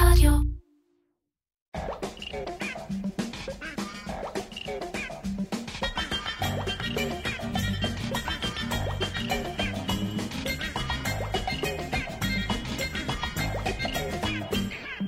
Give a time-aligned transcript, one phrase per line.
[0.00, 0.32] רדיו.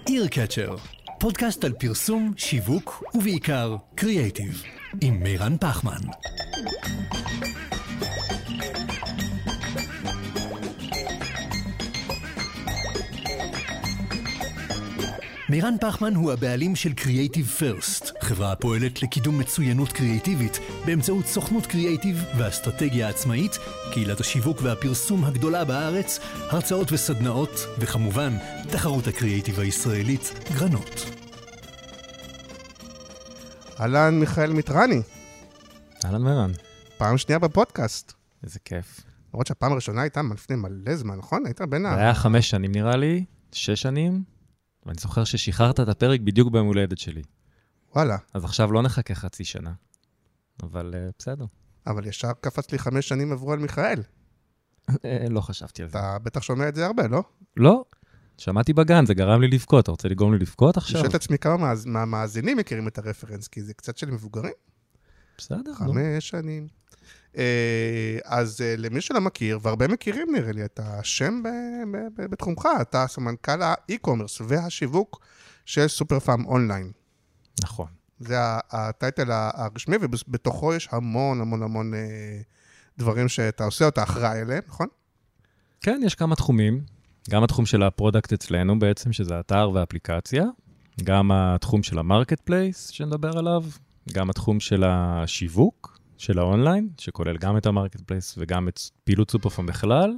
[0.08, 0.28] איר
[1.20, 4.62] פודקאסט על פרסום, שיווק ובעיקר קריאייטיב,
[5.00, 6.31] עם מירן פחמן.
[15.52, 22.24] מירן פחמן הוא הבעלים של Creative First, חברה הפועלת לקידום מצוינות קריאיטיבית באמצעות סוכנות קריאיטיב
[22.38, 23.58] ואסטרטגיה עצמאית,
[23.92, 26.18] קהילת השיווק והפרסום הגדולה בארץ,
[26.50, 28.32] הרצאות וסדנאות, וכמובן,
[28.70, 31.04] תחרות הקריאיטיב הישראלית, גרנות.
[33.80, 35.02] אהלן מיכאל מיטרני,
[36.04, 36.52] אהלן מירן,
[36.98, 38.12] פעם שנייה בפודקאסט.
[38.44, 39.00] איזה כיף.
[39.34, 41.46] למרות שהפעם הראשונה הייתה לפני מלא זמן, נכון?
[41.46, 41.96] היית בין ה...
[41.96, 44.22] היה חמש שנים נראה לי, שש שנים,
[44.86, 47.22] ואני זוכר ששחררת את הפרק בדיוק ביום הולדת שלי.
[47.94, 49.72] וואלה, אז עכשיו לא נחכה חצי שנה.
[50.62, 51.44] אבל uh, בסדר.
[51.86, 54.02] אבל ישר קפץ לי חמש שנים עברו על מיכאל.
[55.04, 55.98] אה, לא חשבתי על זה.
[55.98, 57.22] אתה בטח שומע את זה הרבה, לא?
[57.56, 57.84] לא,
[58.38, 59.82] שמעתי בגן, זה גרם לי לבכות.
[59.82, 61.00] אתה רוצה לגרום לי לבכות אני עכשיו?
[61.00, 64.52] שואל את עצמי כמה מהמאז- מהמאזינים מכירים את הרפרנס, כי זה קצת של מבוגרים,
[65.38, 65.74] בסדר.
[65.74, 66.68] חמש שנים.
[67.36, 71.42] אה, אז אה, למי שלא מכיר, והרבה מכירים נראה לי, אתה שם
[72.16, 75.20] בתחומך, אתה סמנכ"ל ה-e-commerce והשיווק
[75.66, 76.92] של סופר פארם אונליין.
[77.62, 77.86] נכון.
[78.18, 78.36] זה
[78.70, 82.40] ה-title הרשמי, ובתוכו יש המון המון המון אה,
[82.98, 84.86] דברים שאתה עושה, אתה אחראי עליהם, נכון?
[85.80, 86.80] כן, יש כמה תחומים.
[87.30, 90.44] גם התחום של ה-product אצלנו בעצם, שזה האתר והאפליקציה.
[91.04, 93.64] גם התחום של ה-marketplace, שנדבר עליו.
[94.12, 95.91] גם התחום של השיווק,
[96.22, 100.12] של ה-online, שכולל גם את ה-marketplace וגם את פעילות סופרפארם בכלל.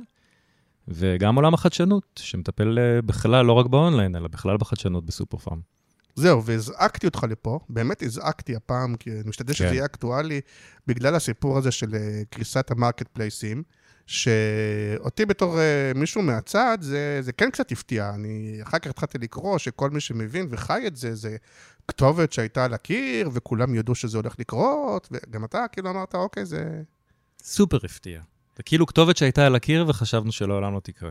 [0.88, 5.60] וגם עולם החדשנות, שמטפל אה, בכלל, לא רק ב-online, אלא בכלל בחדשנות בסופרפארם.
[6.14, 9.74] זהו, והזעקתי אותך לפה, באמת הזעקתי הפעם, כי אני משתדל שזה כן.
[9.74, 10.40] יהיה אקטואלי,
[10.86, 13.62] בגלל הסיפור הזה של אה, קריסת ה-marketplaceים,
[14.06, 18.10] שאותי בתור אה, מישהו מהצד, זה, זה כן קצת הפתיע.
[18.14, 21.36] אני אחר כך התחלתי לקרוא שכל מי שמבין וחי את זה, זה
[21.88, 26.82] כתובת שהייתה על הקיר, וכולם ידעו שזה הולך לקרות, וגם אתה כאילו אמרת, אוקיי, זה...
[27.42, 28.20] סופר הפתיע.
[28.56, 31.10] זה כאילו כתובת שהייתה על הקיר וחשבנו שלעולם לא תקרה.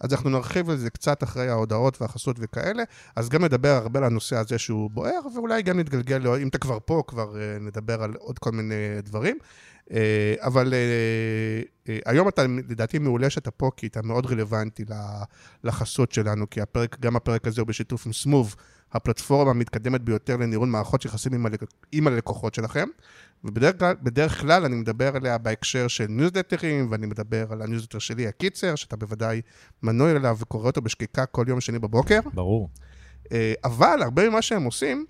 [0.00, 2.82] אז אנחנו נרחיב על זה קצת אחרי ההודעות והחסות וכאלה,
[3.16, 6.58] אז גם נדבר הרבה על הנושא הזה שהוא בוער, ואולי גם נתגלגל, לו- אם אתה
[6.58, 9.38] כבר פה, כבר אה, נדבר על עוד כל מיני דברים.
[9.90, 10.78] אה, אבל אה,
[11.88, 14.84] אה, היום אתה לדעתי מעולה שאתה פה, כי אתה מאוד רלוונטי
[15.64, 18.56] לחסות שלנו, כי הפרק, גם הפרק הזה הוא בשיתוף עם סמוב,
[18.96, 21.60] הפלטפורמה המתקדמת ביותר לניהול מערכות יחסים עם, הלק...
[21.92, 22.88] עם הלקוחות שלכם.
[23.44, 28.26] ובדרך כלל, בדרך כלל אני מדבר עליה בהקשר של ניוזלטרים, ואני מדבר על הניוזלטר שלי,
[28.26, 29.40] הקיצר, שאתה בוודאי
[29.82, 32.20] מנוי אליו וקורא אותו בשקיקה כל יום שני בבוקר.
[32.34, 32.68] ברור.
[33.32, 35.06] אה, אבל הרבה ממה שהם עושים,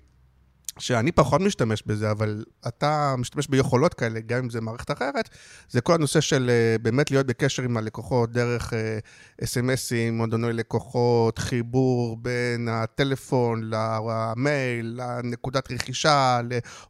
[0.79, 5.29] שאני פחות משתמש בזה, אבל אתה משתמש ביכולות כאלה, גם אם זה מערכת אחרת,
[5.69, 8.99] זה כל הנושא של אה, באמת להיות בקשר עם הלקוחות דרך אה,
[9.43, 16.39] אס.אם.אסים, מועדוני לקוחות, חיבור בין הטלפון למייל, לנקודת רכישה,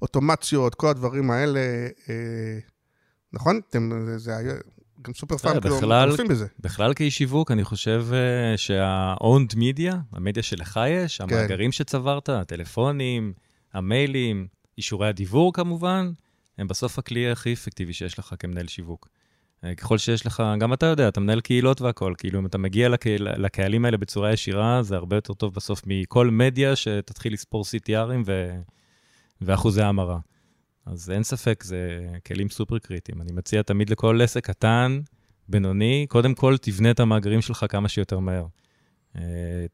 [0.01, 1.59] לאוטומציות, כל הדברים האלה,
[2.09, 2.59] אה,
[3.33, 3.61] נכון?
[3.69, 4.53] אתם, זה, זה היה,
[5.01, 6.45] גם סופר פארם, כאילו, עושים בזה.
[6.59, 8.05] בכלל כאיש שיווק, אני חושב
[8.55, 13.33] שה-owned media, המדיה שלך יש, המאגרים שצברת, הטלפונים,
[13.73, 14.47] המיילים,
[14.77, 16.11] אישורי הדיוור כמובן,
[16.57, 19.07] הם בסוף הכלי הכי אפקטיבי שיש לך כמנהל שיווק.
[19.61, 22.89] Uh, ככל שיש לך, גם אתה יודע, אתה מנהל קהילות והכול, כאילו אם אתה מגיע
[22.89, 28.23] לקהיל, לקהלים האלה בצורה ישירה, זה הרבה יותר טוב בסוף מכל מדיה שתתחיל לספור CTRים
[28.25, 28.59] ו...
[29.41, 30.19] ואחוזי המרה.
[30.85, 33.21] אז אין ספק, זה כלים סופר קריטיים.
[33.21, 34.99] אני מציע תמיד לכל עסק קטן,
[35.49, 38.45] בינוני, קודם כל תבנה את המאגרים שלך כמה שיותר מהר.
[39.15, 39.21] אה,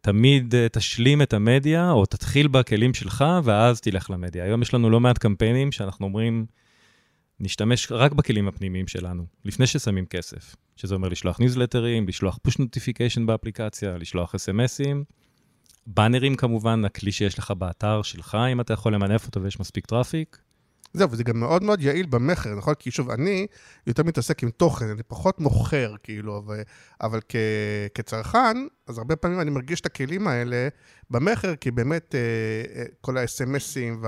[0.01, 4.43] תמיד אה, תשלים את המדיה, או תתחיל בכלים שלך, ואז תלך למדיה.
[4.43, 6.45] היום יש לנו לא מעט קמפיינים שאנחנו אומרים,
[7.39, 10.55] נשתמש רק בכלים הפנימיים שלנו, לפני ששמים כסף.
[10.75, 15.03] שזה אומר לשלוח ניוזלטרים, לשלוח push notification באפליקציה, לשלוח אס.אם.אסים.
[15.87, 20.42] באנרים כמובן, הכלי שיש לך באתר שלך, אם אתה יכול למנף אותו ויש מספיק traffic.
[20.93, 22.73] זהו, וזה גם מאוד מאוד יעיל במכר, נכון?
[22.73, 23.47] כי שוב, אני
[23.87, 26.61] יותר מתעסק עם תוכן, אני פחות מוכר, כאילו, אבל,
[27.01, 27.35] אבל כ,
[27.95, 28.57] כצרכן,
[28.87, 30.67] אז הרבה פעמים אני מרגיש את הכלים האלה
[31.09, 32.19] במכר, כי באמת אה,
[32.79, 34.05] אה, כל ה-SMSים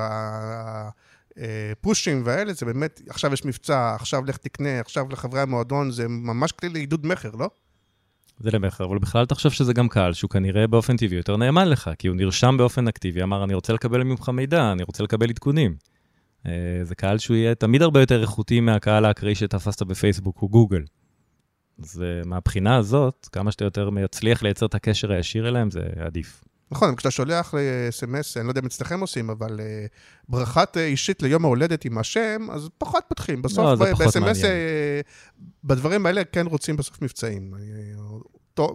[1.38, 6.52] והפושים והאלה, זה באמת, עכשיו יש מבצע, עכשיו לך תקנה, עכשיו לחברי המועדון, זה ממש
[6.52, 7.50] כלי לעידוד מכר, לא?
[8.40, 11.90] זה למכר, אבל בכלל תחשוב שזה גם קהל שהוא כנראה באופן טבעי יותר נאמן לך,
[12.00, 15.76] כי הוא נרשם באופן אקטיבי, אמר, אני רוצה לקבל ממך מידע, אני רוצה לקבל עדכונים.
[16.46, 16.52] אה,
[16.84, 20.84] זה קהל שהוא יהיה תמיד הרבה יותר איכותי מהקהל האקראי שתפסת בפייסבוק או גוגל.
[21.84, 26.44] אז אה, מהבחינה הזאת, כמה שאתה יותר מצליח לייצר את הקשר הישיר אליהם, זה עדיף.
[26.72, 29.86] נכון, כשאתה שולח ל-SMS, אני לא יודע אם אצלכם עושים, אבל אה,
[30.30, 33.42] ברכת אישית ליום ההולדת עם השם, אז פחות פותחים.
[33.42, 34.46] בסוף, לא, ב-SMS, מעניין.
[34.46, 35.02] אה,
[35.64, 37.54] בדברים האלה כן רוצים בסוף מבצעים.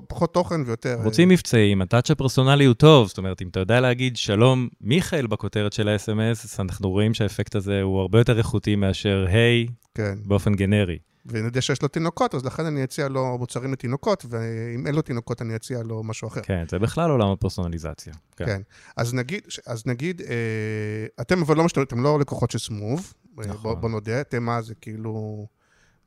[0.08, 0.98] פחות תוכן ויותר...
[0.98, 5.26] אה, רוצים מבצעים, הטאצ' הפרסונלי הוא טוב, זאת אומרת, אם אתה יודע להגיד שלום מיכאל
[5.26, 10.14] בכותרת של ה-SMS, אז אנחנו רואים שהאפקט הזה הוא הרבה יותר איכותי מאשר היי כן.
[10.24, 10.98] באופן גנרי.
[11.26, 15.02] ואני יודע שיש לו תינוקות, אז לכן אני אציע לו מוצרים לתינוקות, ואם אין לו
[15.02, 16.40] תינוקות, אני אציע לו משהו אחר.
[16.40, 18.12] כן, זה בכלל עולם הפרסונליזציה.
[18.36, 18.46] כן.
[18.46, 18.60] כן.
[18.96, 23.46] אז נגיד, אז נגיד, אה, אתם אבל לא משתמשים, אתם לא לקוחות של סמוב, אה,
[23.46, 23.62] נכון.
[23.62, 25.46] בוא, בוא נודה, אתם מה זה כאילו,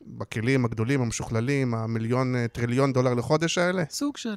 [0.08, 4.36] בכלים הגדולים, המשוכללים, המיליון, אה, טריליון דולר לחודש האלה, סוג של.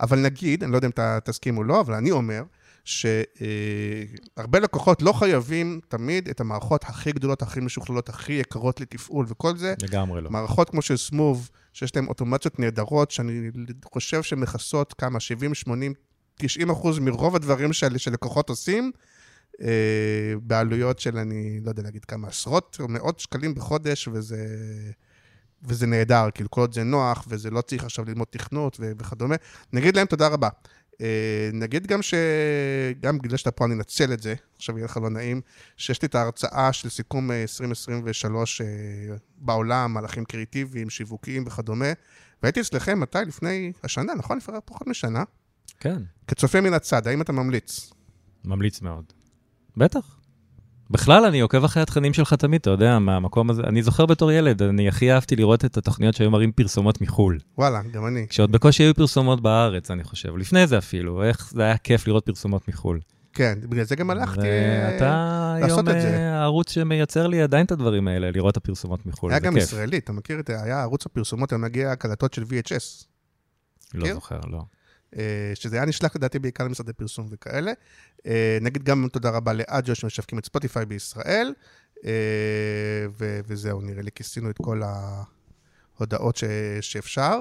[0.00, 2.42] אבל נגיד, אני לא יודע אם אתה תסכים או לא, אבל אני אומר,
[2.84, 9.56] שהרבה לקוחות לא חייבים תמיד את המערכות הכי גדולות, הכי משוכללות, הכי יקרות לתפעול וכל
[9.56, 9.74] זה.
[9.82, 10.30] לגמרי לא.
[10.30, 13.50] מערכות כמו של סמוב, שיש להן אוטומציות נהדרות, שאני
[13.92, 15.94] חושב שהן מכסות כמה, 70, 80,
[16.34, 19.00] 90 אחוז מרוב הדברים של- שלקוחות עושים, אה,
[20.42, 24.46] בעלויות של, אני לא יודע להגיד כמה, עשרות או מאות שקלים בחודש, וזה...
[25.62, 29.36] וזה נהדר, כאילו כל עוד זה נוח, וזה לא צריך עכשיו ללמוד תכנות ו- וכדומה.
[29.72, 30.48] נגיד להם תודה רבה.
[31.00, 32.14] אה, נגיד גם ש...
[33.00, 35.40] גם בגלל שאתה פה, אני אנצל את זה, עכשיו יהיה לך לא נעים,
[35.76, 38.66] שיש לי את ההרצאה של סיכום אה, 2023 אה,
[39.36, 41.92] בעולם, מהלכים קריאיטיביים, שיווקיים וכדומה,
[42.42, 43.18] והייתי אצלכם, מתי?
[43.26, 44.36] לפני השנה, נכון?
[44.38, 45.24] לפני פחות משנה.
[45.80, 47.92] כן, כצופה מן הצד, האם אתה ממליץ?
[48.44, 49.12] ממליץ מאוד.
[49.80, 50.20] בטח.
[50.90, 53.62] בכלל, אני עוקב אחרי התכנים שלך תמיד, אתה יודע, מהמקום הזה.
[53.62, 57.38] אני זוכר בתור ילד, אני הכי אהבתי לראות את התוכניות שהיו מראים פרסומות מחו"ל.
[57.58, 58.26] וואלה, גם אני.
[58.28, 60.36] כשעוד בקושי היו פרסומות בארץ, אני חושב.
[60.36, 63.00] לפני זה אפילו, איך זה היה כיף לראות פרסומות מחו"ל.
[63.32, 66.08] כן, בגלל זה גם הלכתי אה, ואתה לעשות היום את זה.
[66.08, 69.62] אה, הערוץ שמייצר לי עדיין את הדברים האלה, לראות את הפרסומות מחו"ל, היה גם כיף.
[69.62, 70.62] ישראלי, אתה מכיר את זה?
[70.62, 73.06] היה ערוץ הפרסומות, היה מגיע הקלטות של VHS.
[73.94, 74.14] לא מכיר?
[74.14, 74.62] זוכר, לא.
[75.18, 77.72] אה, שזה היה נשלח לדעתי בעיקר למשרדי פרסום וכאלה.
[78.26, 81.54] אה, נגיד גם תודה רבה לאג'ו שמשווקים את ספוטיפיי בישראל,
[82.04, 82.10] אה,
[83.18, 84.82] ו- וזהו, נראה לי כיסינו את כל
[85.98, 86.44] ההודעות ש-
[86.80, 87.40] שאפשר.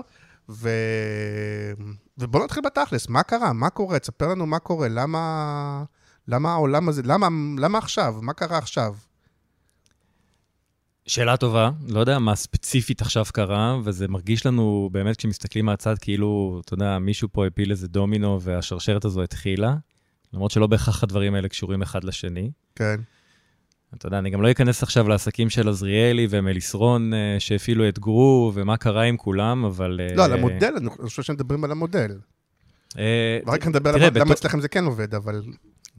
[0.50, 0.70] ו...
[2.18, 3.54] ובואו נתחיל בתכלס, מה קרה?
[3.54, 4.00] מה קורה?
[4.00, 5.84] תספר לנו מה קורה, למה,
[6.28, 7.28] למה העולם הזה, למה,
[7.58, 8.16] למה עכשיו?
[8.22, 8.96] מה קרה עכשיו?
[11.10, 16.62] שאלה טובה, לא יודע מה ספציפית עכשיו קרה, וזה מרגיש לנו באמת כשמסתכלים מהצד כאילו,
[16.66, 19.76] אתה יודע, מישהו פה הפיל איזה דומינו והשרשרת הזו התחילה,
[20.34, 22.52] למרות שלא בהכרח הדברים האלה קשורים אחד לשני.
[22.76, 22.96] כן,
[23.98, 28.52] אתה יודע, אני גם לא אכנס עכשיו לעסקים של עזריאלי ומליסרון אה, שהפעילו את גרו,
[28.56, 30.00] ומה קרה עם כולם, אבל...
[30.04, 32.18] אה, לא, על המודל, אני חושב שמדברים על המודל.
[32.98, 35.42] אה, ורק נדבר תראה, על למה אצלכם זה כן עובד, אבל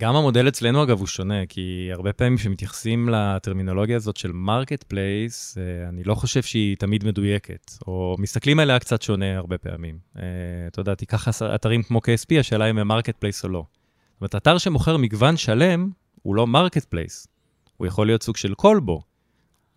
[0.00, 5.58] גם המודל אצלנו, אגב, הוא שונה, כי הרבה פעמים כשמתייחסים לטרמינולוגיה הזאת של marketplace,
[5.88, 9.98] אני לא חושב שהיא תמיד מדויקת, או מסתכלים עליה קצת שונה הרבה פעמים.
[10.18, 10.22] אה,
[10.66, 13.64] אתה יודע, תיקח אתרים כמו KSP, השאלה אם הם marketplace או לא.
[14.12, 15.90] זאת אומרת, אתר שמוכר מגוון שלם,
[16.22, 17.26] הוא לא marketplace.
[17.76, 19.02] הוא יכול להיות סוג של קולבו.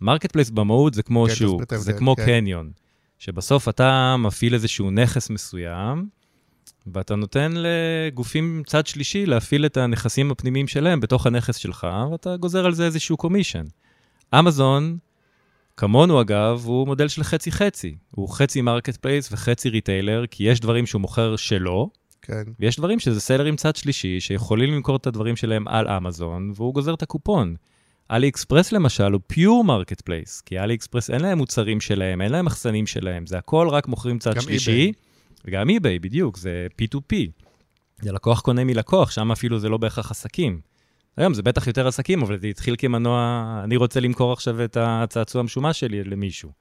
[0.01, 2.25] marketplace במהות זה כמו כן, שוק, זה כמו כן.
[2.25, 2.71] קניון,
[3.19, 6.07] שבסוף אתה מפעיל איזשהו נכס מסוים,
[6.87, 12.65] ואתה נותן לגופים צד שלישי להפעיל את הנכסים הפנימיים שלהם בתוך הנכס שלך, ואתה גוזר
[12.65, 13.63] על זה איזשהו commission.
[14.39, 14.97] אמזון,
[15.77, 17.95] כמונו אגב, הוא מודל של חצי-חצי.
[18.11, 21.89] הוא חצי marketplace וחצי retailer, כי יש דברים שהוא מוכר שלו,
[22.21, 22.43] כן.
[22.59, 26.93] ויש דברים שזה סלרים צד שלישי, שיכולים למכור את הדברים שלהם על אמזון, והוא גוזר
[26.93, 27.55] את הקופון.
[28.11, 32.45] אלי אקספרס למשל הוא pure marketplace, כי אלי אקספרס אין להם מוצרים שלהם, אין להם
[32.45, 34.91] מחסנים שלהם, זה הכל רק מוכרים צד שלישי.
[35.45, 37.15] וגם eBay, בדיוק, זה P2P.
[38.01, 40.61] זה לקוח קונה מלקוח, שם אפילו זה לא בהכרח עסקים.
[41.17, 45.39] היום זה בטח יותר עסקים, אבל זה התחיל כמנוע, אני רוצה למכור עכשיו את הצעצוע
[45.39, 46.51] המשומש שלי למישהו.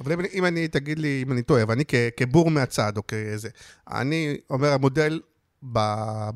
[0.00, 3.48] אבל אם, אם אני, תגיד לי אם אני טועה, ואני כ, כבור מהצד, או כאיזה,
[3.90, 5.20] אני אומר, המודל
[5.72, 5.78] ב,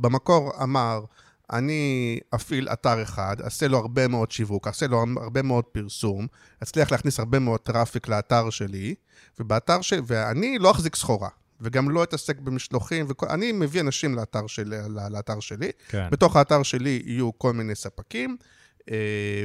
[0.01, 1.05] במקור אמר,
[1.53, 6.27] אני אפעיל אתר אחד, אעשה לו הרבה מאוד שיווק, אעשה לו הרבה מאוד פרסום,
[6.63, 8.95] אצליח להכניס הרבה מאוד traffic לאתר שלי,
[9.41, 10.01] ובאתר של...
[10.07, 11.29] ואני לא אחזיק סחורה,
[11.63, 14.75] וגם לא אתעסק במשלוחים, וכל, אני מביא אנשים לאתר, של,
[15.11, 16.09] לאתר שלי, כן.
[16.11, 18.37] בתוך האתר שלי יהיו כל מיני ספקים.
[18.81, 18.85] אה,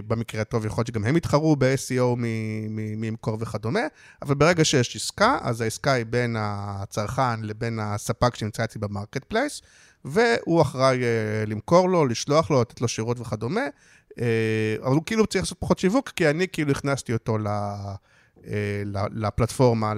[0.07, 2.15] במקרה הטוב יכול להיות שגם הם יתחרו ב-SEO
[2.69, 3.79] ממקור וכדומה,
[4.21, 9.61] אבל ברגע שיש עסקה, אז העסקה היא בין הצרכן לבין הספק שנמצא אצלי ב marketplace,
[10.05, 13.65] והוא אחראי אה, למכור לו, לשלוח לו, לתת לו שירות וכדומה,
[14.09, 14.13] אה,
[14.83, 17.47] אבל הוא כאילו צריך לעשות פחות שיווק, כי אני כאילו הכנסתי אותו ל...
[18.47, 19.93] אה, לפלטפורמה,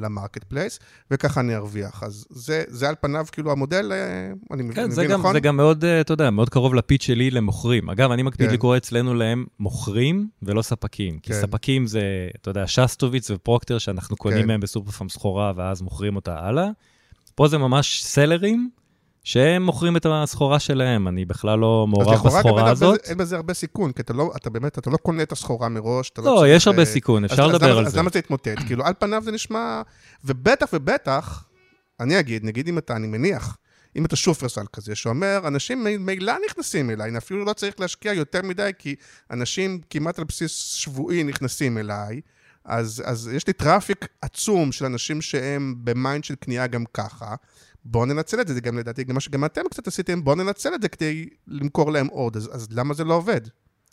[0.00, 0.78] ל marketplace,
[1.10, 2.02] וככה אני ארוויח.
[2.02, 5.32] אז זה, זה על פניו כאילו המודל, אה, אני מבין, כן, זה מבין גם, נכון?
[5.32, 7.90] זה גם מאוד, אה, אתה יודע, מאוד קרוב ל pitch שלי למוכרים.
[7.90, 8.54] אגב, אני מקפיד כן.
[8.54, 11.18] לקרוא אצלנו להם מוכרים ולא ספקים.
[11.18, 11.40] כי כן.
[11.40, 12.02] ספקים זה,
[12.40, 14.48] אתה יודע, שסטוביץ ופרוקטר, שאנחנו קונים כן.
[14.48, 16.68] מהם בסופר פארם סחורה ואז מוכרים אותה הלאה.
[17.34, 18.70] פה זה ממש סלרים,
[19.24, 23.00] שהם מוכרים את הסחורה שלהם, אני בכלל לא מעורב אז לכאורה גם בסחורה אין הזאת.
[23.00, 25.68] בזה- אין בזה הרבה סיכון, כי אתה לא, אתה באמת, אתה לא קונה את הסחורה
[25.68, 27.92] מראש, לא לא, צריך, יש הרבה אה, סיכון, אז- אפשר אז לדבר למה- על אז
[27.92, 27.98] זה.
[27.98, 28.48] למה זה יתמוטט?
[28.66, 29.82] כאילו, על פניו זה נשמע...
[30.24, 31.44] ובטח ובטח,
[32.00, 33.56] אני אגיד, נגיד אם אתה, אני מניח,
[33.96, 38.42] אם אתה שופרסל כזה, שאומר, אנשים מילא נכנסים אליי, אני אפילו לא צריך להשקיע יותר
[38.42, 38.94] מדי, כי
[39.30, 42.20] אנשים כמעט על בסיס שבועי נכנסים אליי,
[42.64, 47.34] אז, אז יש לי traffic עצום של אנשים שהם ב mind של קנייה גם ככה.
[47.84, 50.74] בואו ננצל את זה, זה גם לדעתי, גם מה שגם אתם קצת עשיתם, בואו ננצל
[50.74, 53.40] את זה כדי למכור להם עוד, אז, אז למה זה לא עובד?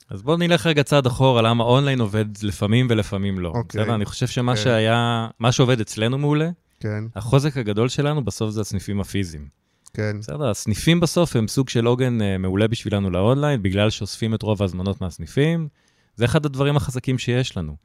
[0.10, 3.50] אז בואו נלך רגע צעד אחורה, למה אונליין עובד לפעמים ולפעמים לא.
[3.50, 3.82] אוקיי.
[3.82, 3.96] בסדר?
[3.96, 4.62] אני חושב שמה כן.
[4.62, 9.48] שהיה, מה שעובד אצלנו מעולה, כן, החוזק הגדול שלנו בסוף זה הסניפים הפיזיים.
[9.94, 14.41] כן, בסדר, הסניפים בסוף הם סוג של עוגן אה, מעולה בשבילנו לאונליין, בגלל שאוספים את
[14.41, 15.67] רוב ההזמנות מהסניפים.
[16.15, 17.75] זה אחד הדברים החזקים שיש לנו.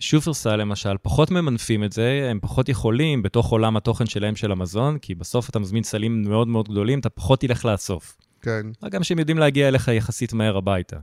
[0.00, 4.98] שופרסל למשל, פחות ממנפים את זה, הם פחות יכולים בתוך עולם התוכן שלהם של המזון,
[4.98, 8.16] כי בסוף אתה מזמין סלים מאוד מאוד גדולים, אתה פחות תלך לאסוף.
[8.42, 8.66] כן.
[8.90, 10.96] גם שהם יודעים להגיע אליך יחסית מהר הביתה.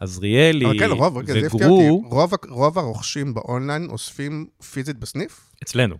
[0.00, 5.52] אז ריאלי כן, רוב, רגע, זה הפתיע אותי, רוב, רוב הרוכשים באונליין אוספים פיזית בסניף?
[5.62, 5.96] אצלנו,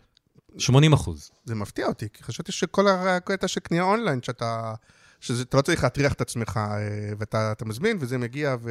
[0.59, 1.30] 80 אחוז.
[1.44, 4.75] זה מפתיע אותי, כי חשבתי שכל הקטע של קנייה אונליין, שאתה...
[5.23, 6.79] שאתה לא צריך להטריח את עצמך, אה,
[7.19, 8.71] ואתה אתה מזמין, וזה מגיע, ו...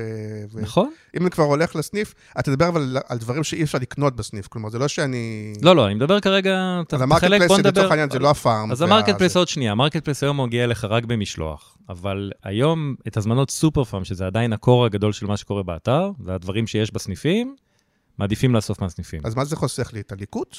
[0.54, 0.92] ו- נכון?
[1.18, 4.70] אם אני כבר הולך לסניף, אתה תדבר אבל על דברים שאי אפשר לקנות בסניף, כלומר,
[4.70, 5.54] זה לא שאני...
[5.62, 6.50] לא, לא, אני מדבר כרגע,
[6.88, 7.70] ת- על תחלק, ה market בוא place, נדבר.
[7.70, 8.72] לצורך העניין, זה לא הפארם.
[8.72, 9.36] אז המרקט פלייס.
[9.38, 14.04] עוד שנייה, ה marketplace היום מגיע לך רק במשלוח, אבל היום את הזמנות סופר פארם,
[14.04, 17.56] שזה עדיין ה core הגדול של מה שקורה באתר, והדברים שיש בסניפים,
[18.18, 19.22] מעדיפים לאסוף מהסניפים.
[19.24, 20.00] אז מה זה חוסך לי?
[20.00, 20.58] את הליקוט?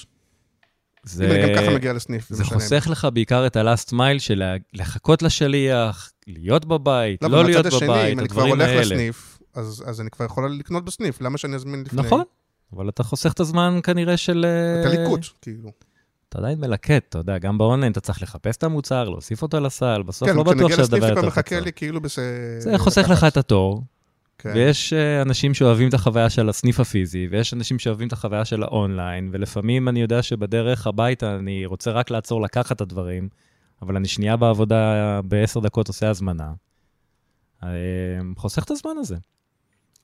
[1.04, 2.58] זה, אם אני גם ככה מגיע לסניף, זה משנה.
[2.58, 4.42] חוסך לך בעיקר את ה-last mile של
[4.72, 8.80] לחכות לשליח, להיות בבית, לא, לא להיות השני, בבית, אם אני כבר הדברים הולך האלה.
[8.80, 12.02] לסניף, אז אז אני כבר יכול לקנות בסניף, למה שאני אזמין לפני?
[12.02, 12.22] נכון,
[12.72, 14.46] אבל אתה חוסך את הזמן כנראה של...
[14.80, 15.70] את אה, הליקוט, כאילו.
[16.28, 20.02] אתה עדיין מלקט, אתה יודע, גם באונליין אתה צריך לחפש את המוצר, להוסיף אותו לסל,
[20.02, 21.60] בסוף כן, לא בטוח מגיע לסניף שהדבר זה כבר יותר מחכה קצר.
[21.60, 22.18] לי כאילו בס...
[22.58, 23.82] זה חוסך לך את התור,
[24.42, 24.52] כן.
[24.54, 28.62] ויש אה, אנשים שאוהבים את החוויה של הסניף הפיזי, ויש אנשים שאוהבים את החוויה של
[28.62, 33.28] האונליין, ולפעמים אני יודע שבדרך הביתה אני רוצה רק לעצור לקחת את הדברים,
[33.82, 36.52] אבל אני שנייה בעבודה בעשר דקות עושה הזמנה.
[37.62, 37.68] אה,
[38.36, 39.16] חוסך את הזמן הזה.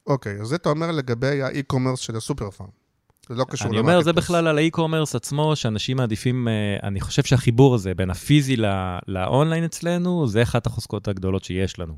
[0.06, 2.68] אוקיי, אז זה אתה אומר לגבי ה e-commerce של הסופר פארם.
[3.28, 4.24] זה לא קשור אני אומר, זה ל marketplace.
[4.24, 8.98] בכלל על ה e-commerce עצמו, שאנשים מעדיפים, אה, אני חושב שהחיבור הזה בין הפיזי ל-
[9.08, 11.96] לאונליין אצלנו, זה אחת החוזקות הגדולות שיש לנו.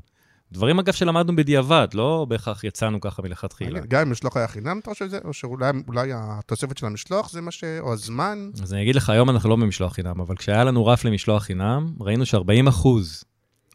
[0.51, 3.79] דברים, אגב, שלמדנו בדיעבד, לא בהכרח יצאנו ככה מלכתחילה.
[3.87, 5.19] גם אם המשלוח היה חינם, אתה חושב שזה?
[5.23, 7.63] או שאולי אולי התוספת של המשלוח זה מה ש...
[7.79, 8.51] או הזמן?
[8.63, 11.93] אז אני אגיד לך, היום אנחנו לא במשלוח חינם, אבל כשהיה לנו רף למשלוח חינם,
[11.99, 12.87] ראינו ש-40%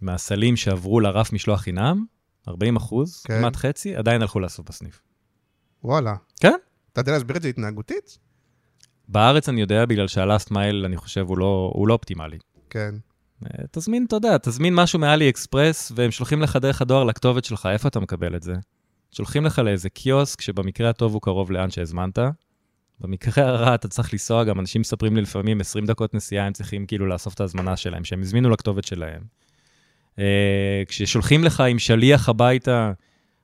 [0.03, 2.05] מהסלים שעברו לרף משלוח חינם,
[2.49, 3.39] 40 אחוז, כן.
[3.39, 5.03] כמעט חצי, עדיין הלכו לאסוף בסניף.
[5.85, 6.15] וואלה.
[6.41, 6.55] כן.
[6.93, 8.19] אתה יודע להסביר את זה התנהגותית?
[9.09, 12.39] בארץ אני יודע, בגלל שה-last mile, אני חושב, הוא לא, הוא לא אופטימלי.
[12.71, 12.95] כן.
[13.45, 17.69] אה, תזמין, אתה יודע, תזמין משהו מאלי אקספרס, והם שולחים לך דרך הדואר לכתובת שלך,
[17.73, 18.55] איפה אתה מקבל את זה?
[19.11, 22.19] שולחים לך לאיזה קיוסק, שבמקרה הטוב הוא קרוב לאן שהזמנת.
[23.01, 26.87] במקרה הרע אתה צריך לנסוע, גם אנשים מספרים לי לפעמים 20 דקות נסיעה, הם צריכים
[26.87, 29.23] כאילו לאסוף את ההזמנה שלהם, שהם הזמינו לכתובת שלהם.
[30.19, 32.93] אה, כששולחים לך עם שליח הביתה,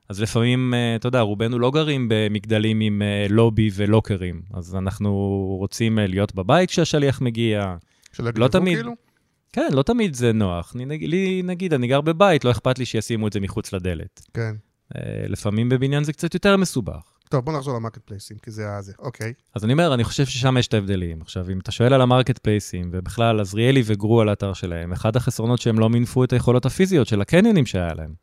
[0.08, 5.10] אז לפעמים, אה, אתה יודע, רובנו לא גרים במגדלים עם לובי ולוקרים, אז אנחנו
[5.58, 7.76] רוצים להיות בבית כשהשליח מגיע.
[8.12, 8.76] שלא יגנבו, תמיד.
[8.76, 9.11] כאילו?
[9.52, 10.72] כן, לא תמיד זה נוח.
[10.76, 14.26] אני, לי, נגיד, אני גר בבית, לא אכפת לי שישימו את זה מחוץ לדלת.
[14.34, 14.54] כן.
[14.96, 17.12] אה, לפעמים בבניין זה קצת יותר מסובך.
[17.28, 18.82] טוב, בוא נחזור למרקט פלייסים, כי זה ה...
[18.82, 18.92] זה.
[18.98, 19.32] אוקיי.
[19.54, 21.22] אז אני אומר, אני חושב ששם יש את ההבדלים.
[21.22, 25.60] עכשיו, אם אתה שואל על המרקט פלייסים, ובכלל, עזריאלי סגרו על האתר שלהם, אחד החסרונות
[25.60, 28.14] שהם לא מינפו את היכולות הפיזיות של הקניונים שהיה להם.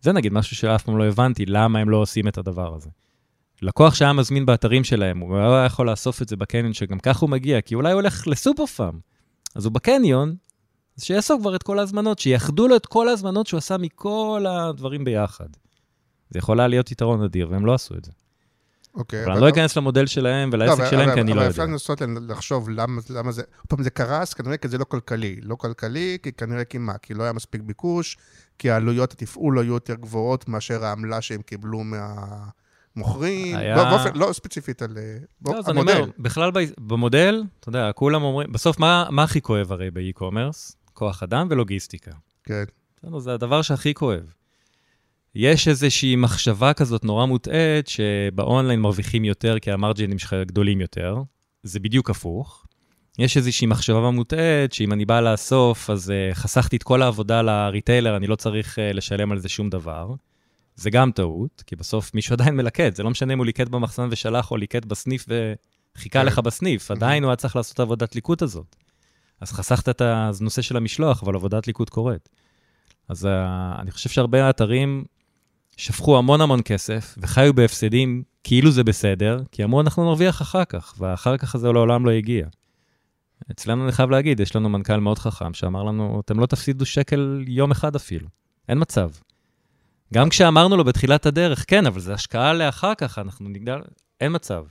[0.00, 2.90] זה נגיד משהו שאף פעם לא הבנתי, למה הם לא עושים את הדבר הזה.
[3.62, 7.30] לקוח שהיה מזמין באתרים שלהם, הוא היה יכול לאסוף את זה בקניון, שגם ככה הוא
[7.30, 8.98] מגיע, כי אולי הוא הולך לסופר פארם.
[9.54, 10.34] אז הוא בקניון,
[10.98, 15.04] אז שיאסוף כבר את כל ההזמנות, שיאחדו לו את כל ההזמנות שהוא עשה מכל הדברים
[15.04, 15.46] ביחד.
[16.30, 18.12] זה יכול היה להיות יתרון אדיר, והם לא עשו את זה.
[18.94, 19.24] אוקיי.
[19.24, 21.50] אבל אני לא אכנס למודל שלהם ולעסק אבל- שלהם, אבל- כי אני לא אבל יודע.
[21.50, 23.00] אפשר לנסות לחשוב למה
[23.32, 23.42] זה...
[23.42, 25.40] עוד פעם, זה קרס, כנראה כי זה לא כלכלי.
[25.42, 26.98] לא כלכלי, כי כנראה כי מה?
[26.98, 28.16] כי לא היה מספיק ביקוש,
[28.58, 33.56] כי העלויות התפעול היו יותר גבוהות מאשר העמלה שהם קיבלו מהמוכרים.
[33.56, 34.98] לא, לא ספציפית על...
[34.98, 35.78] אה, לא, המודל.
[35.96, 40.76] אומר, בכלל במודל, אתה יודע, כולם אומרים, בסוף מה הכי כואב הרי באי-קומרס?
[40.98, 42.10] כוח אדם ולוגיסטיקה.
[42.44, 42.64] כן.
[42.96, 44.32] בסדר, זה הדבר שהכי כואב.
[45.34, 51.16] יש איזושהי מחשבה כזאת נורא מוטעית, שבאונליין מרוויחים יותר כי המרג'ינים שלך גדולים יותר.
[51.62, 52.66] זה בדיוק הפוך.
[53.18, 58.16] יש איזושהי מחשבה מוטעית, שאם אני בא לאסוף, אז uh, חסכתי את כל העבודה לריטיילר,
[58.16, 60.14] אני לא צריך uh, לשלם על זה שום דבר.
[60.76, 64.08] זה גם טעות, כי בסוף מישהו עדיין מלקט, זה לא משנה אם הוא ליקט במחסן
[64.10, 66.26] ושלח, או ליקט בסניף וחיכה כן.
[66.26, 68.76] לך בסניף, עדיין הוא היה צריך לעשות את העבודת ליקוט הזאת.
[69.40, 72.28] אז חסכת את הנושא של המשלוח, אבל עבודת ליקוט קורית.
[73.08, 73.28] אז uh,
[73.80, 75.04] אני חושב שהרבה אתרים
[75.76, 80.94] שפכו המון המון כסף וחיו בהפסדים כאילו זה בסדר, כי אמרו, אנחנו נרוויח אחר כך,
[80.98, 82.46] ואחר כך זה לעולם לא הגיע.
[83.50, 87.44] אצלנו, אני חייב להגיד, יש לנו מנכ"ל מאוד חכם שאמר לנו, אתם לא תפסידו שקל
[87.46, 88.28] יום אחד אפילו.
[88.68, 89.10] אין מצב.
[90.14, 93.80] גם כשאמרנו לו בתחילת הדרך, כן, אבל זה השקעה לאחר כך, אנחנו נגדל,
[94.20, 94.64] אין מצב.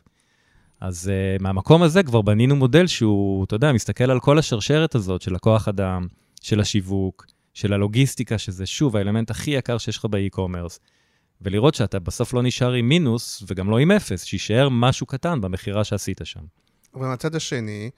[0.80, 5.22] אז uh, מהמקום הזה כבר בנינו מודל שהוא, אתה יודע, מסתכל על כל השרשרת הזאת
[5.22, 6.08] של הכוח אדם,
[6.42, 10.80] של השיווק, של הלוגיסטיקה, שזה שוב האלמנט הכי יקר שיש לך באי-קומרס,
[11.42, 15.84] ולראות שאתה בסוף לא נשאר עם מינוס וגם לא עם אפס, שיישאר משהו קטן במכירה
[15.84, 16.42] שעשית שם.
[16.96, 17.90] אבל מהצד השני,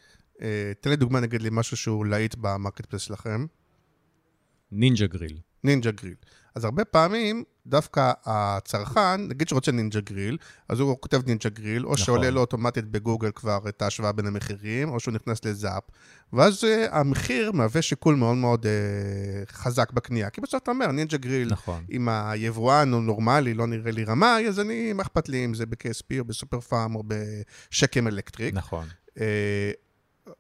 [0.42, 3.46] אה, תן לי דוגמה, נגיד לי משהו שהוא להיט במרקט פלס שלכם.
[4.72, 5.38] נינג'ה גריל.
[5.64, 6.16] נינג'ה גריל.
[6.60, 10.38] אז הרבה פעמים, דווקא הצרכן, נגיד שרוצה נינג'ה גריל,
[10.70, 12.06] אז הוא כותב נינג'ה גריל, או נכון.
[12.06, 15.84] שעולה לו אוטומטית בגוגל כבר את ההשוואה בין המחירים, או שהוא נכנס לזאפ,
[16.34, 20.30] ואז uh, המחיר מהווה שיקול מאוד מאוד uh, חזק בקנייה.
[20.30, 21.84] כי בסוף אתה אומר, נינג'ה גריל, נכון.
[21.92, 25.66] אם היבואן הוא נורמלי, לא נראה לי רמאי, אז אני, מה אכפת לי אם זה
[25.66, 28.54] ב-KSP או בסופר פארם או בשקם אלקטריק.
[28.54, 28.88] נכון.
[29.16, 29.22] Uh,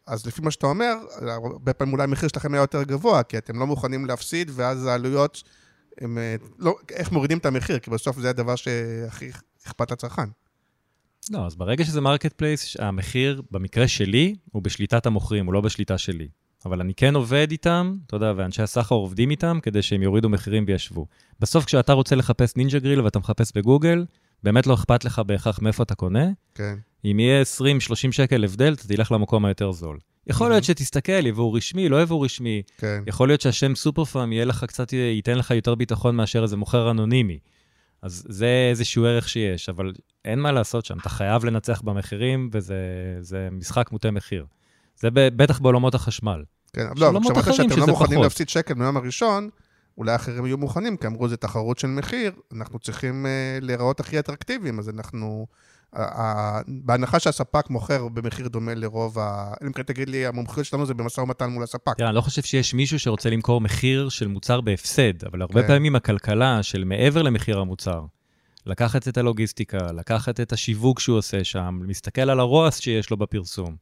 [0.07, 3.59] אז לפי מה שאתה אומר, הרבה פעמים אולי המחיר שלכם היה יותר גבוה, כי אתם
[3.59, 5.43] לא מוכנים להפסיד, ואז העלויות,
[6.01, 9.29] הם, אה, לא, איך מורידים את המחיר, כי בסוף זה הדבר שהכי
[9.67, 10.29] אכפת לצרכן.
[11.31, 15.97] לא, אז ברגע שזה מרקט פלייס, המחיר, במקרה שלי, הוא בשליטת המוכרים, הוא לא בשליטה
[15.97, 16.27] שלי.
[16.65, 20.65] אבל אני כן עובד איתם, אתה יודע, ואנשי הסחר עובדים איתם כדי שהם יורידו מחירים
[20.67, 21.07] וישבו.
[21.39, 24.05] בסוף, כשאתה רוצה לחפש נינג'ה גריל ואתה מחפש בגוגל,
[24.43, 26.25] באמת לא אכפת לך בהכרח מאיפה אתה קונה.
[26.55, 26.75] כן.
[27.05, 29.97] אם יהיה 20-30 שקל הבדל, אתה תלך למקום היותר זול.
[30.29, 32.61] יכול להיות שתסתכל, יבואו רשמי, לא יבואו רשמי.
[32.77, 33.03] כן.
[33.07, 36.91] יכול להיות שהשם סופר פארם יהיה לך קצת, ייתן לך יותר ביטחון מאשר איזה מוכר
[36.91, 37.39] אנונימי.
[38.01, 39.93] אז זה איזשהו ערך שיש, אבל
[40.25, 44.45] אין מה לעשות שם, אתה חייב לנצח במחירים, וזה משחק מוטה מחיר.
[44.95, 46.43] זה בטח בעולמות החשמל.
[46.73, 49.49] כן, לא, כשאמרת שאתם לא מוכנים להפסיד שקל מיום הראשון,
[49.97, 54.19] אולי אחרים יהיו מוכנים, כי אמרו, זה תחרות של מחיר, אנחנו צריכים uh, להיראות הכי
[54.19, 55.47] אטרקטיביים, אז אנחנו...
[56.67, 59.53] בהנחה שהספק מוכר במחיר דומה לרוב ה...
[59.65, 61.97] אם כן תגיד לי, המומחיות שלנו זה במשא ומתן מול הספק.
[61.97, 65.67] תראה, אני לא חושב שיש מישהו שרוצה למכור מחיר של מוצר בהפסד, אבל הרבה כן.
[65.67, 68.01] פעמים הכלכלה של מעבר למחיר המוצר,
[68.65, 73.75] לקחת את הלוגיסטיקה, לקחת את השיווק שהוא עושה שם, מסתכל על ה-ROAS שיש לו בפרסום.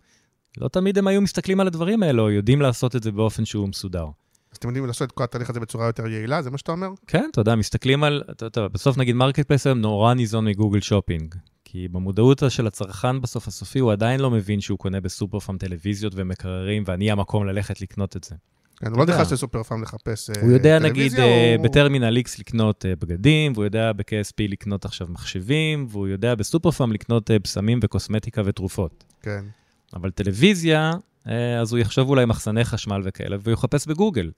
[0.57, 3.69] לא תמיד הם היו מסתכלים על הדברים האלו, או יודעים לעשות את זה באופן שהוא
[3.69, 4.05] מסודר.
[4.51, 6.87] אז אתם יודעים לעשות את כל התהליך הזה בצורה יותר יעילה, זה מה שאתה אומר?
[7.07, 11.35] כן, אתה יודע, מסתכלים על, אתה יודע, בסוף נגיד marketplace היום נורא ניזון מגוגל שופינג.
[11.69, 16.13] כי במודעות של הצרכן בסוף הסופי, הוא עדיין לא מבין שהוא קונה בסופר פארם טלוויזיות
[16.15, 18.35] ומקררים, ואני המקום ללכת לקנות את זה.
[18.77, 20.43] כן, הוא לא נכנס לסופר פארם לחפש טלוויזיה.
[20.43, 25.87] הוא יודע, נגיד, אה, בטרמינל X לקנות אה, בגדים, והוא יודע ב-KSP לקנות עכשיו מחשבים,
[25.89, 29.03] והוא יודע בסופר פארם לקנות אה, בשמים וקוסמטיקה ותרופות.
[29.21, 29.45] כן.
[29.93, 30.93] אבל טלוויזיה,
[31.61, 34.31] אז הוא יחשוב אולי מחסני חשמל וכאלה, והוא יחפש בגוגל.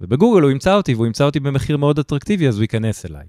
[0.00, 3.26] ובגוגל הוא ימצא אותי, והוא ימצא אותי במחיר מאוד אטרקטיבי, אז הוא ייכנס אליי.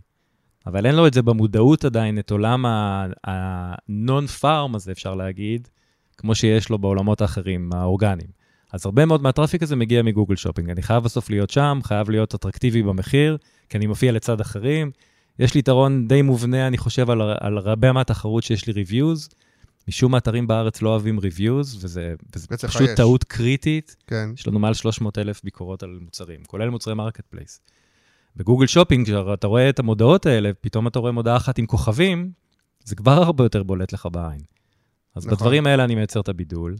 [0.67, 5.67] אבל אין לו את זה במודעות עדיין, את עולם ה-non-pharm הזה, אפשר להגיד,
[6.17, 8.41] כמו שיש לו בעולמות האחרים, האורגניים.
[8.73, 10.69] אז הרבה מאוד מה traffic הזה מגיע מגוגל שופינג.
[10.69, 13.37] אני חייב בסוף להיות שם, חייב להיות אטרקטיבי במחיר,
[13.69, 14.91] כי אני מופיע לצד אחרים.
[15.39, 19.29] יש לי יתרון די מובנה, אני חושב, על, על הרבה מהתחרות שיש לי reviews.
[19.87, 22.95] משום מה אתרים בארץ לא אוהבים reviews, וזה, וזה פשוט יש.
[22.95, 23.95] טעות קריטית.
[24.07, 24.29] כן.
[24.33, 27.59] יש לנו מעל 300 אלף ביקורות על מוצרים, כולל מוצרי marketplace.
[28.35, 32.31] בגוגל שופינג, כשאתה רואה את המודעות האלה, פתאום אתה רואה מודעה אחת עם כוכבים,
[32.83, 34.41] זה כבר הרבה יותר בולט לך בעין.
[35.15, 35.37] אז נכון.
[35.37, 36.75] בדברים האלה אני מייצר את הבידול.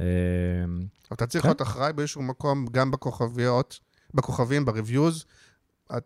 [0.00, 0.04] אמ,
[1.12, 1.48] אתה צריך כן.
[1.48, 3.80] להיות אחראי באיזשהו מקום, גם בכוכביות,
[4.14, 5.24] בכוכבים, ב reviews,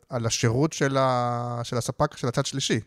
[0.09, 1.61] על השירות של, ה...
[1.65, 2.81] של הספק, של הצד שלישי.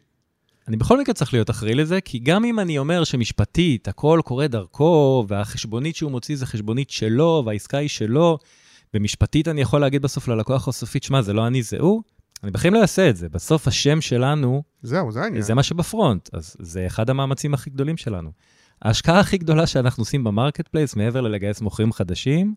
[0.67, 4.47] אני בכל מקרה צריך להיות אחראי לזה, כי גם אם אני אומר שמשפטית הכל קורה
[4.47, 8.38] דרכו, והחשבונית שהוא מוציא זה חשבונית שלו, והעסקה היא שלו,
[8.93, 12.04] ומשפטית אני יכול להגיד בסוף ללקוח הסופי, שמע, זה לא אני, זה הוא,
[12.43, 13.30] אני בכלל לא אעשה את זה.
[13.30, 15.41] בסוף השם שלנו, זהו, זה העניין.
[15.41, 18.32] זה מה שב front, אז זה אחד המאמצים הכי גדולים שלנו.
[18.82, 22.54] ההשקעה הכי גדולה שאנחנו עושים ב marketplace, מעבר ללגייס מוכרים חדשים,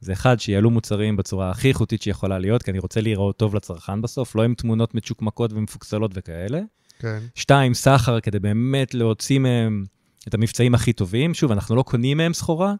[0.00, 4.02] זה אחד, שיעלו מוצרים בצורה הכי איכותית שיכולה להיות, כי אני רוצה להיראות טוב לצרכן
[4.02, 6.60] בסוף, לא עם תמונות מצ'וקמקות ומפוקסלות וכאלה.
[6.98, 7.18] כן.
[7.34, 9.84] שתיים, סחר, כדי באמת להוציא מהם
[10.28, 11.34] את המבצעים הכי טובים.
[11.34, 12.74] שוב, אנחנו לא קונים מהם סחורה,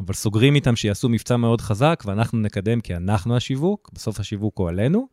[0.00, 4.68] אבל סוגרים איתם שיעשו מבצע מאוד חזק, ואנחנו נקדם כי אנחנו השיווק, בסוף השיווק הוא
[4.68, 5.08] עלינו.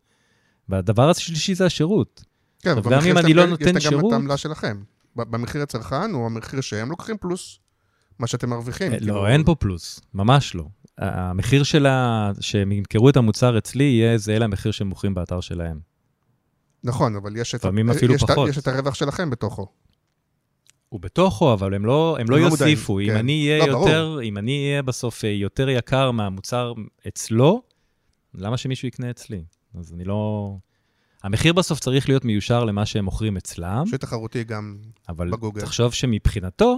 [0.70, 2.24] והדבר השלישי זה השירות.
[2.60, 3.84] כן, אבל גם אם אני לא נותן שירות...
[3.84, 4.82] יש גם את העמלה שלכם.
[5.15, 7.60] במחיר הצרכן הוא המחיר שהם לוקחים פלוס
[8.20, 8.91] מה שאתם מרוויחים.
[8.91, 9.28] לא, כאילו...
[9.28, 10.63] אין פה פלוס, ממש לא.
[10.98, 15.80] המחיר שלה, שהם ימכרו את המוצר אצלי, יהיה זהה למחיר שהם מוכרים באתר שלהם.
[16.84, 18.50] נכון, אבל יש את, לפעמים אפילו יש פחות.
[18.50, 19.67] יש את הרווח שלכם בתוכו.
[20.91, 22.93] הוא בתוכו, אבל הם לא, הם לא לא יוסיפו.
[22.93, 23.19] מודעים, אם כן.
[23.19, 23.88] אני אהיה לא, ברור.
[23.88, 26.73] יותר, אם אני אהיה בסוף אה, יותר יקר מהמוצר
[27.08, 27.62] אצלו,
[28.34, 29.43] למה שמישהו יקנה אצלי?
[29.80, 30.54] אז אני לא...
[31.23, 34.77] המחיר בסוף צריך להיות מיושר למה שהם מוכרים אצלם, שיהיה תחרותי גם
[35.10, 35.62] אבל בגוגל.
[35.62, 36.77] תחשוב שמבחינתו,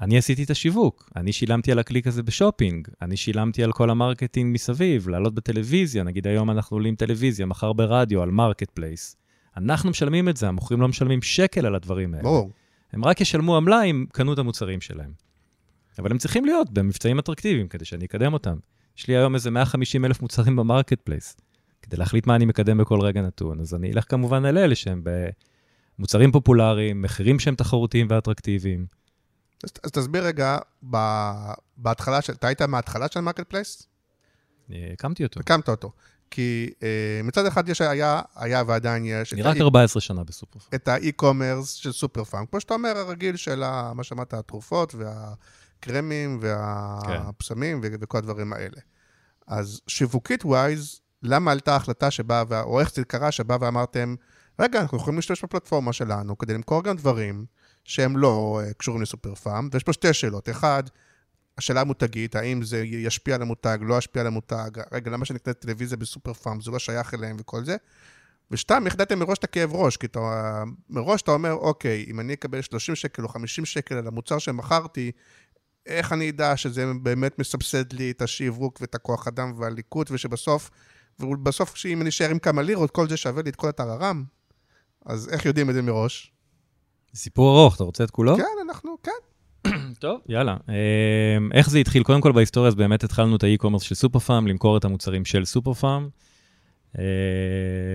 [0.00, 1.10] אני עשיתי את השיווק.
[1.16, 6.02] אני שילמתי על הקליק הזה בשופינג, אני שילמתי על כל ה marketing מסביב, לעלות בטלוויזיה,
[6.02, 9.16] נגיד היום אנחנו עולים טלוויזיה, מחר ברדיו, על marketplace.
[9.56, 12.22] אנחנו משלמים את זה, המוכרים לא משלמים שקל על הדברים האלה.
[12.22, 12.50] ברור.
[12.92, 15.12] הם רק ישלמו עמלה אם קנו את המוצרים שלהם.
[15.98, 18.56] אבל הם צריכים להיות במבצעים אטרקטיביים כדי שאני אקדם אותם.
[18.98, 21.36] יש לי היום איזה 150 אלף מוצרים ב marketplace,
[21.82, 23.60] כדי להחליט מה אני מקדם בכל רגע נתון.
[23.60, 25.04] אז אני אלך כמובן על אלה שהם
[25.98, 28.86] במוצרים פופולריים, מחירים שהם תחרותיים ואטרקטיביים.
[29.64, 30.58] אז, אז תסביר רגע,
[30.90, 30.96] ב,
[31.76, 33.88] בהתחלה, אתה היית מההתחלה של marketplace?
[34.72, 35.40] אה, הקמתי אותו.
[35.40, 35.92] הקמת אותו.
[36.32, 36.88] כי אה,
[37.24, 40.70] מצד אחד יש, היה, היה ועדיין יש, אני רק האי- 14 שנה בסופרפארם.
[40.74, 46.38] את האי-קומרס של סופר פארם, כמו שאתה אומר, הרגיל של ה- מה שאמרת, התרופות והקרמים
[46.42, 48.76] והפסמים ו- וכל הדברים האלה.
[49.46, 54.14] אז שיווקית ווייז, למה עלתה החלטה שבאה, או איך זה קרה, שבאה ואמרתם,
[54.58, 57.44] רגע, אנחנו יכולים להשתמש בפלטפורמה שלנו כדי למכור גם דברים
[57.84, 60.48] שהם לא אה, קשורים לסופר פארם, ויש פה שתי שאלות.
[60.48, 60.82] אחד,
[61.58, 65.96] השאלה המותגית, האם זה ישפיע על המותג, לא ישפיע על המותג, רגע, למה אקנה טלוויזיה
[65.96, 67.76] בסופר פארם, זה לא שייך אליהם וכל זה.
[68.50, 69.96] ושתיים, איך ידעתם מראש את הכאב ראש?
[69.96, 74.06] כי אתה, מראש אתה אומר, אוקיי, אם אני אקבל 30 שקל או 50 שקל על
[74.06, 75.12] המוצר שמכרתי,
[75.86, 80.70] איך אני אדע שזה באמת מסבסד לי את השיווק ואת הכוח אדם והליקוט, ושבסוף,
[81.20, 84.24] ובסוף, שאם אני אשאר עם כמה לירות, כל זה שווה לי את כל הטררם?
[85.06, 86.32] אז איך יודעים את זה מראש?
[87.14, 88.36] סיפור ארוך, אתה רוצה את כולו?
[88.36, 89.10] כן, אנחנו, כן.
[90.00, 90.56] טוב, יאללה.
[90.68, 92.02] אמ, איך זה התחיל?
[92.02, 95.24] קודם כל בהיסטוריה, אז באמת התחלנו את ה e-commerce של סופר פארם, למכור את המוצרים
[95.24, 96.08] של סופר פארם.
[96.98, 97.04] אה,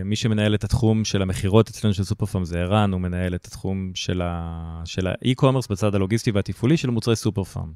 [0.05, 3.45] מי שמנהל את התחום של המכירות אצלנו של סופר פארם זה ערן, הוא מנהל את
[3.45, 7.71] התחום של ה e-commerce בצד הלוגיסטי והתפעולי של מוצרי סופר פארם.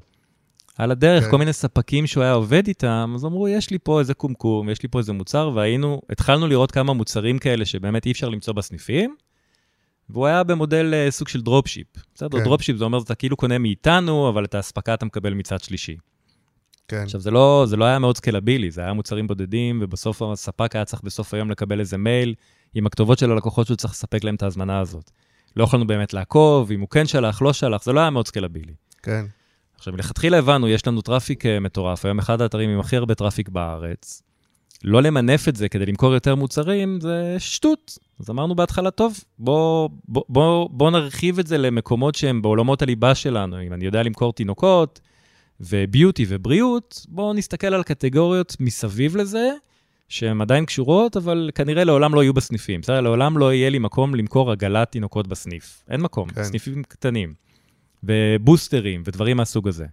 [0.78, 1.30] על הדרך, כן.
[1.30, 4.82] כל מיני ספקים שהוא היה עובד איתם, אז אמרו, יש לי פה איזה קומקום, יש
[4.82, 9.16] לי פה איזה מוצר, והיינו, התחלנו לראות כמה מוצרים כאלה שבאמת אי אפשר למצוא בסניפים,
[10.10, 11.86] והוא היה במודל אה, סוג של dropship.
[12.14, 12.44] בסדר, כן.
[12.44, 15.96] dropship זה אומר, אתה כאילו קונה מאיתנו, אבל את האספקה אתה מקבל מצד שלישי.
[16.88, 17.02] כן.
[17.02, 20.84] עכשיו, זה לא, זה לא היה מאוד scalable-י, זה היה מוצרים בודדים, ובסוף הספק היה
[20.84, 22.34] צריך בסוף היום לקבל איזה מייל
[22.74, 25.10] עם הכתובות של הלקוחות שהוא צריך לספק להם את ההזמנה הזאת.
[25.56, 28.72] לא יכולנו באמת לעקוב, אם הוא כן שלח, לא שלח, זה לא היה מאוד scalable-י.
[29.02, 29.24] כן.
[29.76, 33.48] עכשיו, מלכתחילה הבנו, יש לנו traffic אה, מטורף, היום אחד האתרים עם הכי הרבה traffic
[33.48, 34.22] בארץ.
[34.84, 37.98] לא למנף את זה כדי למכור יותר מוצרים, זה שטות.
[38.20, 43.14] אז אמרנו בהתחלה, טוב, בוא, בוא, בוא, בוא נרחיב את זה למקומות שהם בעולמות הליבה
[43.14, 43.62] שלנו.
[43.62, 45.00] אם אני יודע למכור תינוקות,
[45.60, 49.50] וביוטי ובריאות, בואו נסתכל על קטגוריות מסביב לזה,
[50.08, 52.80] שהן עדיין קשורות, אבל כנראה לעולם לא יהיו בסניפים.
[52.80, 53.00] בסדר?
[53.00, 55.84] לעולם לא יהיה לי מקום למכור עגלת תינוקות בסניף.
[55.90, 56.44] אין מקום, כן.
[56.44, 57.34] סניפים קטנים.
[58.04, 59.86] ובוסטרים ודברים מהסוג הזה.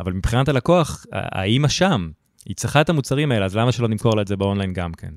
[0.00, 2.10] אבל מבחינת הלקוח, האימא שם,
[2.46, 5.14] היא צריכה את המוצרים האלה, אז למה שלא נמכור לה את זה באונליין גם כן?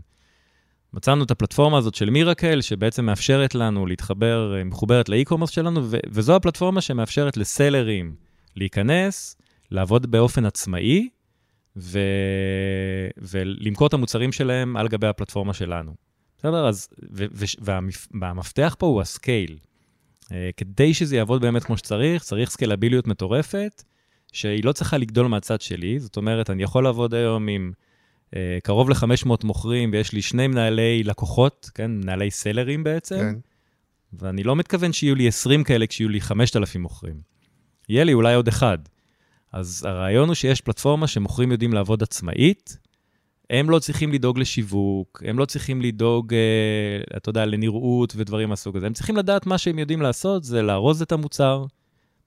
[0.94, 5.98] מצאנו את הפלטפורמה הזאת של מירקל, שבעצם מאפשרת לנו להתחבר, אה, מחוברת לאי-קומרס שלנו, ו-
[6.10, 8.16] וזו הפלטפורמה שמאפשרת לסלרים
[8.56, 9.36] להיכנס,
[9.72, 11.10] לעבוד באופן עצמאי,
[11.78, 12.00] ו...
[13.18, 15.94] ולמכור את המוצרים שלהם על גבי הפלטפורמה שלנו.
[16.38, 16.68] בסדר?
[16.68, 16.88] אז.
[18.22, 19.58] והמפתח פה הוא הסקייל.
[20.24, 23.84] Uh, כדי שזה יעבוד באמת כמו שצריך, צריך סקלביליות מטורפת,
[24.34, 26.00] שהיא לא צריכה לגדול מהצד שלי.
[26.00, 27.72] זאת אומרת, אני יכול לעבוד היום עם
[28.32, 31.92] uh, קרוב ל-500 מוכרים, ויש לי שני מנהלי לקוחות, כן?
[31.92, 33.36] מנהלי סלרים בעצם, כן.
[34.14, 37.16] ואני לא מתכוון שיהיו לי 20 כאלה כשיהיו לי 5,000 מוכרים.
[37.90, 38.78] יהיה לי אולי עוד אחד.
[39.52, 42.78] אז הרעיון הוא שיש פלטפורמה שמוכרים יודעים לעבוד עצמאית,
[43.50, 48.78] הם לא צריכים לדאוג לשיווק, הם לא צריכים לדאוג, אה, אתה יודע, לנראות ודברים מהסוג
[48.78, 48.86] הזה.
[48.86, 51.66] הם צריכים לדעת מה שהם יודעים לעשות, זה לארוז את המוצר,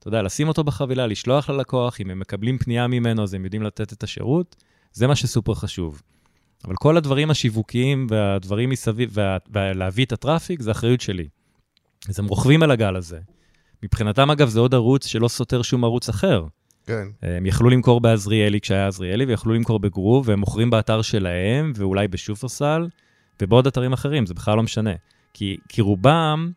[0.07, 3.63] אתה יודע, לשים אותו בחבילה, לשלוח ללקוח, אם הם מקבלים פנייה ממנו, אז הם יודעים
[3.63, 4.57] לתת את השירות,
[4.93, 6.03] זה מה שסופר חשוב.
[6.65, 11.29] אבל כל הדברים השיווקיים והדברים מסביב, וה, ולהביא את הטראפיק, זה אחריות שלי.
[12.09, 13.19] אז הם רוכבים על הגל הזה.
[13.83, 16.47] מבחינתם, אגב, זה עוד ערוץ שלא סותר שום ערוץ אחר.
[16.87, 17.09] כן.
[17.23, 22.89] הם יכלו למכור בעזריאלי כשהיה עזריאלי, ויכלו למכור בגרוב, והם מוכרים באתר שלהם, ואולי בשופרסל,
[23.43, 24.93] ובעוד אתרים אחרים, זה בכלל לא משנה.
[25.33, 26.51] כי, כי רובם,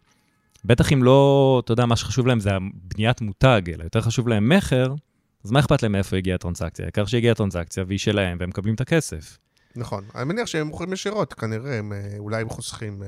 [0.66, 4.50] בטח אם לא, אתה יודע, מה שחשוב להם זה בניית מותג, אלא יותר חשוב להם
[4.50, 4.94] מכר,
[5.46, 6.86] אז מה אכפת להם מאיפה הגיעה הטרנסקציה?
[6.86, 9.38] העיקר שהגיעה הטרנסקציה והיא שלהם, והם מקבלים את הכסף.
[9.76, 10.04] נכון.
[10.16, 13.04] אני מניח שהם מוכרים ישירות, כנראה, הם, אה, אולי הם חוסכים.
[13.04, 13.08] אה,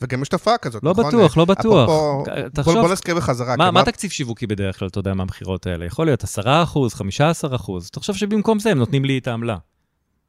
[0.00, 1.06] וגם יש תופעה כזאת, לא נכון?
[1.06, 1.90] בטוח, לא בטוח.
[1.90, 3.56] אפרופו, תחשוב, בוא, בוא נזכיר בחזרה.
[3.56, 5.84] מה, כי מה תקציב שיווקי בדרך כלל, אתה יודע, מהמכירות האלה?
[5.84, 7.90] יכול להיות 10 אחוז, 15 אחוז.
[7.90, 9.56] תחשוב שבמקום זה הם נותנים לי את העמלה.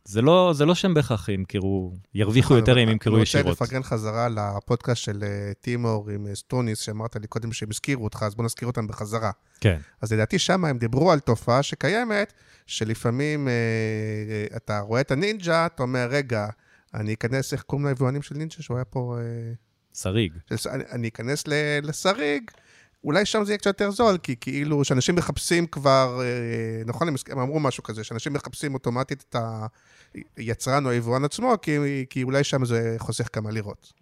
[0.07, 3.45] זה לא, זה לא שהם בהכרח ימכרו, ירוויחו נכון, יותר אם ימכרו ישירות.
[3.45, 7.69] אני רוצה לפרגן חזרה לפודקאסט של אה, טימור עם אה, סטוניס, שאמרת לי קודם שהם
[7.69, 9.31] הזכירו אותך, אז בוא נזכיר אותם בחזרה.
[9.59, 9.77] כן.
[10.01, 12.33] אז לדעתי שם הם דיברו על תופעה שקיימת,
[12.65, 13.53] שלפעמים אה,
[14.29, 16.47] אה, אתה רואה את הנינג'ה, אתה אומר, רגע,
[16.93, 19.17] אני אכנס, איך קוראים ליבואנים של נינג'ה, שהוא היה פה...
[19.19, 19.53] אה,
[19.93, 20.33] שריג.
[20.55, 22.51] של, אני, אני אכנס ל, לשריג,
[23.05, 27.15] אולי שם זה יהיה קצת יותר זול, כי כאילו, שאנשים מחפשים כבר, אה, נכון, הם,
[27.29, 29.35] הם אמרו משהו כזה, שאנשים מחפשים אוטומטית את
[30.37, 33.93] היצרן או היבואן עצמו, כי, כי אולי שם זה חוסך כמה לירות.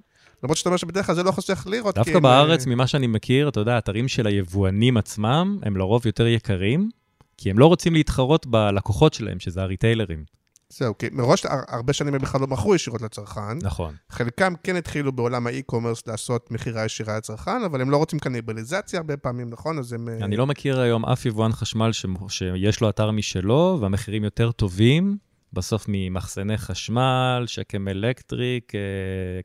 [0.44, 1.96] למרות שאתה אומר שבדרך כלל זה לא חוסך לירות.
[1.96, 5.78] דווקא כי הם, בארץ, אה, ממה שאני מכיר, אתה יודע, האתרים של היבואנים עצמם, הם
[5.78, 6.89] לרוב יותר יקרים,
[7.38, 10.24] כי הם לא רוצים להתחרות בלקוחות שלהם, שזה הריטיילרים.
[10.69, 13.58] זהו, כי מראש הר- הרבה שנים הם בכלל לא מכרו ישירות לצרכן.
[13.62, 13.95] נכון.
[14.10, 19.17] חלקם כן התחילו בעולם האי-קומרס לעשות מכירה ישירה לצרכן, אבל הם לא רוצים קניבליזציה הרבה
[19.17, 19.80] פעמים, נכון?
[19.80, 20.10] אז הם...
[20.10, 22.06] אה, אני לא מכיר היום אף יבואן חשמל ש...
[22.28, 25.17] שיש לו אתר משלו, והמחירים יותר טובים,
[25.54, 28.80] בסוף ממחסני חשמל, שקם אלקטריק, אה,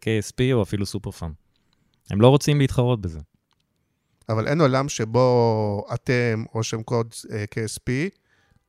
[0.01, 1.33] KSP או אפילו סופר פארם.
[2.11, 3.21] הם לא רוצים להתחרות בזה.
[4.29, 7.91] אבל אין עולם שבו אתם, או שם קוד אה, KSP,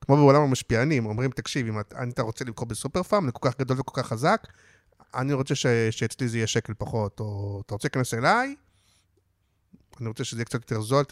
[0.01, 3.49] כמו בעולם המשפיענים, אומרים, תקשיב, אם אתה, אם אתה רוצה למכור בסופר פארם, זה כל
[3.49, 4.47] כך גדול וכל כך חזק,
[5.15, 8.55] אני רוצה ש, שאצלי זה יהיה שקל פחות, או אתה רוצה להיכנס אליי,
[10.01, 11.03] אני רוצה שזה יהיה קצת יותר זול,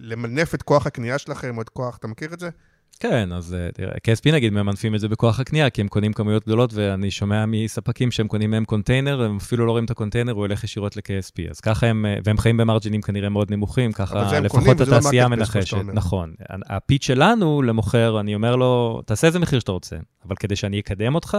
[0.00, 2.48] למנף את כוח הקנייה שלכם, או את כוח, אתה מכיר את זה?
[3.00, 6.44] כן, אז אה, תראה, KSP נגיד ממנפים את זה בכוח הקנייה, כי הם קונים כמויות
[6.44, 10.40] גדולות, ואני שומע מספקים שהם קונים מהם קונטיינר, הם אפילו לא רואים את הקונטיינר, הוא
[10.40, 11.50] הולך ישירות ל-KSP.
[11.50, 15.76] אז ככה הם, אה, והם חיים במרג'ינים כנראה מאוד נמוכים, ככה לפחות לא התעשייה מנחשת.
[15.92, 16.34] נכון.
[16.50, 20.80] ה pitch שלנו למוכר, אני אומר לו, תעשה איזה מחיר שאתה רוצה, אבל כדי שאני
[20.80, 21.36] אקדם אותך,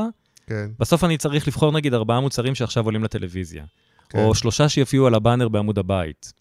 [0.48, 0.70] כן.
[0.80, 3.63] בסוף אני צריך לבחור נגיד ארבעה מוצרים שעכשיו עולים לטלוויזיה,
[4.10, 4.20] כן.
[4.20, 6.34] או שלושה שיופיעו על הבאנר בעמוד הבית.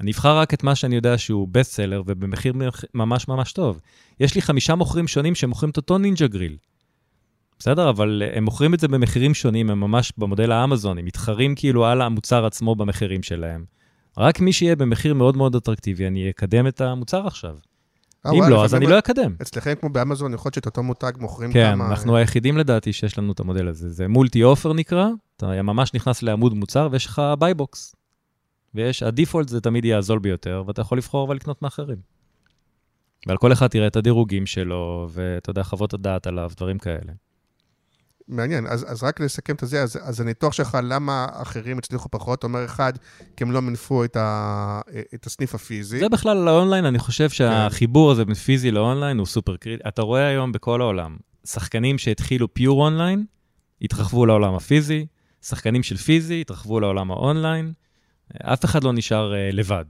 [0.00, 2.52] אני אבחר רק את מה שאני יודע שהוא בסט סלר ובמחיר
[2.94, 3.80] ממש ממש טוב.
[4.20, 6.56] יש לי חמישה מוכרים שונים שמוכרים את אותו נינג'ה גריל.
[7.58, 7.90] בסדר?
[7.90, 11.86] אבל אה, הם מוכרים את זה במחירים שונים, הם ממש במודל האמזון, הם מתחרים כאילו
[11.86, 13.64] על המוצר עצמו במחירים שלהם.
[14.18, 17.54] רק מי שיהיה במחיר מאוד מאוד אטרקטיבי, אני אקדם את המוצר עכשיו.
[18.26, 19.34] אה, אם לא, אז אני לא אקדם.
[19.42, 21.86] אצלכם, כמו באמזון, יכול להיות שאת אותו מותג מוכרים כן, כמה...
[21.86, 23.90] אנחנו היחידים לדעתי שיש לנו את המודל הזה.
[23.90, 27.94] זה multi offer נקרא, אתה ממש נכנס לעמוד מוצר ויש לך buy box.
[28.74, 31.98] ויש, ה default זה תמיד יהיה הזול ביותר, ואתה יכול לבחור ולקנות מאחרים.
[33.26, 37.12] ועל כל אחד תראה את הדירוגים שלו, ואתה יודע, חוות הדעת עליו, דברים כאלה.
[38.28, 42.44] מעניין, אז, אז רק לסכם את זה, אז, אז הניתוח שלך, למה אחרים הצליחו פחות,
[42.44, 42.92] אומר אחד,
[43.36, 44.80] כי הם לא מנפו את, ה,
[45.14, 45.98] את הסניף הפיזי.
[45.98, 49.82] זה בכלל על האונליין, אני חושב שהחיבור הזה בין פיזי לאונליין הוא סופר קריטי.
[49.88, 53.24] אתה רואה היום בכל העולם, שחקנים שהתחילו pure online,
[53.82, 55.06] התרחבו לעולם הפיזי,
[55.42, 57.72] שחקנים של פיזי התרחבו לעולם האונליין,
[58.42, 59.84] אף אחד לא נשאר אה, לבד.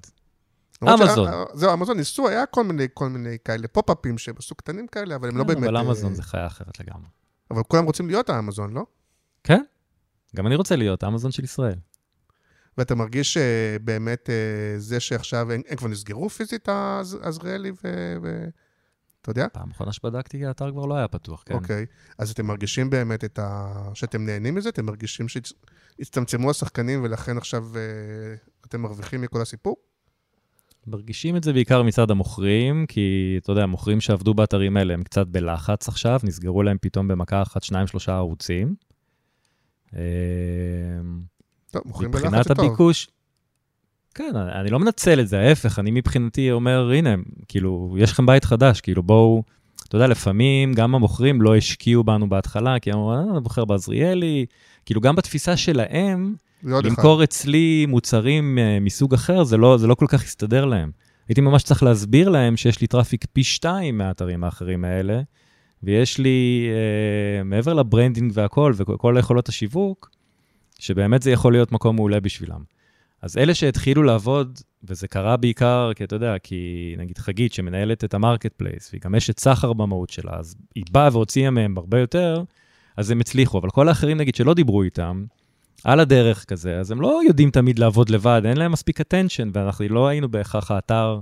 [0.83, 1.29] אמזון.
[1.31, 5.15] שה- זהו, אמזון ניסו, היה כל מיני, כל מיני כאלה פופ-אפים שהם עשו קטנים כאלה,
[5.17, 5.63] אבל הם לא כן, באמת...
[5.69, 7.07] אבל אה, אמזון זה חיה אחרת לגמרי.
[7.51, 8.87] אבל כולם רוצים להיות האמזון, לא?
[9.45, 9.63] כן,
[10.37, 11.79] גם אני רוצה להיות אמזון של ישראל.
[12.79, 17.77] ואתה מרגיש שבאמת אה, זה שעכשיו, הם, הם כבר נסגרו פיזית, עז- עזריאלי ו...
[18.23, 18.45] ו...
[19.23, 19.47] אתה יודע?
[19.53, 21.55] פעם אחרונה שבדקתי, האתר כבר לא היה פתוח, כן.
[21.55, 21.87] אוקיי.
[22.19, 23.73] אז אתם מרגישים באמת את ה...
[23.95, 24.69] שאתם נהנים מזה?
[24.69, 25.27] אתם מרגישים
[25.97, 27.81] שהצטמצמו השחקנים ולכן עכשיו אה,
[28.67, 29.77] אתם מרוויחים מכל הסיפור?
[30.87, 35.27] מרגישים את זה בעיקר מצד המוכרים, כי אתה יודע, המוכרים שעבדו באתרים האלה הם קצת
[35.27, 38.75] בלחץ עכשיו, נסגרו להם פתאום במכה אחת, שניים, שלושה ערוצים.
[39.97, 40.01] אה,
[41.71, 42.65] טוב, מוכרים בלחץ מבחינת זה טוב.
[42.65, 43.09] הביקוש,
[44.15, 47.15] כן, אני לא מנצל את זה, ההפך, אני מבחינתי אומר, הנה,
[47.49, 49.43] כאילו, יש לכם בית חדש, כאילו, בואו,
[49.89, 54.47] אתה יודע, לפעמים גם המוכרים לא השקיעו בנו בהתחלה, כי הם אמרו, אה, מוכר בעזריאלי,
[54.87, 56.35] כאילו, גם בתפיסה שלהם,
[56.71, 56.97] עוד אחד.
[56.97, 60.91] למכור אצלי מוצרים אה, מסוג אחר, זה לא, זה לא כל כך יסתדר להם.
[61.29, 65.21] הייתי ממש צריך להסביר להם שיש לי traffic פי שתיים מהאתרים האחרים האלה,
[65.83, 70.11] ויש לי, אה, מעבר ל branding והכל, וכל יכולות השיווק,
[70.79, 72.63] שבאמת זה יכול להיות מקום מעולה בשבילם.
[73.23, 78.15] אז אלה שהתחילו לעבוד, וזה קרה בעיקר, כי אתה יודע, כי נגיד חגית, שמנהלת את
[78.15, 82.43] ה marketplace, והיא גם אשת סחר במהות שלה, אז היא באה והוציאה מהם הרבה יותר,
[82.97, 83.59] אז הם הצליחו.
[83.59, 85.25] אבל כל האחרים, נגיד, שלא דיברו איתם,
[85.85, 89.89] על הדרך כזה, אז הם לא יודעים תמיד לעבוד לבד, אין להם מספיק attention, ואנחנו
[89.89, 91.21] לא היינו בהכרח האתר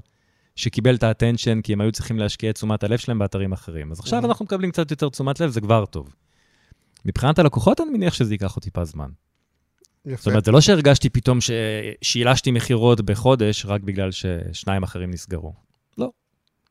[0.56, 3.92] שקיבל את ה-attention, כי הם היו צריכים להשקיע את תשומת הלב שלהם באתרים אחרים.
[3.92, 4.24] אז עכשיו Mhm.
[4.24, 6.14] אנחנו מקבלים קצת יותר תשומת לב, זה כבר טוב.
[7.04, 9.08] מבחינת הלקוחות, אני מניח שזה ייקח עוד טיפה זמן.
[10.04, 10.30] זאת יפה.
[10.30, 15.69] אומרת, זה לא שהרגשתי פתאום ששילשתי מכירות בחודש רק בגלל ששניים אחרים נסגרו.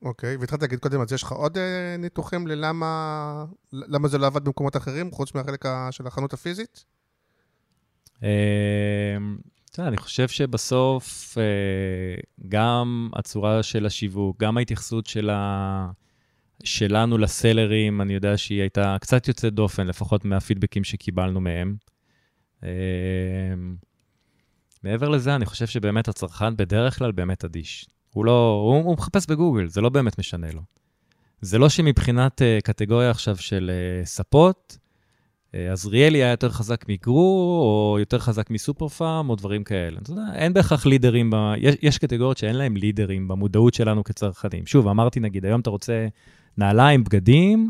[0.02, 4.46] אוקיי, והתחלת להגיד קודם, אז יש לך עוד אה, ניתוחים ללמה למה זה לא עבד
[4.46, 6.86] במקומות אחרים, חוץ מהחלק של החנות הפיזית?
[8.24, 9.38] אמ,
[9.80, 11.44] אני חושב שבסוף אה,
[12.50, 15.92] גם הצורה של השיווק, גם ההתייחסות של ה...
[16.64, 21.76] שלנו לסלרים, אני יודע שהיא הייתה קצת יוצאת דופן, לפחות מהפידבקים שקיבלנו מהם.
[22.64, 22.70] אה,
[24.84, 27.86] מעבר לזה, אני חושב שבאמת הצרכן בדרך כלל באמת אדיש.
[28.14, 30.62] הוא לא, הוא, הוא מחפש בגוגל, זה לא באמת משנה לו.
[31.42, 33.72] זה לא שמבחינת uh, קטגוריה עכשיו של
[34.04, 34.78] uh, ספות,
[35.56, 40.00] אה, עזריאלי uh, היה יותר חזק מגרו, או יותר חזק מסופר פארם, או דברים כאלה.
[40.02, 41.36] אתה יודע, אין בהכרח לידרים, ב...
[41.58, 44.66] יש, יש קטגוריות שאין להם לידרים במודעות שלנו כצרכנים.
[44.66, 46.08] שוב, אמרתי, נגיד, היום אתה רוצה
[46.58, 47.70] נעליים, בגדים,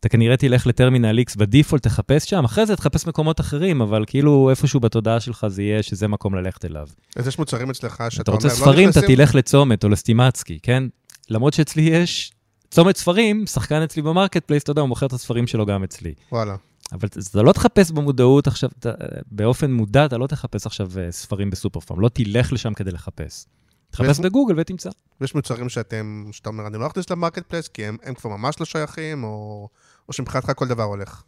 [0.00, 4.50] אתה כנראה תלך לטרמינל X בדיפולט, תחפש שם, אחרי זה תחפש מקומות אחרים, אבל כאילו
[4.50, 6.86] איפשהו בתודעה שלך זה יהיה שזה מקום ללכת אליו.
[7.16, 10.58] אז יש מוצרים אצלך שאתה אתה אומר, רוצה לא ספרים, אתה תלך לצומת או לסטימצקי,
[10.62, 10.82] כן?
[11.30, 12.32] למרות שאצלי יש
[12.70, 16.14] צומת ספרים, שחקן אצלי ב marketplace, אתה יודע, הוא מוכר את הספרים שלו גם אצלי.
[16.32, 16.56] וואלה.
[16.92, 18.90] אבל אתה לא תחפש במודעות עכשיו, אתה,
[19.30, 23.46] באופן מודע, אתה לא תחפש עכשיו אה, ספרים בסופר פארם, לא תלך לשם כדי לחפש.
[23.90, 24.90] תחפש בגוגל ותמצא.
[25.20, 28.60] ויש מוצרים שאתם, שאתה אומר, אני לא אכניס ל marketplace, כי הם, הם כבר ממש
[28.60, 29.68] לא שייכים, או,
[30.08, 31.22] או שמבחינתך כל דבר הולך.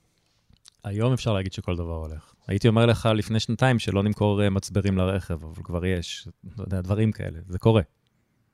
[0.85, 2.33] היום אפשר להגיד שכל דבר הולך.
[2.49, 6.81] הייתי אומר לך לפני שנתיים שלא נמכור אה, מצברים לרכב, אבל כבר יש, לא יודע,
[6.81, 7.83] דברים כאלה, זה קורה.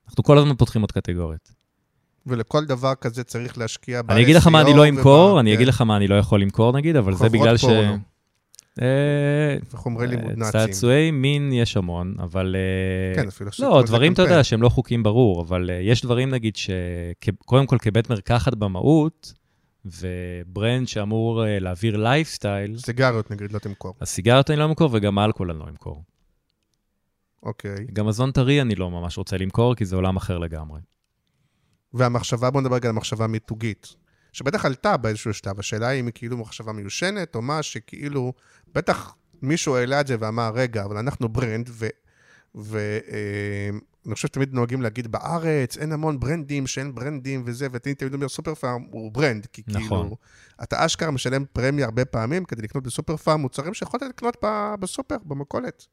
[0.09, 1.53] אנחנו כל הזמן פותחים עוד קטגוריות.
[2.27, 4.13] ולכל דבר כזה צריך להשקיע ב-SEO.
[4.13, 6.15] אני אגיד לך מה אני לא אמכור, וב- אני כן, אגיד לך מה אני לא
[6.15, 7.61] יכול למכור נגיד, אבל זה בגלל ש...
[7.61, 7.99] פורנו.
[8.83, 9.57] אה,
[10.07, 10.53] לימוד אה, נאצים.
[10.53, 12.57] צעצועי מין יש המון, אבל...
[12.57, 14.23] אה, כן, אפילו עשיתם לא, דברים, אתה.
[14.23, 19.33] יודע, שהם לא חוקיים ברור, אבל יש דברים, נגיד, שקודם כל כבית מרקחת במהות,
[19.85, 23.95] ו brand שאמור להעביר לייפסטייל, סיגריות נגיד לא תמכור.
[24.01, 26.03] אז סיגריות אני לא אמכור וגם אלכוהול אני לא אמכור.
[27.43, 27.87] אוקיי.
[27.93, 30.81] גם מזון טרי אני לא ממש רוצה למכור, כי זה עולם אחר לגמרי.
[31.93, 33.95] והמחשבה, בוא נדבר רגע על המחשבה מיתוגית,
[34.35, 35.59] שבטח עלתה באיזשהו שלב.
[35.59, 38.33] השאלה היא אם היא כאילו מחשבה מיושנת, או מה שכאילו,
[38.75, 41.87] בטח מישהו העלה את זה ואמר, רגע, אבל אנחנו brand, ו...
[42.55, 48.29] ואני חושב שתמיד נוהגים להגיד, בארץ אין המון ברנדים שאין ברנדים וזה, ואני תמיד אומר,
[48.29, 50.03] סופר פארם הוא brand, כי נכון.
[50.03, 50.17] כאילו,
[50.63, 54.37] אתה אשכרה משלם פרמיה הרבה פעמים כדי לקנות בסופר פארם מוצרים שיכולת לקנות
[54.81, 55.87] בסופר, במכולת.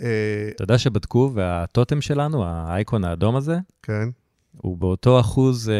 [0.00, 4.08] אה, אתה יודע שבדקו, והטוטם שלנו, האייקון האדום הזה, כן,
[4.56, 5.74] הוא באותו אחוז אה,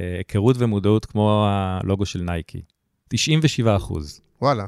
[0.00, 2.62] אה, היכרות ומודעות כמו הלוגו של נייקי.
[3.08, 4.20] 97 אחוז.
[4.42, 4.66] וואלה.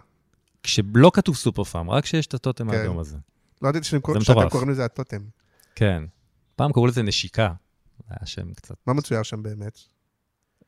[0.63, 2.77] כשלא כתוב סופר פארם, רק כשיש את הטוטם כן.
[2.77, 3.17] האדום הזה.
[3.63, 4.23] לא ידעתי שאתם קוראים-
[4.71, 5.21] לזה הטוטם.
[5.75, 6.03] כן.
[6.57, 7.53] פעם קראו לזה נשיקה.
[8.11, 8.75] היה שם קצת.
[8.87, 9.79] מה מצויר שם באמת?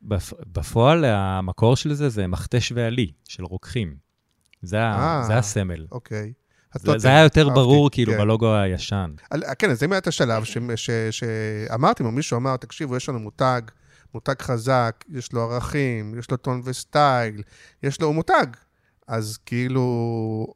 [0.01, 0.33] בפ...
[0.53, 3.95] בפועל, המקור של זה זה מכתש ועלי, של רוקחים.
[4.61, 4.93] זה, ה...
[5.19, 5.23] אה.
[5.27, 5.85] זה הסמל.
[5.91, 6.33] אוקיי.
[6.73, 8.17] זה, הטוטם, זה היה יותר ברור, כאילו, כן.
[8.17, 9.11] בלוגו הישן.
[9.29, 10.43] על- כן, אז אם היה את השלב
[11.11, 13.61] שאמרתי, או מישהו אמר, תקשיבו, יש לנו מותג,
[14.13, 17.41] מותג חזק, יש לו ערכים, יש לו טון וסטייל,
[17.83, 18.45] יש לו, מותג.
[19.07, 20.47] אז כאילו,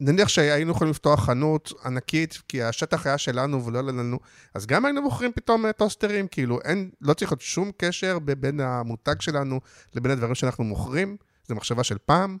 [0.00, 4.18] נניח שהיינו יכולים לפתוח חנות ענקית, כי השטח היה שלנו ולא היה לנו,
[4.54, 8.60] אז גם היינו מוכרים פתאום אה, טוסטרים, כאילו, אין, לא צריך להיות שום קשר בין
[8.60, 9.60] המותג שלנו
[9.94, 11.16] לבין הדברים שאנחנו מוכרים.
[11.48, 12.38] זו מחשבה של פעם.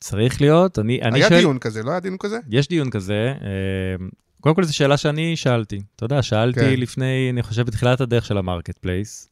[0.00, 1.40] צריך להיות, אני, אני היה שואל...
[1.40, 2.38] דיון כזה, לא היה דיון כזה?
[2.50, 3.34] יש דיון כזה.
[3.42, 4.06] אה,
[4.40, 5.80] קודם כל, זו שאלה שאני שאלתי.
[5.96, 6.80] אתה יודע, שאלתי כן.
[6.80, 9.28] לפני, אני חושב, בתחילת הדרך של ה marketplace.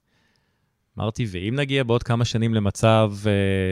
[0.98, 3.28] אמרתי, ואם נגיע בעוד כמה שנים למצב אה,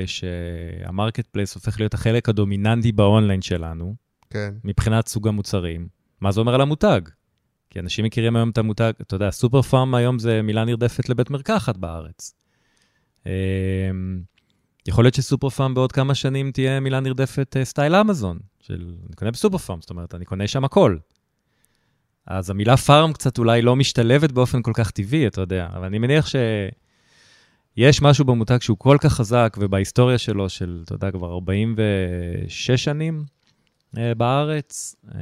[0.06, 3.94] שה marketplace הופך להיות החלק הדומיננטי באונליין שלנו,
[4.30, 4.54] כן.
[4.64, 5.88] מבחינת סוג המוצרים,
[6.20, 7.00] מה זה אומר על המותג?
[7.70, 11.30] כי אנשים מכירים היום את המותג, אתה יודע, סופר פארם היום זה מילה נרדפת לבית
[11.30, 12.34] מרקחת בארץ.
[13.26, 13.32] אמ,
[14.86, 19.16] יכול להיות שסופר פארם בעוד כמה שנים תהיה מילה נרדפת אה, סטייל אמזון, של אני
[19.16, 20.96] קונה בסופר פארם, זאת אומרת, אני קונה שם הכל.
[22.26, 25.98] אז המילה פארם קצת אולי לא משתלבת באופן כל כך טבעי, אתה יודע, אבל אני
[25.98, 32.70] מניח שיש משהו במותג שהוא כל כך חזק, ובהיסטוריה שלו, של, אתה יודע, כבר 46
[32.70, 33.24] שנים
[33.98, 35.20] אה, בארץ, אה,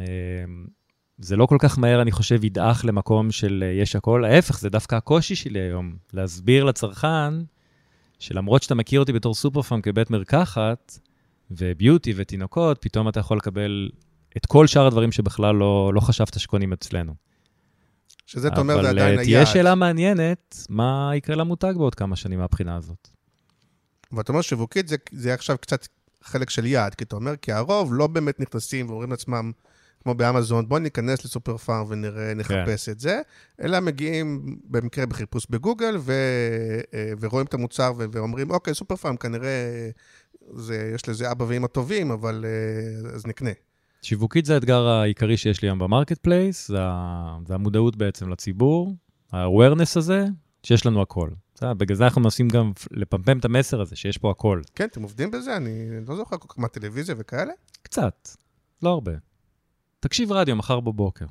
[1.19, 4.25] זה לא כל כך מהר, אני חושב, ידעך למקום של אה, יש הכל.
[4.25, 7.35] ההפך, זה דווקא הקושי שלי היום, להסביר לצרכן
[8.23, 10.99] שלמרות שאתה מכיר אותי בתור סופר פארם כבית מרקחת,
[11.51, 13.91] וביוטי ותינוקות, פתאום אתה יכול לקבל
[14.37, 17.15] את כל שאר הדברים שבכלל לא, לא חשבת שקונים אצלנו.
[18.27, 19.25] שזה אתה אומר, זה אבל עדיין אה, היעד.
[19.25, 23.09] תהיה שאלה מעניינת, מה יקרה למותג בעוד כמה שנים מהבחינה הזאת.
[24.13, 25.89] ואתה אומר שיווקית זה, זה עכשיו קצת
[26.23, 29.53] חלק של יעד, כי אתה אומר, כי הרוב לא באמת נכנסים ואומרים לעצמם,
[30.03, 33.21] כמו באמזון, בוא ניכנס לסופר פארם ונראה, נחפש את זה,
[33.63, 36.13] אלא מגיעים במקרה בחיפוש בגוגל ו,
[36.95, 39.91] אה, ורואים את המוצר ו, ואומרים, אוקיי, סופר פארם כנראה,
[40.55, 43.51] זה, יש לזה אבא ואמא טובים, אבל אה, אז נקנה.
[44.03, 46.79] שיווקית זה האתגר העיקרי שיש לי היום ב marketplace, זה,
[47.47, 48.95] זה המודעות בעצם לציבור,
[49.33, 50.27] ה-awareness הזה,
[50.63, 51.31] שיש לנו הכל.
[51.63, 54.61] בגלל זה אנחנו מנסים גם לפמפם את המסר הזה, שיש פה הכל.
[54.75, 55.57] כן, אתם עובדים בזה?
[55.57, 57.53] אני לא זוכר כל כך מהטלוויזיה וכאלה.
[57.83, 58.29] קצת,
[58.83, 59.13] לא הרבה.
[60.03, 61.27] תקשיב רדיו מחר בבוקר.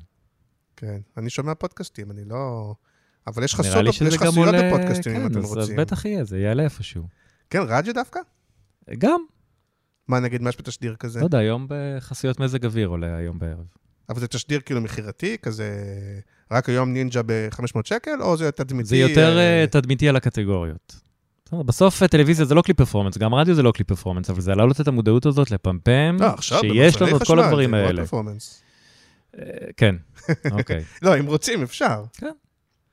[0.76, 2.74] כן, אני שומע פודקאסטים, אני לא...
[3.26, 4.62] אבל יש לך לי סופר, יש לך עולה...
[4.70, 5.76] בפודקאסטים, אם כן, אתם אז- אז רוצים.
[5.76, 7.08] בטח יהיה, זה יעלה איפשהו.
[7.50, 8.20] כן, רדיו דווקא?
[8.98, 9.20] גם,
[10.08, 11.20] מה, נגיד, מה יש בתשדיר כזה?
[11.20, 13.66] לא יודע, היום בחסויות מזג אוויר עולה היום בערב.
[14.08, 15.74] אבל זה תשדיר כאילו מכירתי, כזה...
[16.50, 18.88] רק היום נינג'ה ב-500 שקל, או זה תדמיתי?
[18.88, 21.00] זה יותר אה, תדמיתי על הקטגוריות.
[21.52, 24.54] בסוף אה, טלוויזיה זה לא כלי פרפורמנס, גם רדיו זה לא כלי פרפורמנס, אבל זה
[24.54, 28.02] להעלות את המודעות הזאת, לפמפם, עכשיו, שיש לנו את כל הדברים האלה.
[29.38, 29.44] אה,
[29.76, 29.94] כן,
[30.58, 30.84] אוקיי.
[31.02, 32.04] לא, אם רוצים, אפשר.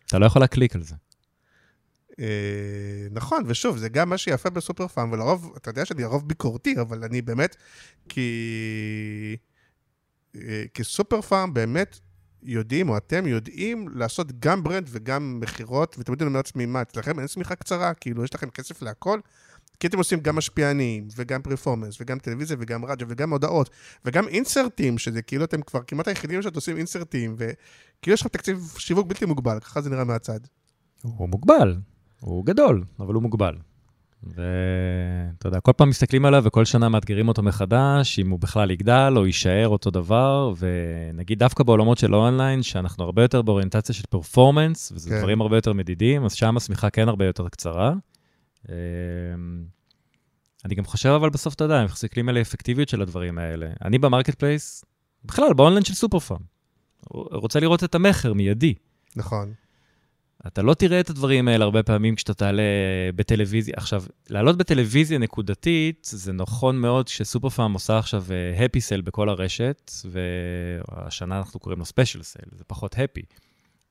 [0.07, 0.95] אתה לא יכול להקליק על זה.
[2.20, 6.76] אה, נכון, ושוב, זה גם מה שיפה בסופר פארם, ולרוב, אתה יודע שאני לרוב ביקורתי,
[6.82, 7.55] אבל אני באמת,
[8.10, 9.38] כי...
[10.36, 11.99] אה, כי סופר פארם באמת
[12.43, 17.19] יודעים, או אתם יודעים, לעשות גם ברנד וגם מכירות, ותמיד אני אומר לעצמי, מה, אצלכם
[17.19, 17.93] אין צמיחה קצרה?
[17.93, 19.19] כאילו, יש לכם כסף להכל?
[19.79, 23.69] כי אתם עושים גם משפיענים, וגם פרפורמנס, וגם טלוויזיה, וגם רדיו, וגם הודעות,
[24.05, 28.73] וגם אינסרטים, שזה כאילו אתם כבר כמעט היחידים שאתם עושים אינסרטים, וכאילו יש לכם תקציב
[28.77, 30.39] שיווק בלתי מוגבל, ככה זה נראה מהצד.
[31.01, 31.77] הוא מוגבל,
[32.19, 33.55] הוא גדול, אבל הוא מוגבל.
[34.24, 39.13] ואתה יודע, כל פעם מסתכלים עליו וכל שנה מאתגרים אותו מחדש, אם הוא בכלל יגדל
[39.15, 44.91] או יישאר אותו דבר, ונגיד דווקא בעולמות של אונליין, שאנחנו הרבה יותר באוריינטציה של פרפורמנס,
[44.95, 45.17] וזה כן.
[45.20, 47.93] דברים הרבה יותר מדידים, אז שם השמיכה כן הרבה יותר קצרה.
[48.70, 48.74] אמ,
[50.65, 53.67] אני גם חושב, אבל בסוף, אתה יודע, אם מסתכלים על האפקטיביות של הדברים האלה.
[53.82, 54.86] אני ב marketplace,
[55.26, 56.41] בכלל, באונליין של סופר פארם.
[57.11, 58.74] רוצה לראות את המכר מיידי.
[59.15, 59.53] נכון.
[60.47, 62.63] אתה לא תראה את הדברים האלה הרבה פעמים כשאתה תעלה
[63.15, 63.73] בטלוויזיה.
[63.77, 68.23] עכשיו, לעלות בטלוויזיה נקודתית, זה נכון מאוד כשסופר פארם עושה עכשיו
[68.65, 73.21] happy sale בכל הרשת, והשנה אנחנו קוראים לו special sale, זה פחות happy.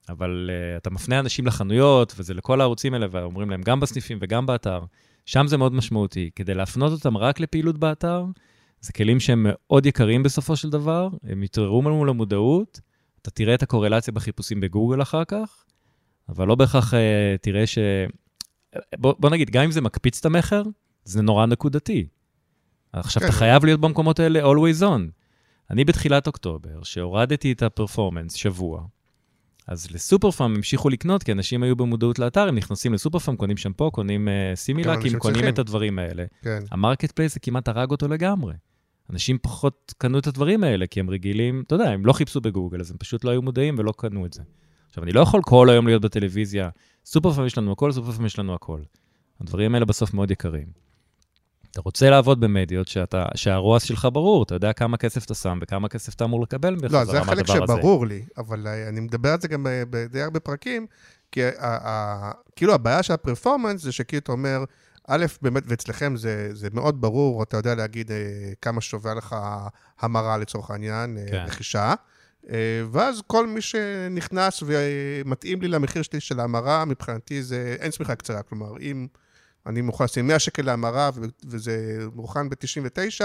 [0.09, 4.47] אבל אה, אתה מפנה אנשים לחנויות, וזה לכל הערוצים האלה, ואומרים להם גם בסניפים וגם
[4.47, 4.81] באתר.
[5.27, 6.31] שם זה מאוד משמעותי.
[6.37, 8.25] כדי להפנות אותם רק לפעילות באתר,
[8.81, 12.81] זה כלים שהם מאוד יקרים בסופו של דבר, הם יתעוררו מול המודעות,
[13.23, 15.65] אתה תראה את הקורלציה בחיפושים בגוגל אחר כך,
[16.29, 16.97] אבל לא בהכרח אה,
[17.43, 17.79] תראה ש...
[18.99, 20.63] בוא, בוא נגיד, גם אם זה מקפיץ את המכר,
[21.05, 22.09] זה נורא נקודתי.
[22.93, 23.29] עכשיו, כן.
[23.29, 25.01] אתה חייב להיות במקומות האלה always on.
[25.71, 28.87] אני בתחילת אוקטובר, שהורדתי את ה performance שבוע,
[29.67, 33.57] אז לסופר פארם המשיכו לקנות, כי אנשים היו במודעות לאתר, הם נכנסים לסופר פארם, קונים
[33.57, 35.55] שמפו, קונים אה, סימילקים, אנשים קונים צריכים.
[35.55, 36.25] את הדברים האלה.
[36.43, 36.59] כן.
[36.71, 38.55] ה marketplace זה כמעט הרג אותו לגמרי.
[39.11, 42.81] אנשים פחות קנו את הדברים האלה, כי הם רגילים, אתה יודע, הם לא חיפשו בגוגל,
[42.81, 44.43] אז הם פשוט לא היו מודעים ולא קנו את זה.
[44.89, 46.69] עכשיו, אני לא יכול כל היום להיות בטלוויזיה,
[47.07, 48.81] סופר פארם יש לנו הכל, סופר פארם יש לנו הכל.
[49.41, 50.67] הדברים האלה בסוף מאוד יקרים.
[51.71, 55.89] אתה רוצה לעבוד במדיות שאתה, שהרועס שלך ברור, אתה יודע כמה כסף אתה שם וכמה
[55.89, 57.73] כסף אתה אמור לקבל לא, בחזרה זה החלק מהדבר הזה.
[57.83, 60.87] שברור לי, אבל אה, אני מדבר על זה גם ב- בדי הרבה פרקים,
[61.33, 64.65] כי ה- ה- כאילו הבעיה של הפרפורמנס זה שכאילו אתה אומר,
[65.09, 68.17] א', באמת, ואצלכם זה, זה מאוד ברור, אתה יודע להגיד אה,
[68.63, 69.37] כמה שווה לך
[70.01, 71.45] המרה לצורך העניין, אה, כן.
[71.47, 71.95] רכישה, אה,
[72.93, 78.43] ואז כל מי שנכנס ומתאים לי למחיר שלי של ההמרה, מבחינתי זה אין צמיחה קצרה,
[78.43, 79.07] כלומר, אם
[79.67, 81.11] אני מוכן לשים 100 שקל להמרה
[81.47, 83.25] וזה מוכן ב-99,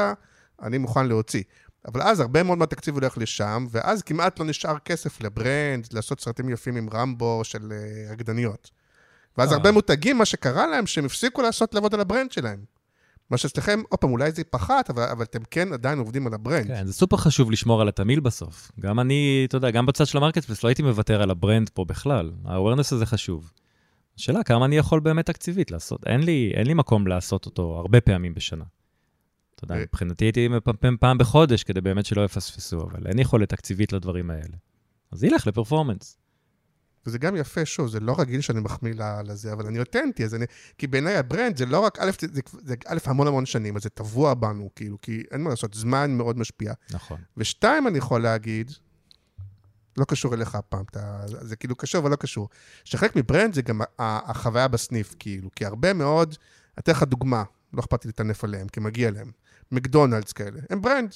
[0.61, 1.43] אני מוכן להוציא.
[1.87, 6.49] אבל אז הרבה מאוד מהתקציב הולך לשם, ואז כמעט לא נשאר כסף לברנד, לעשות סרטים
[6.49, 8.71] יפים עם רמבו של אה, רקדניות.
[9.37, 9.57] ואז אה.
[9.57, 12.72] הרבה מותגים, מה שקרה להם, שהם הפסיקו לעשות לעבוד על ה-brand שלהם.
[13.33, 16.67] מה שאצלכם, עוד פעם, אולי זה פחת, אבל, אבל אתם כן עדיין עובדים על ה-brand.
[16.67, 18.71] כן, זה סופר חשוב לשמור על התמהיל בסוף.
[18.79, 22.31] גם אני, אתה יודע, גם בצד של ה-marketplace לא הייתי מוותר על ה-brand פה בכלל.
[22.45, 23.51] ה-awareness הזה חשוב.
[24.17, 26.07] השאלה, כמה אני יכול באמת תקציבית לעשות?
[26.07, 28.63] אין לי, אין לי מקום לעשות אותו הרבה פעמים בשנה.
[29.55, 29.81] אתה יודע, אה.
[29.81, 34.57] מבחינתי הייתי מפמפם פעם בחודש כדי באמת שלא יפספסו, אבל אין יכולת תקציבית לדברים האלה.
[35.11, 36.17] אז ילך ל-performance.
[37.05, 38.93] וזה גם יפה, שוב, זה לא רגיל שאני מחמיא
[39.25, 40.45] לזה, אבל אני אותנטי, אז אני...
[40.77, 43.89] כי בעיניי ה-brand זה לא רק, א', זה, זה א', המון המון שנים, אז זה
[43.89, 46.73] טבוע בנו, כאילו, כי אין מה לעשות, זמן מאוד משפיע.
[46.91, 47.19] נכון.
[47.37, 48.71] ושתיים, אני יכול להגיד,
[49.97, 52.49] לא קשור אליך הפעם, אתה, זה כאילו קשור אבל לא קשור,
[52.83, 56.35] שחלק מ-brand זה גם החוויה בסניף, כאילו, כי הרבה מאוד,
[56.79, 57.43] אתן לך דוגמה,
[57.73, 59.31] לא אכפת לי לטנף עליהם, כי מגיע להם,
[59.71, 61.13] מקדונלדס כאלה, הם brand.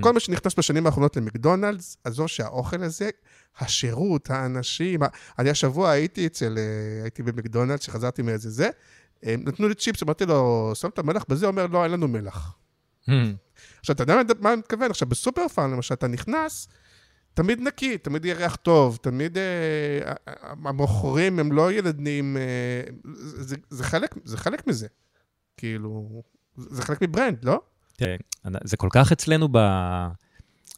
[0.00, 3.10] כל מי שנכנס בשנים האחרונות למקדונלדס, עזוב שהאוכל הזה,
[3.58, 5.00] השירות, האנשים,
[5.38, 8.68] אני השבוע הייתי אצל, אה, הייתי במקדונלדס, שחזרתי מאיזה זה,
[9.22, 11.46] הם נתנו לי צ'יפס, אמרתי לו, שמת מלח בזה?
[11.46, 12.54] הוא אומר, לא, אין לנו מלח.
[13.80, 14.90] עכשיו, אתה יודע מה- מה אני מתכוון?
[14.90, 16.68] עכשיו, בסופר פארם, למשל, אתה נכנס,
[17.34, 20.12] תמיד נקי, תמיד ריח טוב, תמיד אה,
[20.64, 22.82] המוכרים הם לא ילדים, אה,
[23.14, 24.86] זה, זה, חלק, זה חלק מזה.
[25.56, 26.22] כאילו,
[26.56, 27.60] זה חלק מברנד, לא?
[27.96, 28.16] תראה,
[28.64, 29.58] זה כל כך אצלנו ב...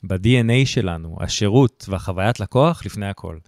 [0.03, 3.39] ב-DNA שלנו, השירות והחוויית לקוח לפני הכל.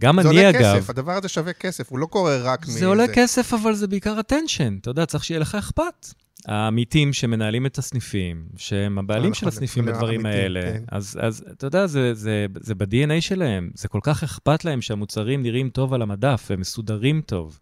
[0.00, 2.70] גם זה אני, עולה אגב, כסף, הדבר הזה שווה כסף, הוא לא קורה רק מ...
[2.70, 4.80] זה עולה כסף, אבל זה בעיקר attention.
[4.80, 6.06] אתה יודע, צריך שיהיה לך אכפת.
[6.46, 10.84] העמיתים שמנהלים את הסניפים, שהם הבעלים נכון, של הסניפים הם בדברים האלה, כן.
[10.88, 15.42] אז, אז אתה יודע, זה, זה, זה ב-DNA שלהם, זה כל כך אכפת להם שהמוצרים
[15.42, 17.58] נראים טוב על המדף, הם מסודרים טוב.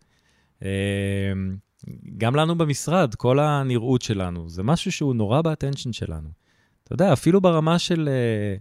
[2.18, 6.28] גם לנו במשרד, כל הנראות שלנו, זה משהו שהוא נורא באטנשן שלנו.
[6.84, 8.56] אתה יודע, אפילו ברמה של, אה,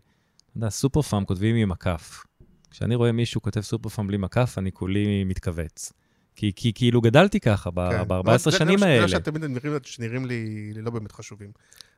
[0.52, 2.24] אתה יודע, סופר פארם כותבים עם מקף.
[2.72, 5.94] כשאני רואה מישהו כותב סופר פארם בלי מקף, אני כולי מתכווץ.
[6.36, 8.04] כי, כי כאילו גדלתי ככה כן.
[8.08, 9.02] ב-14 לא, זה- שנים זה האלה.
[9.02, 11.52] מה שתמיד נראים, שנראים לי לא באמת חשובים.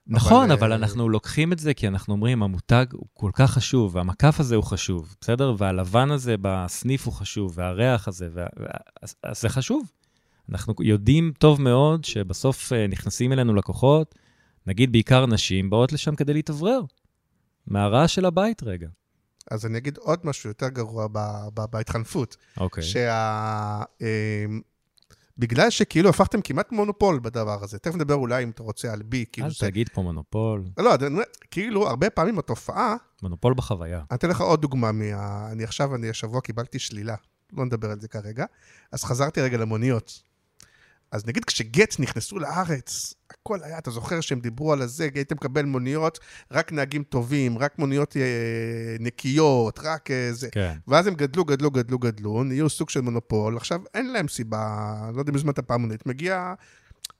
[0.07, 3.51] נכון, אבל, אבל אה, אנחנו לוקחים את זה כי אנחנו אומרים, המותג הוא כל כך
[3.51, 5.55] חשוב, והמקף הזה הוא חשוב, בסדר?
[5.57, 8.45] והלבן הזה בסניף הוא חשוב, והריח הזה, וה...
[9.33, 9.83] זה חשוב.
[10.49, 14.15] אנחנו יודעים טוב מאוד שבסוף אה, נכנסים אלינו לקוחות,
[14.67, 16.81] נגיד בעיקר נשים, באות לשם כדי להתאוורר.
[17.67, 18.87] מהרעש של הבית רגע.
[19.51, 21.07] אז אני אגיד עוד משהו יותר גרוע
[21.69, 22.37] בהתחנפות.
[22.57, 22.83] אוקיי.
[22.83, 23.83] שה...
[24.01, 24.61] אמ,
[25.37, 29.25] בגלל שכאילו הפכתם כמעט מונופול בדבר הזה, תכף נדבר אולי אם אתה רוצה על בי,
[29.31, 29.57] כאילו אל זה...
[29.59, 30.93] תגיד פה מונופול, לא,
[31.51, 33.97] כאילו הרבה פעמים התופעה, מונופול בחוויה.
[33.97, 35.51] אני אתן לך עוד דוגמה מה...
[35.51, 37.15] אני עכשיו, אני השבוע קיבלתי שלילה,
[37.53, 38.45] לא נדבר על זה כרגע,
[38.91, 40.23] אז חזרתי רגע למוניות.
[41.13, 45.65] אז נגיד כשגט נכנסו לארץ, הכל היה, אתה זוכר שהם דיברו על הזה, היית מקבל
[45.65, 46.19] מוניות,
[46.51, 50.49] רק נהגים טובים, רק מוניות אה, נקיות, רק אה, זה.
[50.51, 50.77] כן.
[50.87, 55.19] ואז הם גדלו, גדלו, גדלו, גדלו, נהיו סוג של מונופול, עכשיו אין להם סיבה, לא
[55.19, 56.53] יודע אם הזמנת פעם מונית, מגיע...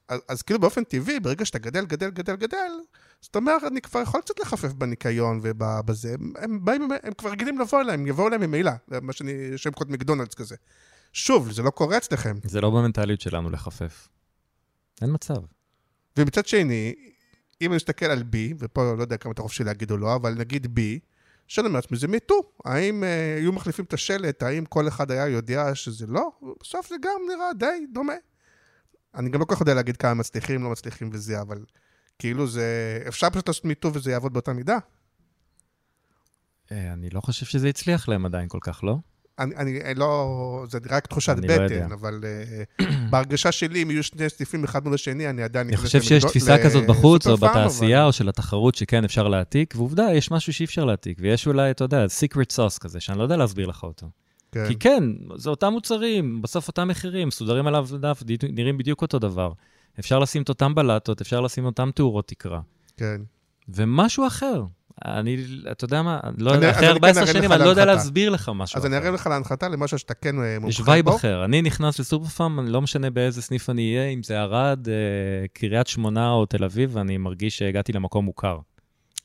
[0.08, 2.72] אז, אז כאילו באופן טבעי, ברגע שאתה גדל, גדל, גדל, גדל,
[3.20, 7.58] זאת אומרת, אני כבר יכול קצת לחפף בניקיון ובזה, הם, הם באים, הם כבר רגילים
[7.58, 8.72] לבוא אליהם, יבואו אליהם ממילא,
[9.02, 10.56] מה שאני, שם קוד מקדונלדס כזה.
[11.14, 12.36] שוב, זה לא קורה אצלכם.
[12.44, 14.08] זה לא במנטליות שלנו לחפף.
[15.02, 15.34] אין מצב.
[16.16, 16.94] ומצד שני,
[17.60, 20.34] אם אני מסתכל על בי, ופה לא יודע כמה אתה חופשי להגיד או לא, אבל
[20.34, 20.98] נגיד בי,
[21.46, 22.40] שאני אומר לעצמי, זה מיטו.
[22.64, 26.30] האם אה, היו מחליפים את השלט, האם כל אחד היה יודע שזה לא?
[26.60, 28.14] בסוף זה גם נראה די דומה.
[29.14, 31.64] אני גם לא כל כך יודע להגיד כמה מצליחים, לא מצליחים וזה, אבל
[32.18, 32.98] כאילו זה...
[33.08, 34.78] אפשר פשוט לעשות מיטו וזה יעבוד באותה מידה.
[36.72, 38.96] אה, אני לא חושב שזה הצליח להם עדיין כל כך, לא?
[39.38, 40.64] אני, אני אני לא...
[40.70, 41.58] זה רק תחושת לא.
[41.58, 45.68] בטן, אבל אה, בהרגשה שלי, אם יהיו שני סניפים אחד מול השני, אני עדיין...
[45.68, 50.06] אני חושב שיש תפיסה כזאת בחוץ, או בתעשייה, או של התחרות, שכן, אפשר להעתיק, ועובדה,
[50.14, 53.36] יש משהו שאי אפשר להעתיק, ויש אולי, אתה יודע, secret sauce כזה, שאני לא יודע
[53.36, 54.06] להסביר לך אותו.
[54.52, 54.68] כן.
[54.68, 55.04] כי כן,
[55.36, 59.52] זה אותם מוצרים, בסוף אותם מחירים, מסודרים עליו דף, נראים בדיוק אותו דבר.
[59.98, 62.60] אפשר לשים את אותם בלטות, אפשר לשים אותם תאורות תקרה.
[62.96, 63.20] כן.
[63.68, 64.62] ומשהו אחר.
[65.04, 65.36] אני,
[65.72, 67.84] אתה יודע מה, לא, אני- אחרי אני כן 14 אראה שנים, אני לא יודע.
[67.84, 69.02] להסביר לך משהו אז אני אחר.
[69.02, 70.90] אראה לך להנחתה למשהו שאתה כן אה, מומחה יש בו.
[70.90, 71.44] וייב אחר.
[71.44, 74.94] אני נכנס לסופר פארם, אני לא משנה באיזה סניף אני אהיה, אם זה ערד, אה,
[75.52, 78.58] קריית שמונה או תל אביב, ואני מרגיש שהגעתי למקום מוכר.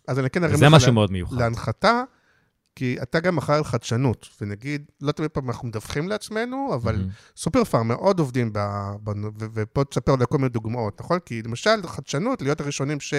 [0.08, 1.38] אז אני כן אראה לך משהו לה- מאוד מיוחד.
[1.38, 2.04] להנחתה,
[2.76, 7.10] כי אתה גם אחראי על חדשנות, ונגיד, לא תמיד פעם אנחנו מדווחים לעצמנו, אבל מהמם.
[7.38, 8.60] סופר פארם מאוד עובדים, ב,
[9.04, 9.10] ב,
[9.40, 11.20] ו, ופה תספר לי כל מיני דוגמאות, נכון?
[11.26, 13.14] כי למשל, חדשנות, להיות הראשונים ש...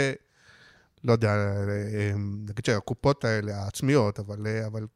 [1.04, 2.12] לא יודע, אה,
[2.48, 4.86] נגיד שהקופות האלה, העצמיות, אבל, אה, אבל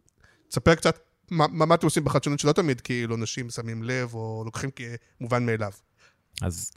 [0.48, 0.98] תספר קצת
[1.30, 4.70] מה, מה אתם עושים בחדשנות שלא תמיד כאילו אנשים שמים לב או לוקחים
[5.18, 5.70] כמובן מאליו.
[6.42, 6.72] אז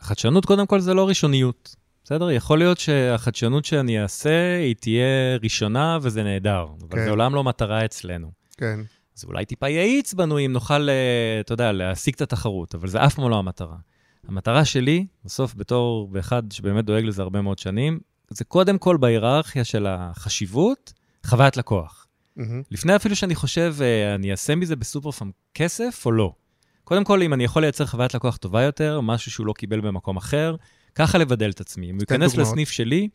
[0.00, 1.76] חדשנות, קודם כל, זה לא ראשוניות.
[2.04, 2.30] בסדר?
[2.30, 7.04] יכול להיות שהחדשנות שאני אעשה, היא תהיה ראשונה וזה נהדר, אבל כן.
[7.04, 8.32] זה עולם לא מטרה אצלנו.
[8.56, 8.80] כן,
[9.16, 13.04] אז אולי טיפה יאיץ בנו אם נוכל, אה, אתה יודע, להשיג את התחרות, אבל זה
[13.04, 13.76] אף פעם לא המטרה.
[14.28, 18.00] המטרה שלי, בסוף, בתור אחד שבאמת דואג לזה הרבה מאוד שנים,
[18.30, 20.92] זה קודם כל בהיררכיה של החשיבות,
[21.26, 22.06] חוויית לקוח.
[22.36, 26.32] מהמם, לפני אפילו שאני חושב, אה, אני אעשה מזה בסופר פארם כסף או לא.
[26.84, 30.16] קודם כל, אם אני יכול לייצר חוויית לקוח טובה יותר, משהו שהוא לא קיבל במקום
[30.16, 30.56] אחר,
[30.94, 31.90] ככה לבדל את עצמי.
[31.90, 32.36] אם הוא ייכנס.
[32.36, 33.08] לסניף שלי,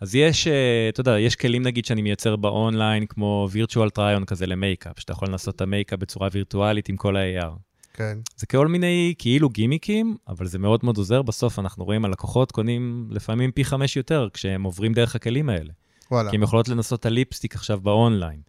[0.00, 4.46] אז יש, אה, אתה יודע, יש כלים נגיד שאני מייצר ב-online, כמו virtual try-on כזה
[4.46, 7.67] למייקאפ, שאתה יכול לנסות את המייקאפ בצורה וירטואלית עם כל ה-AR.
[7.98, 11.22] כן, זה כל מיני כאילו גימיקים, אבל זה מאוד מאוד עוזר.
[11.22, 15.72] בסוף אנחנו רואים הלקוחות קונים לפעמים פי חמש יותר כשהם עוברים דרך הכלים האלה.
[16.10, 16.30] וואלה.
[16.30, 18.40] כי הן יכולות לנסות את הליפסטיק עכשיו באונליין.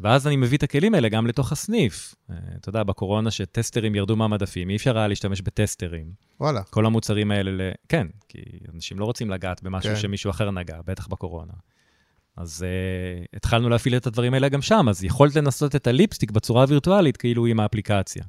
[0.00, 2.14] ואז אני מביא את הכלים האלה גם לתוך הסניף.
[2.30, 6.06] אה, אתה יודע, בקורונה שטסטרים ירדו מהמדפים, אי אפשר היה להשתמש בטסטרים.
[6.40, 6.62] וואלה.
[6.62, 7.60] כל המוצרים האלה, ל...
[7.88, 8.40] כן, כי
[8.74, 10.00] אנשים לא רוצים לגעת במשהו כן.
[10.00, 11.52] שמישהו אחר נגע, בטח בקורונה.
[12.36, 16.64] אז uh, התחלנו להפעיל את הדברים האלה גם שם, אז יכולת לנסות את הליפסטיק בצורה
[16.68, 18.24] וירטואלית, כאילו עם האפליקציה.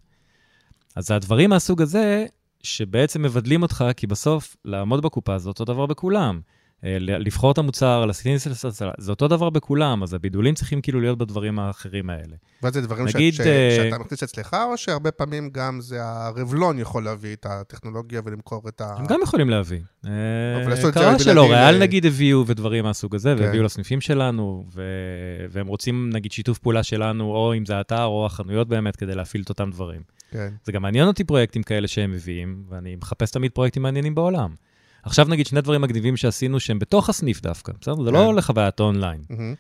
[0.98, 2.26] אז הדברים מהסוג הזה,
[2.64, 6.42] שבעצם מבדלים אותך, כי בסוף, לעמוד בקופה זה אותו דבר בכולם.
[6.84, 8.06] אה, לבחור את המוצר,
[8.38, 12.36] סלסלה, זה אותו דבר בכולם, אז הבידולים צריכים כאילו להיות בדברים האחרים האלה.
[12.64, 13.48] ואז זה דברים נגיד, שאת, ש...
[13.48, 18.70] אה, שאתה מכניס אצלך, או שהרבה פעמים גם זה הרבלון יכול להביא את הטכנולוגיה ולמכור
[18.70, 18.96] את ה...
[18.98, 19.80] הם גם יכולים להביא.
[20.06, 23.44] אה, קרה שלא, ריאל נגיד הביאו ודברים מהסוג הזה, כן.
[23.44, 28.26] והביאו לסניפים שלנו, ו- והם רוצים נגיד שיתוף פעולה שלנו, או אם זה האתר או
[28.26, 30.02] החנויות באמת, כדי להפעיל את אותם דברים.
[30.32, 34.67] כן, זה גם מעניין אותי פרויקטים כאלה שהם מביאים, ואני מחפש תמיד פרויקטים מעניינים בעולם.
[35.04, 38.04] עכשיו נגיד שני דברים מגניבים שעשינו שהם בתוך הסניף דווקא, בסדר?
[38.04, 38.14] זה כן.
[38.14, 39.22] לא לחוויית אונליין.
[39.30, 39.56] מהמם.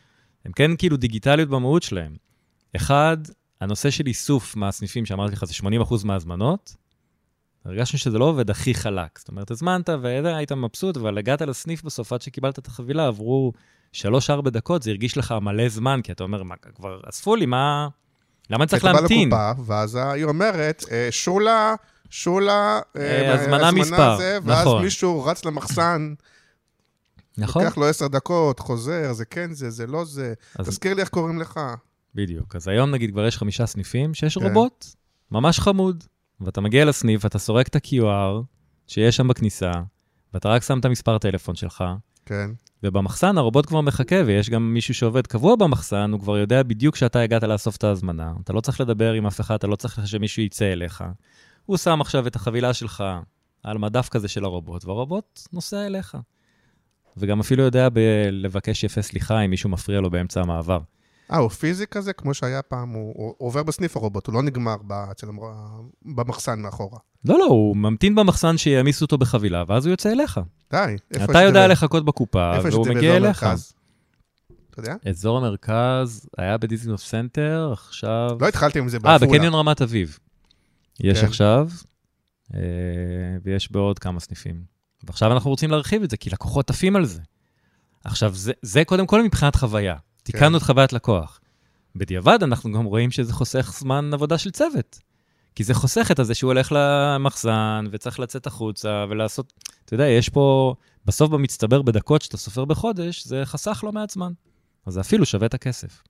[0.45, 2.15] הם כן כאילו דיגיטליות במהות שלהם.
[2.75, 3.17] אחד,
[3.61, 6.75] הנושא של איסוף מהסניפים, שאמרתי לך, זה 80% מההזמנות.
[7.65, 9.19] הרגשנו שזה לא עובד הכי חלק.
[9.19, 13.51] זאת אומרת, הזמנת והיית מבסוט, אבל הגעת לסניף בסוף, עד שקיבלת את החבילה, עברו
[13.93, 17.87] 3-4 דקות, זה הרגיש לך מלא זמן, כי אתה אומר, מה, כבר אספו לי, מה...
[18.49, 19.27] למה אני צריך אתה בא להמתין?
[19.27, 21.75] לקופה, ואז היא אומרת, אה, שולה,
[22.09, 24.83] שולה, אה, אה, הזמנה מספר, זה, ואז נכון.
[24.83, 26.13] מישהו רץ למחסן,
[27.37, 27.63] נכון?
[27.63, 30.33] לוקח לו עשר דקות, חוזר, זה כן זה, זה לא זה.
[30.59, 31.59] אז- תזכיר לי איך קוראים לך.
[32.15, 32.55] בדיוק.
[32.55, 34.43] אז היום נגיד כבר יש חמישה סניפים שיש כן.
[34.47, 34.85] רובוט,
[35.31, 36.03] ממש חמוד.
[36.41, 38.43] ואתה מגיע לסניף, ואתה סורק את ה-QR
[38.87, 39.71] שיש שם בכניסה,
[40.33, 41.83] ואתה רק שם את המספר טלפון שלך,
[42.25, 42.49] כן.
[42.83, 47.19] ובמחסן הרובוט כבר מחכה, ויש גם מישהו שעובד קבוע במחסן, הוא כבר יודע בדיוק שאתה
[47.21, 48.33] הגעת לאסוף את ההזמנה.
[48.43, 51.03] אתה לא צריך לדבר עם אף אחד, אתה לא צריך שמישהו יצא אליך.
[51.67, 53.03] הוא שם עכשיו את החבילה שלך
[53.63, 56.17] על מדף כזה של הרובוט, והרובוט נוסע אליך.
[57.17, 57.99] וגם אפילו יודע ב-
[58.31, 60.79] לבקש יפה סליחה אם מישהו מפריע לו באמצע המעבר.
[61.31, 64.75] אה, הוא פיזי כזה, כמו שהיה פעם, הוא, הוא עובר בסניף הרובוט, הוא לא נגמר
[64.87, 64.93] ב,
[65.23, 66.99] המר- במחסן מאחורה.
[67.25, 70.39] לא, לא, הוא ממתין במחסן שיעמיסו אותו בחבילה, ואז הוא יוצא אליך.
[70.71, 70.77] די.
[70.77, 73.25] איפה יש אתה זה יודע ב- לחכות בקופה, איפה יש את והוא זה מגיע באזור
[73.27, 73.43] אליך.
[73.43, 73.73] המרכז?
[74.69, 74.95] אתה יודע?
[75.09, 78.37] אזור המרכז היה בדיזינגוף סנטר, עכשיו...
[78.41, 79.31] לא התחלתי עם זה אה, בעפולה.
[79.31, 80.19] בקניון רמת אביב.
[80.99, 81.25] יש כן.
[81.25, 81.69] עכשיו,
[82.53, 82.59] אה,
[83.43, 84.63] ויש בעוד כמה סניפים.
[85.03, 87.21] ועכשיו אנחנו רוצים להרחיב את זה, כי לקוחות עפים על זה.
[88.03, 89.95] עכשיו, זה, זה קודם כל מבחינת חוויה.
[90.23, 91.39] תיקנו את חוויית לקוח.
[91.95, 94.99] בדיעבד, אנחנו גם רואים שזה חוסך זמן עבודה של צוות.
[95.55, 99.53] כי זה חוסך את הזה שהוא הולך למחסן, וצריך לצאת החוצה, ולעשות...
[99.85, 100.75] אתה יודע, יש פה...
[101.05, 104.31] בסוף במצטבר בדקות שאתה סופר בחודש, זה חסך לא מעט זמן.
[104.85, 106.03] אז זה אפילו שווה את הכסף.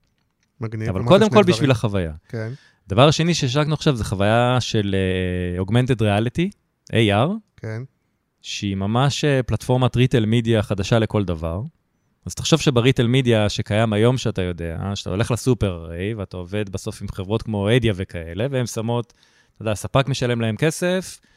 [0.60, 0.88] מגניב.
[0.88, 1.54] אבל קודם כל דברים.
[1.54, 2.12] בשביל החוויה.
[2.28, 2.52] כן,
[2.88, 4.94] הדבר השני שהשקנו עכשיו זה חוויה של
[5.58, 6.50] uh, Augmented Reality,
[6.92, 7.82] AR, כן.
[8.42, 11.62] שהיא ממש uh, פלטפורמת retail media חדשה לכל דבר.
[12.26, 17.02] אז תחשוב שבריטל מידיה שקיים היום, שאתה יודע, שאתה הולך לסופר הרי, ואתה עובד בסוף
[17.02, 19.12] עם חברות כמו אדיה וכאלה, והן שמות,
[19.54, 21.27] אתה יודע, הספק משלם להם כסף, אה,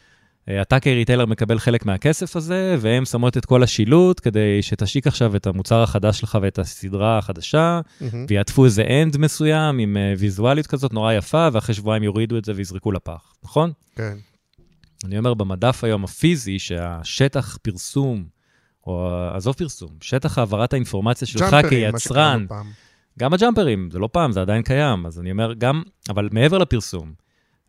[0.49, 5.47] אתה כ-retailer מקבל חלק מהכסף הזה, והן שמות את כל השילוט כדי שתשיק עכשיו את
[5.47, 8.25] המוצר החדש שלך ואת הסדרה החדשה, מהמם.
[8.29, 12.53] ויעטפו איזה end מסוים עם אה, ויזואליות כזאת נורא יפה, ואחרי שבועיים יורידו את זה
[12.55, 13.71] ויזרקו לפח, נכון?
[13.95, 14.17] כן.
[15.05, 18.25] אני אומר, במדף היום הפיזי, שהשטח פרסום,
[18.87, 22.71] או עזוב פרסום, שטח העברת האינפורמציה שלך כיצרן, פעם.
[23.19, 27.13] גם הג'אמפרים, זה לא פעם, זה עדיין קיים, אז אני אומר, גם, אבל מעבר לפרסום,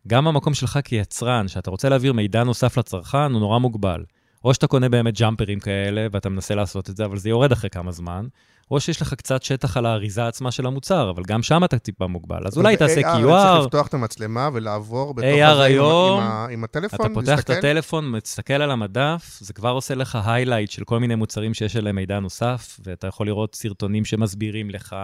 [0.07, 4.03] גם המקום שלך כיצרן, שאתה רוצה להעביר מידע נוסף לצרכן, הוא נורא מוגבל.
[4.43, 7.69] או שאתה קונה באמת ג'אמפרים כאלה, ואתה מנסה לעשות את זה, אבל זה יורד אחרי
[7.69, 8.25] כמה זמן,
[8.71, 12.07] או שיש לך קצת שטח על האריזה עצמה של המוצר, אבל גם שם אתה טיפה
[12.07, 12.47] מוגבל.
[12.47, 13.25] אז אולי תעשה ב-AR צריך
[13.61, 17.25] QR, לפתוח את המצלמה ולעבור בתוך הזה עם היום, עם ה- עם הטלפון, אתה פותח
[17.39, 17.53] את להסתכל?
[17.53, 21.95] הטלפון, מסתכל על המדף, זה כבר עושה לך highlight של כל מיני מוצרים שיש עליהם
[21.95, 24.95] מידע נוסף, ואתה יכול לראות סרטונים שמסבירים לך,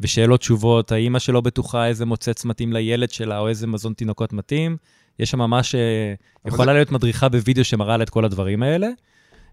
[0.00, 4.76] ושאלות תשובות, האמא שלא בטוחה איזה מוצץ מתאים לילד שלה, או איזה מזון תינוקות מתאים.
[5.18, 8.62] יש שם ממש, אה, אבל יכולה זה- להיות מדריכה בווידאו שמראה לה את כל הדברים
[8.62, 8.86] האלה.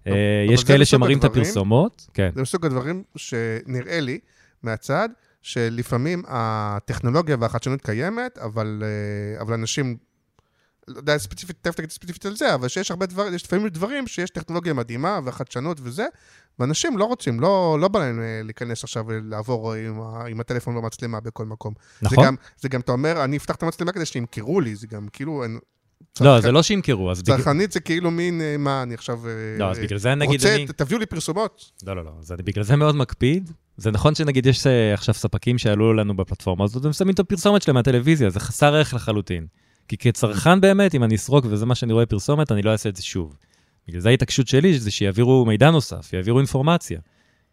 [0.07, 0.11] אה,
[0.45, 2.29] אבל יש זה כאלה שמראים את הפרסומות, כן.
[2.35, 4.19] זה מסוג הדברים שנראה לי
[4.63, 5.09] מהצד,
[5.41, 9.97] שלפעמים הטכנולוגיה והחדשנות קיימת, אבל, אה, אבל אנשים,
[10.87, 14.29] יודע ספציפית, תכף תגיד ספציפית על זה, אבל שיש הרבה דברים, יש לפעמים דברים שיש
[14.29, 16.05] טכנולוגיה מדהימה והחדשנות וזה,
[16.59, 20.75] ואנשים לא רוצים, לא, לא בא להם אה, להיכנס עכשיו ולעבור עם, ה- עם הטלפון
[20.75, 21.73] והמצלמה בכל מקום.
[22.01, 22.25] זה נכון?
[22.25, 25.43] גם, זה גם, אתה אומר, אני אפתח את המצלמה כדי שימכרו לי, זה גם כאילו...
[25.43, 25.59] אין-
[26.21, 27.23] לא, צרכן- זה לא שימכרו, אז.
[27.23, 29.27] צרכנית זה כאילו מין, אה, מה, אני עכשיו...
[29.27, 30.67] אה, לא, אז אה, בגלל זה נגיד רוצה, אני...
[30.75, 31.71] תביאו לי פרסומות.
[31.85, 32.11] לא, לא, לא.
[32.19, 33.51] אז אני בגלל זה מאוד מקפיד.
[33.77, 37.61] זה נכון שנגיד יש אה, עכשיו ספקים שעלו לנו בפלטפורמה הזאת, הם שמים את הפרסומת
[37.61, 39.47] שלהם מהטלוויזיה, זה חסר ערך לחלוטין.
[39.87, 42.95] כי כצרכן באמת, אם אני אסרוק וזה מה שאני רואה פרסומת, אני לא אעשה את
[42.95, 43.37] זה שוב.
[43.87, 46.99] בגלל זה ההתעקשות שלי, זה שיעבירו מידע נוסף, יעבירו אינפורמציה.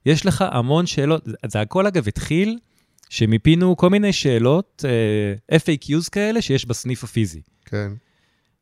[0.06, 2.58] יש לך המון שאלות, זה- הכל אגב התחיל
[3.10, 4.84] שמיפינו כל מיני שאלות,
[5.50, 7.40] אה, FAQs כאלה שיש בסניף הפיזי.
[7.64, 7.92] כן.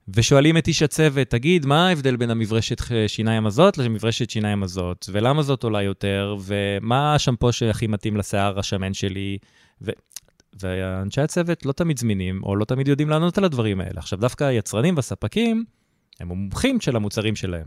[0.08, 5.42] ושואלים את איש הצוות, תגיד, מה ההבדל בין המברשת שיניים הזאת למברשת שיניים הזאת, ולמה
[5.42, 9.38] זאת עולה יותר, ומה השמפו שהכי מתאים לשיער השמן שלי,
[9.82, 9.90] ו...
[10.60, 13.98] ואנשי הצוות לא תמיד זמינים, או לא תמיד יודעים לענות על הדברים האלה.
[13.98, 15.64] עכשיו, דווקא היצרנים והספקים,
[16.20, 17.66] הם המומחים של המוצרים שלהם,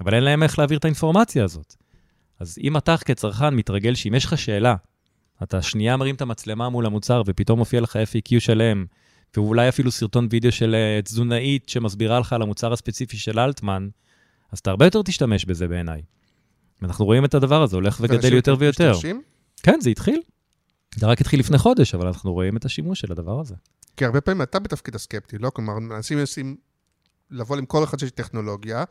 [0.00, 1.74] אבל אין להם איך להעביר את האינפורמציה הזאת.
[2.40, 4.74] אז אם אתה כצרכן מתרגל שאם יש לך שאלה,
[5.42, 8.84] אתה שנייה מרים את המצלמה מול המוצר, ופתאום מופיע לך FAQ שלם,
[9.36, 13.88] ואולי אפילו סרטון וידאו של אה, תזונאית שמסבירה לך על המוצר הספציפי של אלטמן,
[14.52, 16.02] אז אתה הרבה יותר תשתמש בזה בעיניי.
[16.82, 18.90] ואנחנו רואים את הדבר הזה הולך וגדל יותר ויותר.
[18.90, 19.22] משתמשים?
[19.62, 20.20] כן, זה התחיל.
[20.96, 23.54] זה רק התחיל לפני חודש, אבל אנחנו רואים את השימוש של הדבר הזה.
[23.96, 25.50] כי הרבה פעמים אתה בתפקיד הסקפטי, לא?
[25.50, 26.56] כלומר, מנסים מנסים
[27.30, 28.84] לבוא עם כל אחד שיש טכנולוגיה,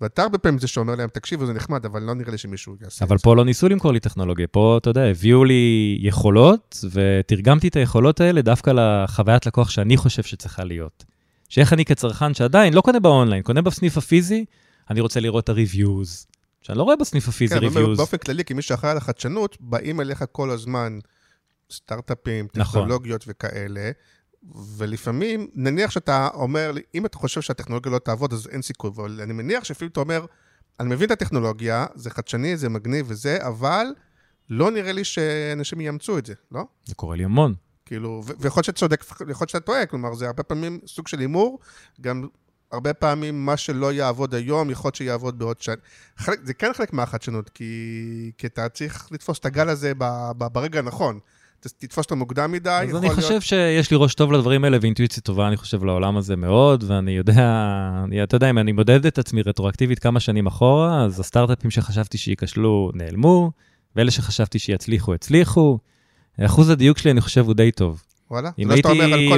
[0.00, 3.04] ואתה הרבה פעמים זה שאומר להם, תקשיבו, זה נחמד, אבל לא נראה לי שמישהו יעשה
[3.04, 3.24] אבל את זה.
[3.24, 8.20] פה לא ניסו למכור לי טכנולוגיה, פה, אתה יודע, הביאו לי יכולות, ותרגמתי את היכולות
[8.20, 11.04] האלה דווקא לחוויית לקוח שאני חושב שצריכה להיות.
[11.48, 14.44] שאיך אני כצרכן שעדיין לא קונה באונליין, קונה בסניף הפיזי,
[14.90, 16.26] אני רוצה לראות את ה-reviews.
[16.62, 17.96] שאני לא רואה בסניף הפיזי כן, אבל reviews.
[17.96, 20.98] באופן כללי, כמי שאחראי על החדשנות, באים אליך כל הזמן
[21.72, 22.80] סטארט-אפים, נכון.
[22.82, 23.90] טכנולוגיות וכאלה,
[24.76, 29.20] ולפעמים, נניח שאתה אומר לי, אם אתה חושב שהטכנולוגיה לא תעבוד, אז אין סיכוי, אבל
[29.22, 30.26] אני מניח שאפילו אתה אומר,
[30.80, 33.86] אני מבין את הטכנולוגיה, זה חדשני, זה מגניב וזה, אבל
[34.50, 36.64] לא נראה לי שאנשים יאמצו את זה, לא?
[36.84, 37.54] זה קורה לי המון.
[37.86, 41.18] כאילו, ויכול להיות שאתה צודק, יכול להיות שאתה טועה, כלומר, זה הרבה פעמים סוג של
[41.18, 41.58] הימור,
[42.00, 42.28] גם
[42.72, 45.74] הרבה פעמים מה שלא יעבוד היום, יכול להיות שיעבוד בעוד שנה.
[46.42, 50.04] זה כן חלק מהחדשנות, כי, כי אתה צריך לתפוס את הגל הזה ב,
[50.38, 51.18] ב, ברגע הנכון.
[51.60, 53.14] תתפוס אותו מוקדם מדי, אז אני להיות...
[53.20, 57.10] חושב שיש לי ראש טוב לדברים האלה ואינטואיציה טובה, אני חושב, לעולם הזה מאוד, ואני
[57.10, 57.70] יודע,
[58.04, 62.18] אני, אתה יודע, אם אני מודד את עצמי רטרואקטיבית כמה שנים אחורה, אז הסטארט-אפים שחשבתי
[62.18, 63.50] שייכשלו, נעלמו,
[63.96, 65.78] ואלה שחשבתי שיצליחו, הצליחו.
[66.40, 68.02] אחוז הדיוק שלי, אני חושב, הוא די טוב.
[68.30, 68.50] וואלה?
[68.62, 68.88] אם לא הייתי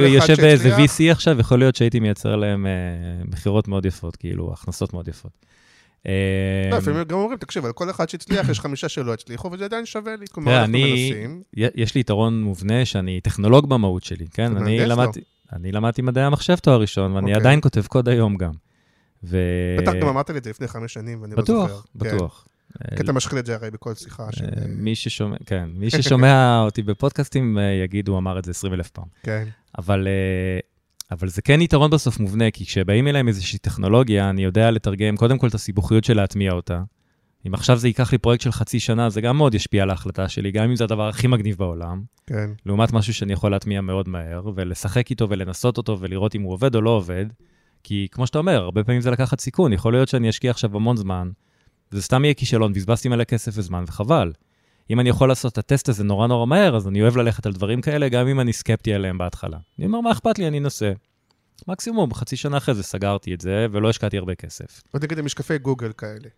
[0.07, 2.71] יושב באיזה VC עכשיו, יכול להיות שהייתי מייצר להם אה,
[3.25, 5.31] מכירות מאוד יפות, כאילו, הכנסות מאוד יפות.
[6.71, 9.85] לא, לפעמים גם אומרים, תקשיב, על כל אחד שהצליח, יש חמישה שלא הצליחו, וזה עדיין
[9.85, 10.25] שווה לי.
[10.31, 11.43] כלומר, אנחנו מנסים.
[11.53, 14.57] יש לי יתרון מובנה שאני טכנולוג במהות שלי, כן?
[15.53, 17.41] אני למדתי, מדעי המחשב תואר ראשון, ואני אוקיי.
[17.41, 18.51] עדיין כותב קוד היום גם.
[19.23, 21.65] בטח גם אמרת לי את זה לפני חמש שנים, ואני לא זוכר.
[21.65, 22.47] בטוח, בטוח.
[22.89, 22.95] כן.
[22.95, 24.23] כי אתה משחיל את זה הרי בכל שיחה.
[24.23, 24.29] אה,
[24.67, 28.89] מי ששומע, כן, מי ששומע אותי בפודקאסטים אה, יגיד, הוא אמר את זה 20 אלף
[28.89, 29.05] פעם.
[29.23, 29.47] כן.
[29.77, 30.59] אבל, אה,
[31.11, 35.17] אבל זה כן יתרון בסוף מובנה, כי כשבאים אליי עם איזושהי טכנולוגיה, אני יודע לתרגם
[35.17, 36.81] קודם כל את הסיבוכיות של להטמיע אותה.
[37.47, 40.29] אם עכשיו זה ייקח לי פרויקט של חצי שנה, זה גם מאוד ישפיע על ההחלטה
[40.29, 42.49] שלי, גם אם זה הדבר הכי מגניב בעולם, כן.
[42.65, 46.75] לעומת משהו שאני יכול להטמיע מאוד מהר, ולשחק איתו ולנסות אותו ולראות אם הוא עובד
[46.75, 47.25] או לא עובד.
[47.83, 50.97] כי כמו שאתה אומר, הרבה פעמים זה לקחת סיכון, יכול להיות שאני אשקיע עכשיו המון
[50.97, 51.29] זמן,
[51.91, 54.31] וזה סתם יהיה כישלון, בזבזתי מלא כסף וזמן, וחבל.
[54.89, 57.53] אם אני יכול לעשות את הטסט הזה נורא נורא מהר, אז אני אוהב ללכת על
[57.53, 59.57] דברים כאלה, גם אם אני סקפטי עליהם בהתחלה.
[59.79, 60.91] אני אומר, מה אכפת לי, אני אנסה.
[61.67, 64.81] מקסימום, חצי שנה אחרי זה סגרתי את זה, ולא השקעתי הרבה כסף.
[64.93, 66.29] בוא נגיד משקפי גוגל כאלה.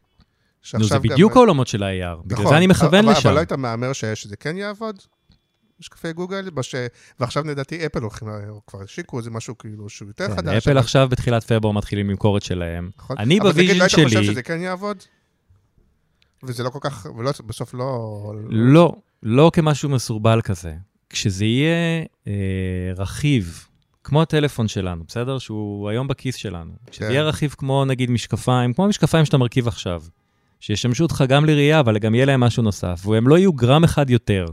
[0.73, 3.27] נו, זה גם- בדיוק העולמות של ה-AR, בגלל נכון, זה אני מכוון אבל, לשם.
[3.29, 4.95] אבל לא היית מהמר שזה כן יעבוד?
[5.79, 6.49] משקפי גוגל?
[6.49, 6.75] בש...
[7.19, 10.57] ועכשיו לדעתי אפל הולכים, או כבר השיקו איזה משהו כאילו שהוא יותר כן, חדש.
[10.57, 12.89] אפל אבל- עכשיו בתחילת פברואר מתחילים למכור את שלהם.
[12.97, 13.17] נכון?
[13.19, 14.97] אני אבל תגיד, בוויז'ן לא היית חושב שלי- שזה כן יעבוד?
[16.47, 18.33] וזה לא כל כך, ולא, בסוף לא...
[18.49, 20.73] לא, לא כמשהו מסורבל כזה.
[21.09, 22.33] כשזה יהיה אה,
[22.97, 23.67] רכיב,
[24.03, 25.37] כמו הטלפון שלנו, בסדר?
[25.37, 26.71] שהוא היום בכיס שלנו.
[26.91, 27.11] כשזה כן.
[27.11, 30.03] יהיה רכיב כמו נגיד משקפיים, כמו המשקפיים שאתה מרכיב עכשיו,
[30.59, 34.09] שישמשו אותך גם לראייה, אבל גם יהיה להם משהו נוסף, והם לא יהיו גרם אחד
[34.09, 34.45] יותר,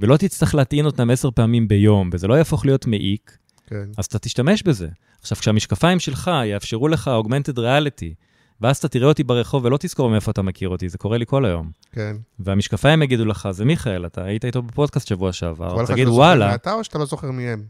[0.00, 3.84] ולא תצטרך להטעין אותם עשר פעמים ביום, וזה לא יהפוך להיות מעיק, כן.
[3.96, 4.88] אז אתה תשתמש בזה.
[5.20, 8.14] עכשיו, כשהמשקפיים שלך יאפשרו לך augmented reality,
[8.60, 11.44] ואז אתה תראה אותי ברחוב ולא תזכור מאיפה אתה מכיר אותי, זה קורה לי כל
[11.44, 11.70] היום.
[11.92, 12.16] כן.
[12.38, 16.72] והמשקפיים יגידו לך, זה מיכאל, אתה היית איתו בפודקאסט שבוע שעבר, תגיד זוכר וואלה, מאתה
[16.72, 17.64] או שאתה לא זוכר מי הם?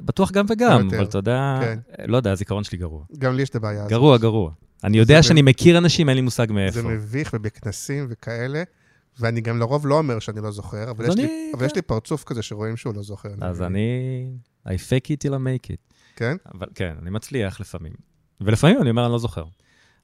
[0.00, 0.88] בטוח גם וגם.
[0.88, 1.78] אבל אתה יודע, כן.
[2.06, 3.04] לא יודע, הזיכרון שלי גרוע.
[3.18, 3.90] גם לי יש את הבעיה הזאת.
[3.90, 4.50] גרוע, גרוע.
[4.84, 6.82] אני יודע זה שאני מכיר אנשים, אין לי מושג זה מאיפה.
[6.82, 8.62] מביך ובכנסים וכאלה,
[9.18, 12.42] ואני גם לרוב לא אומר שאני לא זוכר, אבל, יש, לי, יש לי פרצוף כזה
[12.42, 13.28] שרואים שהוא לא זוכר.
[13.40, 14.28] אז אני,
[14.66, 15.94] I fake it till I make it.
[16.16, 16.36] כן?
[16.54, 17.92] אבל כן, אני מצליח לפעמים.
[18.40, 19.44] ולפעמים אני אומר, אני לא זוכר.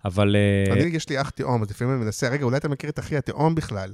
[0.05, 0.37] אבל...
[0.37, 2.99] אה, אני, יש לי אח תאום, אז לפעמים אני מנסה, רגע, אולי אתה מכיר את
[2.99, 3.93] אחי התאום בכלל,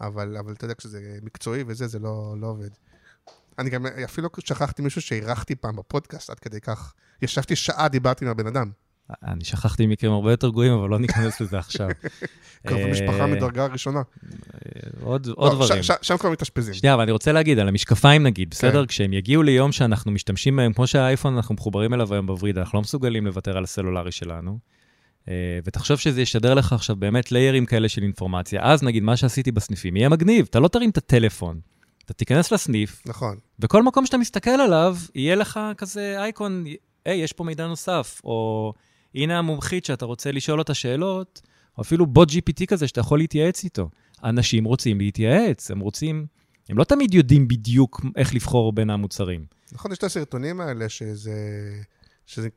[0.00, 2.70] אבל, אבל אתה יודע, כשזה מקצועי וזה, זה לא, לא עובד.
[3.58, 6.92] אני גם אפילו שכחתי מישהו שאירחתי פעם בפודקאסט, עד כדי כך.
[7.22, 8.70] ישבתי שעה, דיברתי עם הבן אדם.
[9.22, 11.88] אני שכחתי מקרים הרבה יותר גרועים, אבל לא ניכנס לזה עכשיו.
[12.66, 14.02] קרוב אה, משפחה מדרגה ראשונה.
[15.02, 15.82] עוד עוד לא, דברים.
[16.02, 16.74] שם כבר מתאשפזים.
[16.74, 18.82] שנייה, אבל אני רוצה להגיד, על המשקפיים נגיד, בסדר?
[18.82, 18.86] כן.
[18.86, 22.80] כשהם יגיעו ליום שאנחנו משתמשים בהם, כמו שהאייפון, אנחנו מחוברים אליו היום בווריד, אנחנו לא
[22.80, 24.58] מסוגלים לוותר על הסלולרי שלנו.
[25.28, 28.60] אה, ותחשוב שזה ישדר לך עכשיו באמת ליירים כאלה של אינפורמציה.
[28.62, 31.60] אז נגיד, מה שעשיתי בסניפים יהיה מגניב, אתה לא תרים את הטלפון.
[32.04, 33.38] אתה תיכנס לסניף, נכון.
[33.58, 36.64] וכל מקום שאתה מסתכל עליו, יהיה לך כזה אייקון,
[37.04, 38.72] היי, יש פה מידע נוסף, או
[39.14, 41.42] הנה המומחית שאתה רוצה לשאול אותה שאלות,
[41.78, 43.90] או אפילו בוט GPT כזה שאתה יכול להתייעץ איתו.
[44.24, 46.26] אנשים רוצים להתייעץ, הם רוצים,
[46.68, 49.44] הם לא תמיד יודעים בדיוק איך לבחור בין המוצרים.
[49.72, 51.32] נכון, יש את הסרטונים האלה שזה...
[52.26, 52.48] שזה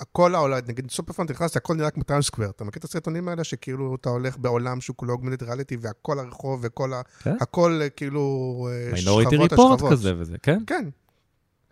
[0.00, 2.50] הכל העולם, נגיד סופרפאנט נכנס, הכל נראה כמו טיים סקוואר.
[2.50, 6.60] אתה מכיר את הסרטונים האלה שכאילו אתה הולך בעולם שהוא כולו אוגמנט ריאליטי והכל הרחוב
[6.62, 7.02] וכל ה...
[7.22, 7.36] כן.
[7.40, 9.92] הכל אה, כאילו אה, שכבות על שכבות.
[9.92, 10.58] כזה וזה, כן?
[10.66, 10.88] כן,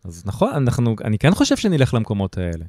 [0.05, 2.65] אז נכון, אנחנו, אני כן חושב שנלך למקומות האלה.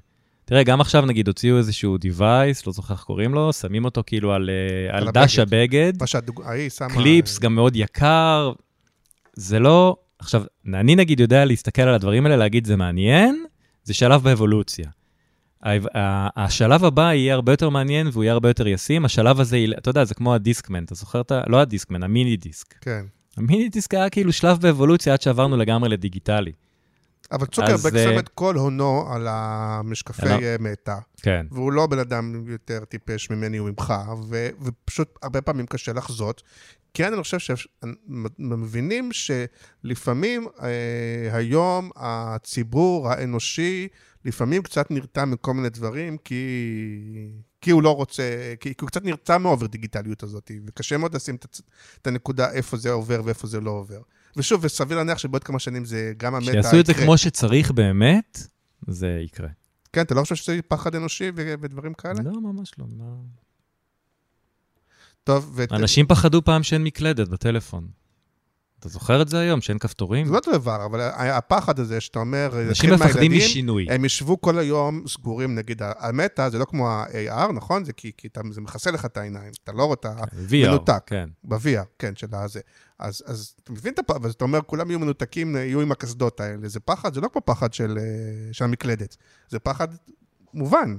[0.45, 4.33] תראה, גם עכשיו נגיד הוציאו איזשהו device, לא זוכר איך קוראים לו, שמים אותו כאילו
[4.33, 5.53] על, אה, על על דש הבגד.
[5.53, 5.93] הבגד.
[6.01, 6.89] מה שההיא שמה...
[6.89, 8.51] קליפס, גם מאוד יקר.
[9.33, 9.97] זה לא...
[10.19, 13.45] עכשיו, אני נגיד יודע להסתכל על הדברים האלה, להגיד זה מעניין,
[13.83, 14.89] זה שלב באבולוציה.
[16.35, 19.05] השלב הבא יהיה הרבה יותר מעניין והוא יהיה הרבה יותר ישים.
[19.05, 21.41] השלב הזה, אתה יודע, זה כמו הדיסקמן, אתה זוכר את ה...
[21.47, 22.73] לא הדיסקמן, המיני דיסק.
[22.81, 23.05] כן.
[23.37, 26.51] המיני דיסק היה כאילו שלב באבולוציה עד שעברנו לגמרי לדיגיטלי.
[27.31, 30.27] אבל צוקרברג שם את כל הונו על המשקפי
[30.59, 30.95] מטא.
[31.21, 31.45] כן.
[31.51, 33.93] והוא לא בן אדם יותר טיפש ממני וממך,
[34.29, 36.43] ו- ופשוט הרבה פעמים קשה לחזות.
[36.93, 37.55] כן, אני חושב
[38.39, 43.87] שמבינים שלפעמים אה, היום הציבור האנושי
[44.25, 46.43] לפעמים קצת נרתע מכל מיני דברים, כי,
[47.61, 51.35] כי הוא לא רוצה, כי, כי הוא קצת נרתע מאובר דיגיטליות הזאת, וקשה מאוד לשים
[51.35, 51.59] את,
[52.01, 54.01] את הנקודה איפה זה עובר ואיפה זה לא עובר.
[54.37, 56.51] ושוב, וסביר להניח שבעוד כמה שנים זה גם המטה.
[56.51, 58.47] שיעשו את זה כמו שצריך באמת,
[58.87, 59.49] זה יקרה.
[59.93, 62.21] כן, אתה לא חושב שזה פחד אנושי ודברים כאלה?
[62.23, 62.85] לא, ממש לא.
[62.97, 63.05] מה...
[65.23, 65.63] טוב, ו...
[65.71, 67.87] אנשים פחדו פעם שאין מקלדת בטלפון.
[68.83, 70.25] אתה זוכר את זה היום, שאין כפתורים?
[70.25, 73.87] זה לא אותו דבר, אבל הפחד הזה שאתה אומר, אנשים מפחדים משינוי.
[73.89, 77.85] הם ישבו כל היום סגורים, נגיד, המטה זה לא כמו ה-AR, נכון?
[77.85, 81.03] זה כי, כי אתה, זה מכסה לך את העיניים, אתה לא רואה את המנותק.
[81.05, 81.29] כן.
[81.43, 82.59] ב-VR, כן, של הזה.
[82.99, 86.39] אז, אז אתה מבין את הפחד, אז אתה אומר, כולם יהיו מנותקים, יהיו עם הקסדות
[86.39, 86.67] האלה.
[86.69, 89.17] זה פחד, זה לא כמו פחד של, אה, של המקלדת,
[89.49, 89.87] זה פחד
[90.53, 90.97] מובן.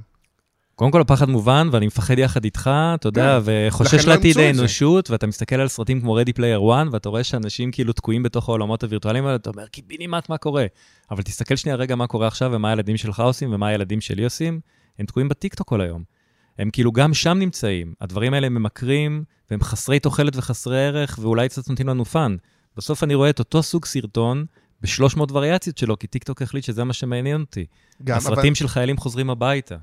[0.74, 3.68] קודם כל, הפחד מובן, ואני מפחד יחד איתך, אתה יודע, כן.
[3.68, 7.70] וחושש לא לעתיד האנושות, ואתה מסתכל על סרטים כמו Ready Player One, ואתה רואה שאנשים
[7.70, 10.66] כאילו תקועים בתוך העולמות הווירטואליים האלה, אתה אומר, קיבינימט, מה קורה?
[11.10, 14.60] אבל תסתכל שנייה רגע מה קורה עכשיו, ומה הילדים שלך עושים, ומה הילדים שלי עושים,
[14.98, 16.02] הם תקועים בטיקטוק כל היום.
[16.58, 17.94] הם כאילו גם שם נמצאים.
[18.00, 22.36] הדברים האלה ממכרים, והם חסרי תוחלת וחסרי ערך, ואולי קצת נותנים לנו fun.
[22.76, 24.44] בסוף אני רואה את אותו סוג סרטון,
[24.82, 27.64] ב-300 וריאציות שלו, כי טיקטוק החליט שזה מה שמעניין אותי.
[28.04, 28.54] גם, הסרטים אבל...
[28.54, 29.76] של חיילים חוזרים הביתה.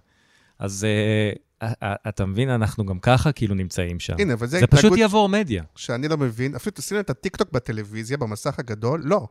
[0.62, 4.16] אז uh, uh, uh, אתה מבין, אנחנו גם ככה כאילו נמצאים שם.
[4.20, 4.59] הנה, אבל זה...
[4.59, 5.64] זה פשוט יעבור מדיה.
[5.76, 9.28] שאני לא מבין, אפילו תשים את הטיקטוק בטלוויזיה, במסך הגדול, לא.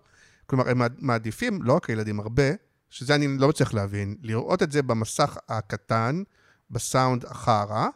[0.47, 2.45] כלומר, הם מעדיפים, לא רק הילדים, הרבה,
[2.91, 6.23] שזה אני לא מצליח להבין, לראות את זה במסך הקטן,
[6.71, 7.87] בסאונד החרא,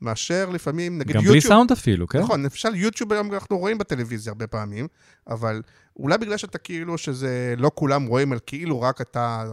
[0.00, 1.34] מאשר לפעמים, נגיד גם יוטיוב...
[1.34, 2.18] גם בלי סאונד אפילו, כן?
[2.18, 4.88] נכון, למשל יוטיוב היום אנחנו רואים בטלוויזיה הרבה פעמים,
[5.26, 5.62] אבל
[5.96, 9.44] אולי בגלל שאתה כאילו, שזה לא כולם רואים, על כאילו רק אתה,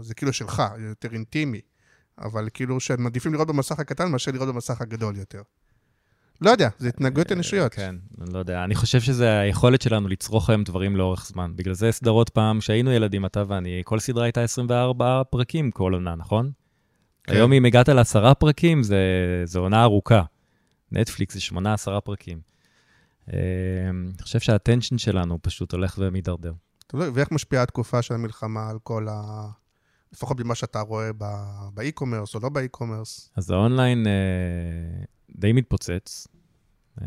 [0.00, 1.60] זה כאילו שלך, יותר אינטימי.
[2.18, 5.42] אבל כאילו שהם מעדיפים לראות במסך הקטן מאשר לראות במסך הגדול יותר.
[6.40, 7.74] לא יודע, זה התנהגויות אה, אנושיות.
[7.74, 8.64] כן, אני לא יודע.
[8.64, 11.52] אני חושב שזה היכולת שלנו לצרוך היום דברים לאורך זמן.
[11.56, 16.14] בגלל זה סדרות פעם, כשהיינו ילדים, אתה ואני, כל סדרה הייתה 24 פרקים כל עונה,
[16.14, 16.50] נכון?
[17.24, 17.32] כן.
[17.32, 19.02] היום אם הגעת לעשרה פרקים, זה,
[19.44, 20.22] זה עונה ארוכה.
[20.92, 22.40] נטפליקס זה שמונה, עשרה פרקים.
[23.32, 23.38] אה,
[23.90, 26.52] אני חושב שה-attention שלנו פשוט הולך ומידרדר.
[26.94, 29.48] ואיך משפיעה התקופה של המלחמה על כל ה...
[30.12, 31.10] לפחות במה שאתה רואה
[31.74, 33.30] ב-e-commerce או לא ב-e-commerce.
[33.36, 34.12] אז ה-online אה,
[35.30, 36.28] די מתפוצץ.
[37.02, 37.06] אה,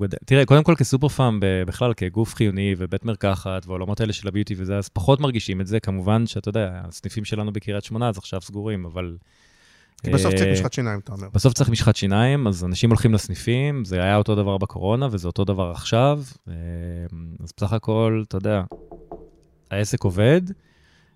[0.00, 0.14] גד...
[0.24, 4.78] תראה, קודם כל כסופר פארם, בכלל כגוף חיוני ובית מרקחת והעולמות האלה של ה-beauty וזה,
[4.78, 5.80] אז פחות מרגישים את זה.
[5.80, 9.16] כמובן שאתה יודע, הסניפים שלנו בקריית שמונה אז עכשיו סגורים, אבל...
[10.02, 11.28] כי בסוף צריך אה, משחת שיניים, אתה אומר.
[11.34, 15.44] בסוף צריך משחת שיניים, אז אנשים הולכים לסניפים, זה היה אותו דבר בקורונה וזה אותו
[15.44, 16.22] דבר עכשיו.
[16.48, 16.54] אה,
[17.42, 18.62] אז בסך הכל, אתה יודע,
[19.70, 20.42] העסק עובד.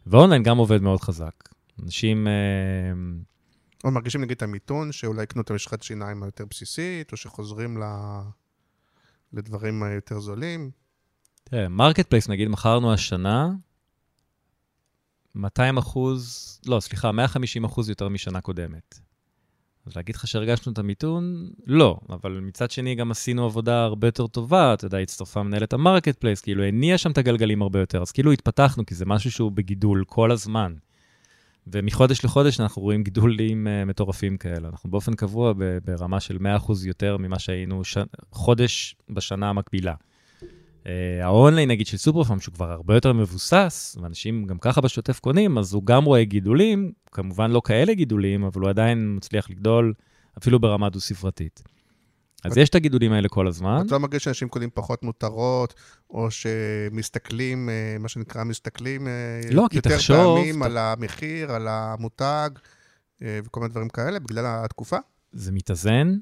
[0.06, 1.48] ו-online גם עובד מאוד חזק.
[1.82, 2.26] אנשים...
[3.84, 7.82] או מרגישים נגיד את המיתון, שאולי יקנו את המשחת שיניים היותר בסיסית, או שחוזרים ל...
[9.32, 10.70] לדברים היותר זולים.
[11.44, 13.50] תראה, marketplace, נגיד, מכרנו השנה
[15.34, 19.00] 200 אחוז, לא, סליחה, 150 אחוז יותר משנה קודמת.
[19.86, 21.50] אז להגיד לך שהרגשנו את המיתון?
[21.66, 26.40] לא, אבל מצד שני גם עשינו עבודה הרבה יותר טובה, אתה יודע, הצטרפה מנהלת ה-marketplace,
[26.40, 30.04] כאילו הניע שם את הגלגלים הרבה יותר, אז כאילו התפתחנו, כי זה משהו שהוא בגידול
[30.06, 30.74] כל הזמן.
[31.66, 34.68] ומחודש לחודש אנחנו רואים גידולים uh, מטורפים כאלה.
[34.68, 35.52] אנחנו באופן קבוע
[35.84, 37.98] ברמה של 100% יותר ממה שהיינו ש...
[38.32, 39.94] חודש בשנה המקבילה.
[40.86, 45.58] אה, האונליין, נגיד, של סופרפארם, שהוא כבר הרבה יותר מבוסס, ואנשים גם ככה בשוטף קונים,
[45.58, 49.94] אז הוא גם רואה גידולים, כמובן לא כאלה גידולים, אבל הוא עדיין מצליח לגדול
[50.38, 51.62] אפילו ברמה דו-ספרתית.
[52.44, 52.58] אז את...
[52.58, 53.82] יש את הגידולים האלה כל הזמן.
[53.86, 55.74] אתה לא מרגיש שאנשים קונים פחות מותרות,
[56.10, 60.66] או שמסתכלים, אה, מה שנקרא, מסתכלים אה, לא, יותר תחשוב, פעמים ת...
[60.66, 62.50] על המחיר, על המותג,
[63.20, 64.96] וכל מיני דברים כאלה, בגלל התקופה?
[65.32, 66.16] זה מתאזן,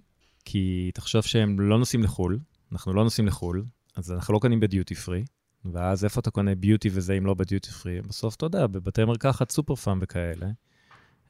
[0.44, 2.38] כי תחשוב שהם לא נוסעים לחו"ל,
[2.72, 3.64] אנחנו לא נוסעים לחו"ל,
[3.96, 5.24] אז אנחנו לא קונים בדיוטי פרי,
[5.64, 8.00] ואז איפה אתה קונה ביוטי וזה אם לא בדיוטי פרי?
[8.02, 10.46] בסוף, אתה יודע, בבתי מרקחת סופר פאם וכאלה.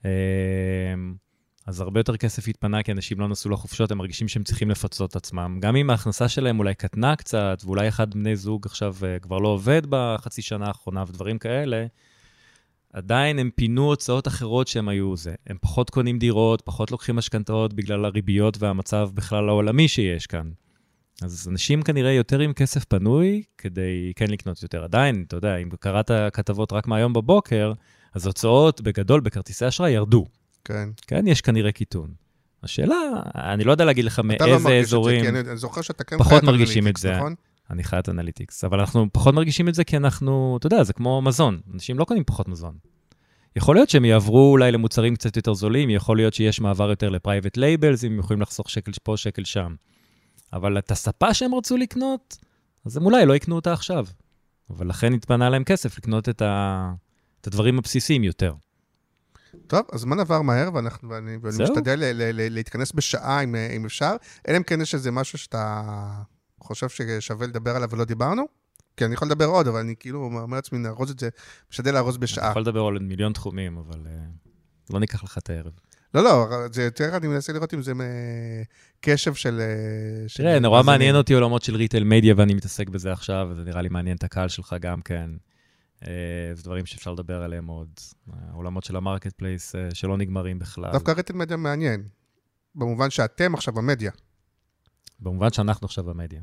[0.05, 0.11] אמ,
[1.67, 5.11] אז הרבה יותר כסף התפנה, כי אנשים לא נסעו לחופשות, הם מרגישים שהם צריכים לפצות
[5.11, 5.59] את עצמם.
[5.61, 9.49] גם אם ההכנסה שלהם אולי קטנה קצת, ואולי אחד בני זוג עכשיו אה, כבר לא
[9.49, 11.87] עובד בחצי שנה האחרונה ודברים כאלה,
[12.93, 15.35] עדיין הם פינו הוצאות אחרות שהם היו זה.
[15.47, 20.51] הם פחות קונים דירות, פחות לוקחים משכנתאות בגלל הריביות והמצב בכלל העולמי שיש כאן.
[21.23, 24.85] אז אנשים כנראה יותר עם כסף פנוי כדי כן לקנות יותר.
[24.85, 27.73] עדיין, אתה יודע, אם קראת כתבות רק מהיום בבוקר,
[28.15, 30.27] אז הוצאות בגדול בכרטיסי אשראי ירדו.
[30.65, 30.89] כן.
[31.07, 32.11] כן, יש כנראה קיטון.
[32.63, 32.97] השאלה,
[33.35, 35.19] אני לא יודע להגיד לך אתה לא מאיזה מרגיש אזורים...
[35.19, 37.17] את זה, כי אני זוכר שאתה כן פחות מרגישים את זה.
[37.17, 37.35] נכון?
[37.71, 41.23] אני חיית analytics, אבל אנחנו פחות מרגישים את זה כי אנחנו, אתה יודע, זה כמו
[41.23, 42.75] מזון, אנשים לא קונים פחות מזון.
[43.57, 47.15] יכול להיות שהם יעברו אולי למוצרים קצת יותר זולים, יכול להיות שיש מעבר יותר ל
[47.15, 49.75] private labels, אם הם יכולים לחסוך שקל פה, שקל שם.
[50.53, 52.37] אבל את הספה שהם רצו לקנות,
[52.85, 54.07] אז הם אולי לא יקנו אותה עכשיו.
[54.71, 56.93] אבל לכן התפנה להם כסף לקנות את, ה...
[57.41, 58.55] את הדברים הבסיסיים יותר.
[59.67, 61.65] טוב, הזמן עבר מהר, ואנחנו, ואני, ואני.
[61.65, 64.17] משתדל ל- ל- ל- להתכנס בשעה, אם, אם אפשר.
[64.49, 65.83] אלא אם כן יש איזה משהו שאתה
[66.61, 68.43] חושב ששווה לדבר עליו ולא דיברנו.
[68.97, 71.29] כי אני יכול לדבר עוד, אבל אני כאילו אומר לעצמי, נארוז את זה,
[71.71, 72.51] משתדל לארוז אתה בשעה.
[72.51, 75.73] יכול לדבר על מיליון תחומים, אבל uh, לא ניקח לך את הערב.
[76.15, 77.93] לא, לא, זה יותר, אני מנסה לראות אם זה
[79.01, 79.61] קשב של...
[79.61, 80.83] אה, של תראה, נורא.
[80.83, 84.25] מעניין אותי עולמות של retail media, ואני מתעסק בזה עכשיו, וזה נראה לי מעניין את
[84.25, 85.31] הקהל שלך גם כן.
[86.07, 87.89] אה, זה דברים שאפשר לדבר עליהם עוד.
[88.51, 90.93] העולמות של ה marketplace אה, שלא נגמרים בכלל.
[90.93, 92.03] דווקא retail media מעניין.
[92.75, 94.11] במובן שאתם עכשיו במדיה.
[95.21, 96.41] במובן שאנחנו עכשיו במדיה.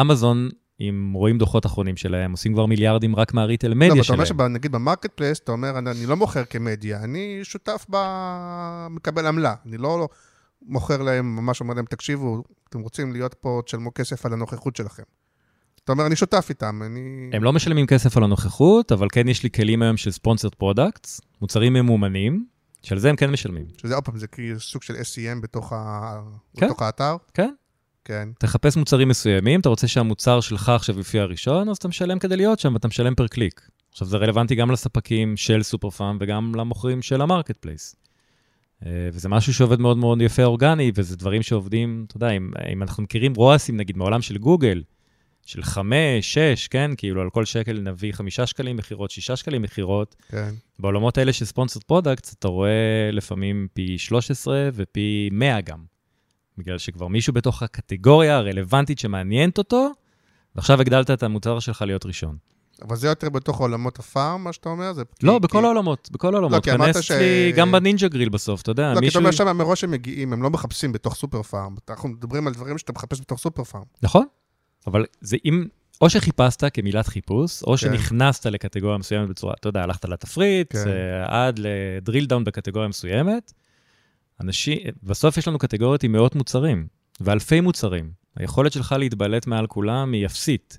[0.00, 0.48] אמזון,
[0.80, 4.12] אם רואים דוחות אחרונים שלהם, עושים כבר מיליארדים רק מה retail לא, מדיה אבל אתה
[4.12, 4.38] אומר שלהם.
[4.38, 7.96] שנגיד ב marketplace, אתה אומר, אני, אני לא מוכר כמדיה, אני שותף ב...
[8.90, 9.54] מקבל עמלה.
[9.66, 10.08] אני לא, לא
[10.62, 15.02] מוכר להם, ממש אומר להם, תקשיבו, אתם רוצים להיות פה, תשלמו כסף על הנוכחות שלכם.
[15.84, 17.30] אתה אומר, אני שותף איתם, אני...
[17.32, 21.20] הם לא משלמים כסף על הנוכחות, אבל כן יש לי כלים היום של sponsored products,
[21.40, 22.46] מוצרים ממומנים,
[22.82, 23.66] שעל זה הם כן משלמים.
[23.76, 26.20] שזה עוד פעם, זה כאילו סוג של SEM בתוך, ה...
[26.56, 26.66] כן.
[26.66, 27.16] בתוך האתר.
[27.34, 27.50] כן.
[28.08, 28.28] כן.
[28.38, 32.58] תחפש מוצרים מסוימים, אתה רוצה שהמוצר שלך עכשיו יופיע ראשון, אז אתה משלם כדי להיות
[32.58, 33.70] שם, ואתה משלם per click.
[33.92, 37.96] עכשיו, זה רלוונטי גם לספקים של סופר פארם וגם למוכרים של ה marketplace.
[38.86, 42.82] אה, וזה משהו שעובד מאוד מאוד יפה אורגני, וזה דברים שעובדים, אתה יודע, אם, אם
[42.82, 44.82] אנחנו מכירים ROAS-ים, נגיד, מעולם של גוגל,
[45.46, 46.90] של חמש, שש, כן?
[46.96, 50.16] כאילו, על כל שקל נביא חמישה שקלים מכירות, שישה שקלים מכירות.
[50.28, 50.54] כן.
[50.78, 55.97] בעולמות האלה של sponsored products, אתה רואה לפעמים פי 13 ופי 100 גם.
[56.58, 59.90] בגלל שכבר מישהו בתוך הקטגוריה הרלוונטית שמעניינת אותו,
[60.56, 62.36] ועכשיו הגדלת את המוצר שלך להיות ראשון.
[62.82, 64.92] אבל זה יותר בתוך עולמות הפארם, מה שאתה אומר?
[64.92, 65.02] זה...
[65.22, 66.64] לא, כי- בכל כי- העולמות, בכל העולמות.
[66.64, 69.18] כי אמרת כנס ש- לי גם בנינג'ה גריל בסוף, אתה יודע, לא, כי אתה מישהו...
[69.18, 71.74] אומר שם מראש הם מגיעים, הם לא מחפשים בתוך סופר פארם.
[71.90, 73.82] אנחנו מדברים על דברים שאתה מחפש בתוך סופר פארם.
[74.02, 74.26] נכון,
[74.86, 75.64] אבל זה אם...
[76.00, 77.76] או שחיפשת כמילת חיפוש, או כן.
[77.76, 80.84] שנכנסת לקטגוריה מסוימת בצורה, אתה יודע, הלכת לתפריט, כן.
[80.88, 83.52] אה, עד ל drill down בקטגוריה מסוימת.
[84.40, 86.86] אנשים, בסוף יש לנו קטגוריות עם מאות מוצרים,
[87.20, 88.10] ואלפי מוצרים.
[88.36, 90.78] היכולת שלך להתבלט מעל כולם היא אפסית.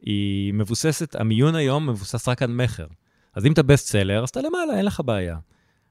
[0.00, 2.86] היא מבוססת, המיון היום מבוסס רק על מכר.
[3.34, 5.38] אז אם אתה best seller, אז אתה למעלה, אין לך בעיה.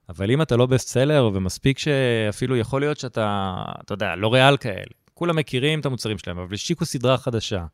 [0.08, 4.92] אבל אם אתה לא best seller, ומספיק שאפילו יכול להיות שאתה, אתה יודע, לוריאל כאלה,
[5.14, 7.66] כולם מכירים את המוצרים שלהם, אבל השיקו סדרה חדשה.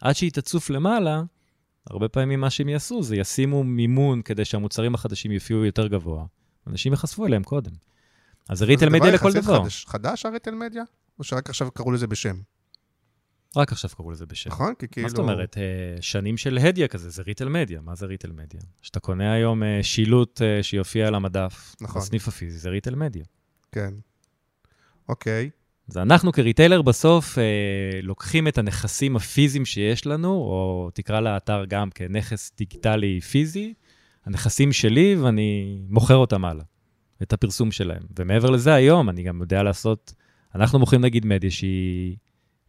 [0.00, 1.22] עד שהיא תצוף למעלה,
[1.90, 6.24] הרבה פעמים מה שהם יעשו זה ישימו מימון כדי שהמוצרים החדשים יופיעו יותר גבוה.
[6.66, 7.70] אנשים ייחשפו אליהם קודם.
[8.48, 9.62] אז זה retail media לכל דבר.
[9.62, 10.82] חדש, חדש ה retail media?
[11.18, 12.36] או שרק עכשיו קראו לזה בשם?
[13.56, 14.50] רק עכשיו קראו לזה בשם.
[14.50, 14.74] נכון?
[14.78, 15.04] כי כאילו...
[15.04, 15.58] מה זאת אומרת?
[15.58, 17.80] אה, שנים של הדיה כזה, זה retail media.
[17.80, 18.60] מה זה retail media?
[18.82, 22.02] שאתה קונה היום אה, שילוט אה, שיופיע על המדף, נכון.
[22.02, 23.24] בסניף הפיזי, זה retail media.
[23.72, 23.94] כן.
[25.08, 25.50] אוקיי.
[25.88, 27.44] אז אנחנו כ retailer בסוף אה,
[28.02, 33.74] לוקחים את הנכסים הפיזיים שיש לנו, או תקרא לאתר גם כנכס דיגיטלי פיזי,
[34.24, 36.64] הנכסים שלי, ואני מוכר אותם הלאה,
[37.22, 38.02] את הפרסום שלהם.
[38.18, 40.14] ומעבר לזה, היום אני גם יודע לעשות,
[40.54, 42.16] אנחנו מוכרים נגיד מדיה שהיא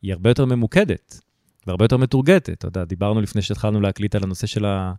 [0.01, 1.21] היא הרבה יותר ממוקדת,
[1.67, 2.53] והרבה יותר מתורגטת.
[2.53, 4.93] אתה יודע, דיברנו לפני שהתחלנו להקליט על הנושא של ה...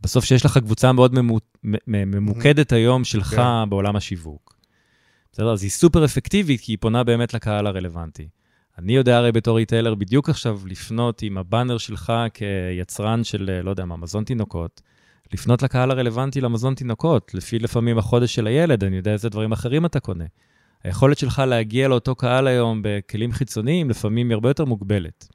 [0.00, 1.38] בסוף שיש לך קבוצה מאוד ממו...
[1.86, 3.70] ממוקדת היום שלך כן.
[3.70, 4.56] בעולם השיווק.
[5.32, 5.52] בסדר?
[5.52, 8.28] אז היא סופר אפקטיבית, כי היא פונה באמת לקהל הרלוונטי.
[8.78, 13.84] אני יודע הרי בתור ריטיילר בדיוק עכשיו לפנות עם הבאנר שלך כיצרן של, לא יודע
[13.84, 14.82] מה, מזון תינוקות,
[15.34, 19.86] לפנות לקהל הרלוונטי למזון תינוקות, לפי לפעמים החודש של הילד, אני יודע איזה דברים אחרים
[19.86, 20.24] אתה קונה.
[20.84, 25.28] היכולת שלך להגיע לאותו קהל היום בכלים חיצוניים, לפעמים היא הרבה יותר מוגבלת.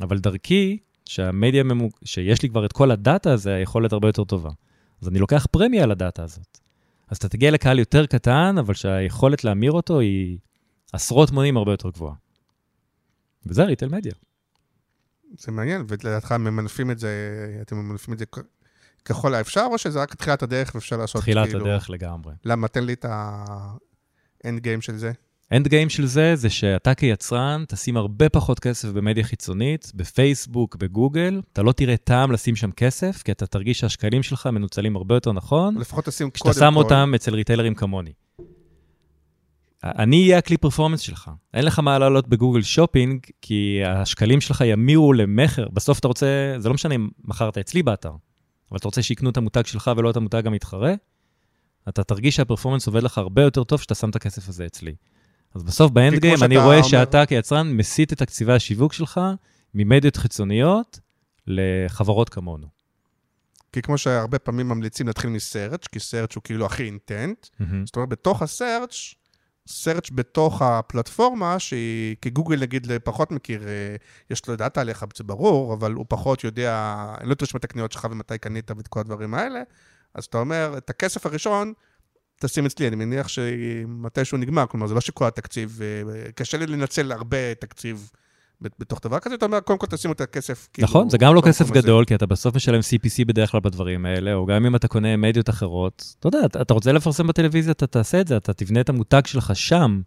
[0.00, 1.98] אבל דרכי, שהמדיה, ממוק...
[2.04, 4.50] שיש לי כבר את כל הדאטה הזה, היכולת הרבה יותר טובה.
[5.02, 6.58] אז אני לוקח פרמיה על הדאטה הזאת.
[7.08, 10.38] אז אתה תגיע לקהל יותר קטן, אבל שהיכולת להמיר אותו היא
[10.92, 12.14] עשרות מונים הרבה יותר גבוהה.
[13.46, 14.12] וזה ריטל מדיה.
[15.38, 17.10] זה מעניין, ולדעתך ממנפים את זה,
[17.62, 18.24] אתם ממנפים את זה
[19.08, 21.66] ככל האפשר, או שזה רק תחילת הדרך ואפשר לעשות תחילת כאילו...
[21.66, 22.34] הדרך לגמרי.
[22.44, 22.68] למה?
[22.68, 25.12] תן לי את ה end game של זה.
[25.52, 31.40] end game של זה, זה שאתה כיצרן תשים הרבה פחות כסף במדיה חיצונית, בפייסבוק, בגוגל,
[31.52, 35.32] אתה לא תראה טעם לשים שם כסף, כי אתה תרגיש שהשקלים שלך מנוצלים הרבה יותר
[35.32, 36.78] נכון, לפחות תשים כשאתה קודם שם כל...
[36.78, 38.12] אותם אצל retailerים כמוני.
[39.84, 41.30] אני אהיה הכלי performance שלך.
[41.54, 45.68] אין לך מה לעלות ב Google Shopping, כי השקלים שלך ימירו למכר.
[45.68, 46.26] בסוף אתה רוצה,
[46.58, 48.12] זה לא משנה אם מכרת אצלי באתר,
[48.70, 50.94] אבל אתה רוצה שיקנו את המותג שלך ולא את המותג המתחרה,
[51.88, 54.94] אתה תרגיש שהפרפורמנס עובד לך הרבה יותר טוב כשאתה שם את הכסף הזה אצלי.
[55.54, 59.20] אז בסוף באנד גיים אני רואה אומר- שאתה כיצרן מסיט את תקציבי השיווק שלך
[59.74, 61.00] ממדיות חיצוניות
[61.46, 62.66] לחברות כמונו.
[63.72, 67.86] כי כמו שהרבה פעמים ממליצים להתחיל מסרצ', כי סרצ' הוא כאילו הכי אינטנט, מהמם.
[67.86, 69.14] זאת אומרת, בתוך הסרצ',
[69.68, 73.96] סרצ' בתוך הפלטפורמה, שהיא, כי גוגל נגיד פחות מכיר, אה,
[74.30, 77.92] יש לו דאטה עליך, זה ברור, אבל הוא פחות יודע, אני לא תרשם את הקניות
[77.92, 79.62] שלך ומתי קנית ואת כל הדברים האלה,
[80.14, 81.72] אז אתה אומר, את הכסף הראשון,
[82.40, 87.12] תשים אצלי, אני מניח שמתישהו נגמר, כלומר, זה לא שכל התקציב, אה, קשה לי לנצל
[87.12, 88.10] הרבה תקציב
[88.60, 90.88] בתוך דבר כזה, אתה אומר, קודם כל תשימו את הכסף, כאילו...
[90.88, 91.70] נכון, זה גם לא כסף.
[91.70, 95.16] גדול, כי אתה בסוף משלם CPC בדרך כלל בדברים האלה, או גם אם אתה קונה
[95.16, 96.14] מדיות אחרות.
[96.20, 99.56] אתה יודע, אתה- רוצה לפרסם בטלוויזיה, אתה תעשה את זה, אתה תבנה את המותג שלך
[99.56, 100.00] שם,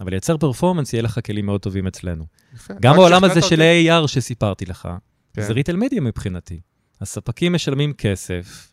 [0.00, 2.24] אבל לייצר פרפורמנס, יהיה לך כלים מאוד טובים אצלנו.
[2.54, 2.74] יפה.
[2.80, 3.90] גם שכנעת הזה של אותי.
[3.90, 4.88] AR שסיפרתי לך,
[5.34, 5.42] כן.
[5.42, 6.60] זה ריטל מדיה מבחינתי.
[7.00, 8.72] הספקים משלמים כסף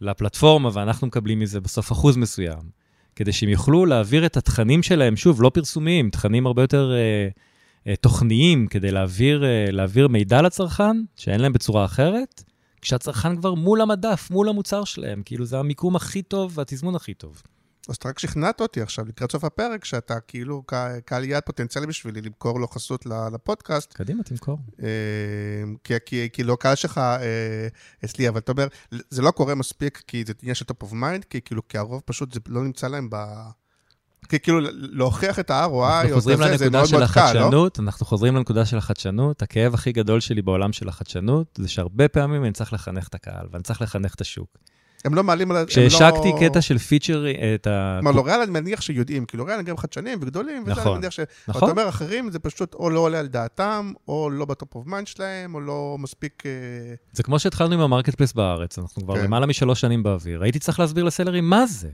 [0.00, 2.58] לפלטפורמה, ואנחנו מקבלים מזה בסוף אחוז מסוים,
[3.16, 7.28] כדי שהם יוכלו להעביר את התכנים שלהם, שוב, לא פרסומיים, תכנים הרבה יותר אה,
[7.94, 12.42] תוכניים, כדי להעביר, אה, להעביר מידע לצרכן, שאין להם בצורה אחרת,
[12.80, 17.42] כשהצרכן כבר מול המדף, מול המוצר שלהם, כאילו זה המיקום הכי טוב והתזמון הכי טוב.
[17.88, 20.62] אז אתה רק שכנעת אותי עכשיו, לקראת סוף הפרק, שאתה כאילו
[21.04, 24.58] קהל יעד פוטנציאלי בשבילי למכור לו חסות לפודקאסט, קדימה, תמכור.
[24.82, 24.88] אה,
[25.84, 27.68] כי, כי, כי לא הקהל שלך אה,
[28.04, 28.66] אצלי, אבל אתה אומר,
[29.10, 32.02] זה לא קורה מספיק כי זה עניין של top of mind, כי כאילו, כי הרוב
[32.04, 33.16] פשוט זה לא נמצא להם ב...
[34.28, 37.20] כי כאילו, להוכיח את ה-ROI, אנחנו או את חוזרים זה, לנקודה מאוד של מאוד קל,
[37.20, 37.26] לא?
[37.28, 39.42] החדשנות, אנחנו חוזרים לנקודה של החדשנות.
[39.42, 43.46] הכאב הכי גדול שלי בעולם של החדשנות, זה שהרבה פעמים אני צריך לחנך את הקהל,
[43.52, 44.48] ואני צריך לחנך את השוק.
[45.04, 45.56] הם לא מעלים על...
[45.56, 46.38] הם כשהשקתי לא...
[46.40, 47.98] קטע של feature, את ה...
[48.00, 51.10] כלומר, לוריאל אני מניח שיודעים, כי לוריאל הם גם חדשנים וגדולים, וזה נכון, אני מניח
[51.10, 51.20] ש...
[51.20, 51.70] אתה נכון?
[51.70, 55.06] אומר, אחרים זה פשוט או לא עולה על דעתם, או לא ב top of mind
[55.06, 56.42] שלהם, או לא מספיק...
[56.46, 56.50] אה,
[57.12, 59.24] זה כמו שהתחלנו עם ה marketplace בארץ, אנחנו כבר כן.
[59.24, 60.42] למעלה משלוש שנים באוויר.
[60.42, 61.88] הייתי צריך להסביר ל sellerים מה זה.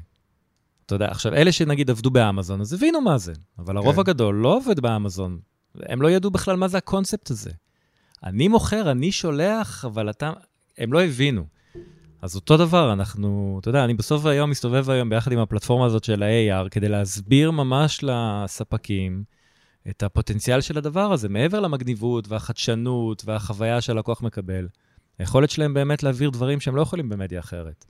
[0.94, 4.00] אתה יודע, עכשיו, אלה שנגיד עבדו באמזון, אז הבינו מה זה, אבל הרוב כן.
[4.00, 5.38] הגדול לא עובד באמזון.
[5.82, 7.50] הם לא ידעו בכלל מה זה הקונספט הזה.
[8.24, 10.32] אני מוכר, אני שולח, אבל אתה...
[10.78, 11.44] הם לא הבינו.
[12.22, 16.04] אז אותו דבר, אנחנו, אתה יודע, אני בסוף היום מסתובב היום ביחד עם הפלטפורמה הזאת
[16.04, 19.24] של ה-AR, כדי להסביר ממש לספקים
[19.88, 24.68] את הפוטנציאל של הדבר הזה, מעבר למגניבות והחדשנות והחוויה שהלקוח מקבל.
[25.18, 27.84] היכולת שלהם באמת להעביר דברים שהם לא יכולים במדיה אחרת.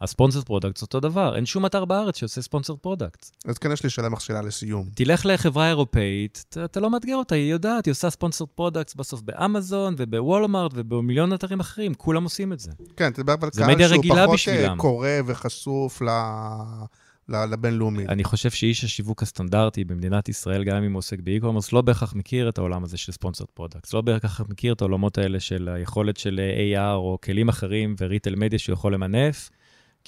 [0.00, 3.26] ה sponsored product זה אותו דבר, אין שום אתר בארץ שעושה sponsored product.
[3.44, 4.88] אז כן, יש לי שאלה מכשילה לסיום.
[4.94, 9.20] תלך לחברה אירופאית, אתה, אתה לא מאתגר אותה, היא יודעת, היא עושה sponsored product בסוף
[9.20, 12.70] באמזון ובוולמארט ובמיליון אתרים אחרים, כולם עושים את זה.
[12.96, 14.76] כן, תדבר אבל זה קהל שהוא רגילה פחות אה, בשבילם.
[14.76, 16.08] קורא וחשוף ל...
[17.28, 18.06] לבינלאומי.
[18.08, 22.14] אני חושב שאיש השיווק הסטנדרטי במדינת ישראל, גם אם הוא עוסק ב e-commerce, לא בהכרח
[22.14, 23.94] מכיר את העולם הזה של sponsored product.
[23.94, 26.40] לא בהכרח מכיר את העולמות האלה של היכולת של
[26.76, 29.50] AR או כלים אחרים ו retail media שהוא יכול למנף,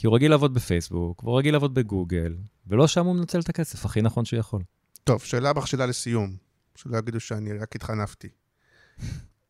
[0.01, 2.37] כי הוא רגיל לעבוד בפייסבוק, והוא רגיל לעבוד בגוגל,
[2.67, 4.63] ולא שם הוא מנצל את הכסף הכי נכון שהוא יכול.
[5.05, 6.37] טוב, שאלה מכשילה לסיום,
[6.75, 8.29] שלא יגידו שאני רק התחנפתי.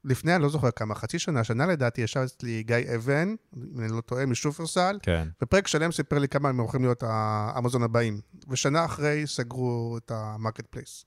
[0.05, 3.93] לפני, אני לא זוכר כמה, חצי שנה, שנה לדעתי, ישב אצלי גיא אבן, אם אני
[3.93, 5.29] לא טועה, משופרסל, כן.
[5.43, 8.21] ופרק שלם סיפר לי כמה הם הולכים להיות האמזון הבאים.
[8.49, 11.05] ושנה אחרי סגרו את ה marketplace.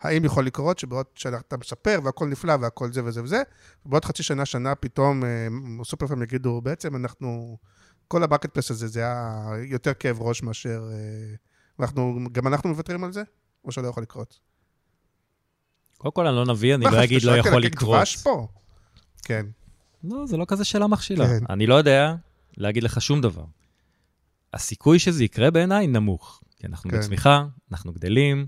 [0.00, 3.42] האם יכול לקרות שבעוד שאתה מספר והכל נפלא והכל זה וזה וזה,
[3.86, 5.48] ובעוד חצי שנה, שנה פתאום אה,
[5.84, 7.56] סופרפארם יגידו, בעצם אנחנו,
[8.08, 10.90] כל ה marketplace הזה, זה היה יותר כאב ראש מאשר...
[10.92, 11.34] אה,
[11.80, 13.22] אנחנו, גם אנחנו מוותרים על זה?
[13.64, 14.38] או שלא יכול לקרות?
[15.98, 17.98] קודם כל, אני לא נביא, אני לא אגיד לא יכול לקרות.
[17.98, 18.48] דבש פה?
[19.22, 19.46] כן.
[20.04, 21.26] לא, זה לא כזה שאלה מכשילה.
[21.26, 21.44] כן.
[21.50, 22.14] אני לא יודע
[22.56, 23.44] להגיד לך שום דבר.
[24.54, 26.40] הסיכוי שזה יקרה בעיניי נמוך.
[26.56, 26.98] כי אנחנו כן.
[26.98, 28.46] בצמיחה, אנחנו גדלים,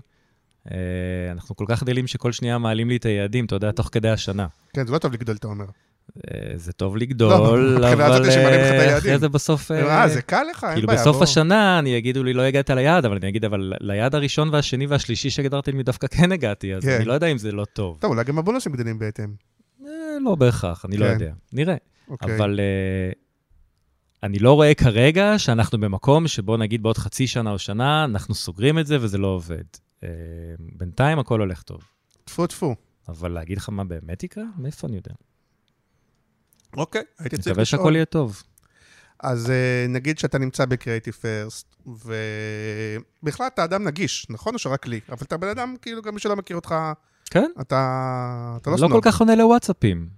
[0.71, 4.09] אה, אנחנו כל כך גדלים שכל שנייה מעלים לי את היעדים, אתה יודע, תוך כדי
[4.09, 4.47] השנה.
[4.73, 5.65] כן, זה לא טוב לגדול, אתה אומר.
[6.17, 8.97] אה, זה טוב לא, לגדול, מבחינה אבל אה.
[8.97, 9.71] אחרי זה בסוף...
[9.71, 10.99] אה, אה, זה קל לך, אין כאילו בעיה.
[10.99, 11.23] בסוף בוא.
[11.23, 15.29] השנה אני יגידו לי, לא הגעת ליעד, אבל אני אגיד, אבל ליעד הראשון והשני והשלישי
[15.29, 16.95] שהגדרתי לי דווקא כן הגעתי, אז כן.
[16.95, 17.97] אני לא יודע אם זה לא טוב.
[17.99, 19.33] טוב, אולי גם הבונוסים גדלים בהתאם.
[19.85, 19.91] אה,
[20.25, 21.13] לא בהכרח, אני לא כן.
[21.13, 21.31] יודע.
[21.53, 21.75] נראה.
[22.09, 22.35] אוקיי.
[22.35, 23.15] אבל uh,
[24.23, 28.79] אני לא רואה כרגע שאנחנו במקום שבו נגיד בעוד חצי שנה או שנה, אנחנו סוגרים
[28.79, 29.63] את זה וזה לא עובד.
[29.99, 30.03] Uh,
[30.59, 31.81] בינתיים הכל הולך טוב.
[32.23, 32.75] טפו טפו.
[33.07, 34.43] אבל להגיד לך מה באמת יקרה?
[34.57, 35.13] מאיפה אני יודע?
[36.77, 37.95] אוקיי, הייתי אני צריך מקווה שהכל לשאול.
[37.95, 38.43] יהיה טוב.
[39.19, 44.53] אז אה, נגיד שאתה נמצא בקריאיטיב פרסט, ובכלל אתה אדם נגיש, נכון?
[44.53, 44.99] או שרק לי?
[45.09, 46.75] אבל אתה בן אדם, כאילו, גם מי שלא מכיר אותך,
[47.25, 47.51] כן?
[47.61, 48.91] אתה, אתה לא לא סנוב.
[48.91, 50.09] כל כך עונה לוואטסאפים,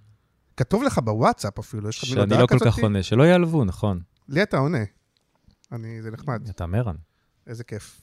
[0.57, 2.67] כתוב לך בוואטסאפ אפילו, יש לך מין שאני הודעה לא כל כזאת?
[2.67, 3.99] כך עונה, שלא יעלבו, נכון.
[4.29, 4.83] לי אתה עונה.
[5.71, 6.95] אני, זה נחמד, אתה מרן.
[7.47, 8.01] איזה כיף.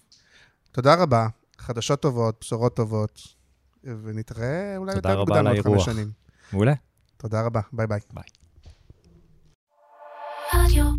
[0.72, 1.28] תודה רבה,
[1.58, 3.20] חדשות טובות, בשורות טובות,
[3.84, 5.84] ונתראה אולי תודה יותר רבה מוקדם עוד חמש האירוח.
[5.84, 6.10] שנים.
[6.52, 6.72] מעולה.
[7.16, 8.00] תודה רבה, ביי ביי.
[8.12, 8.24] ביי.
[10.52, 10.96] Radio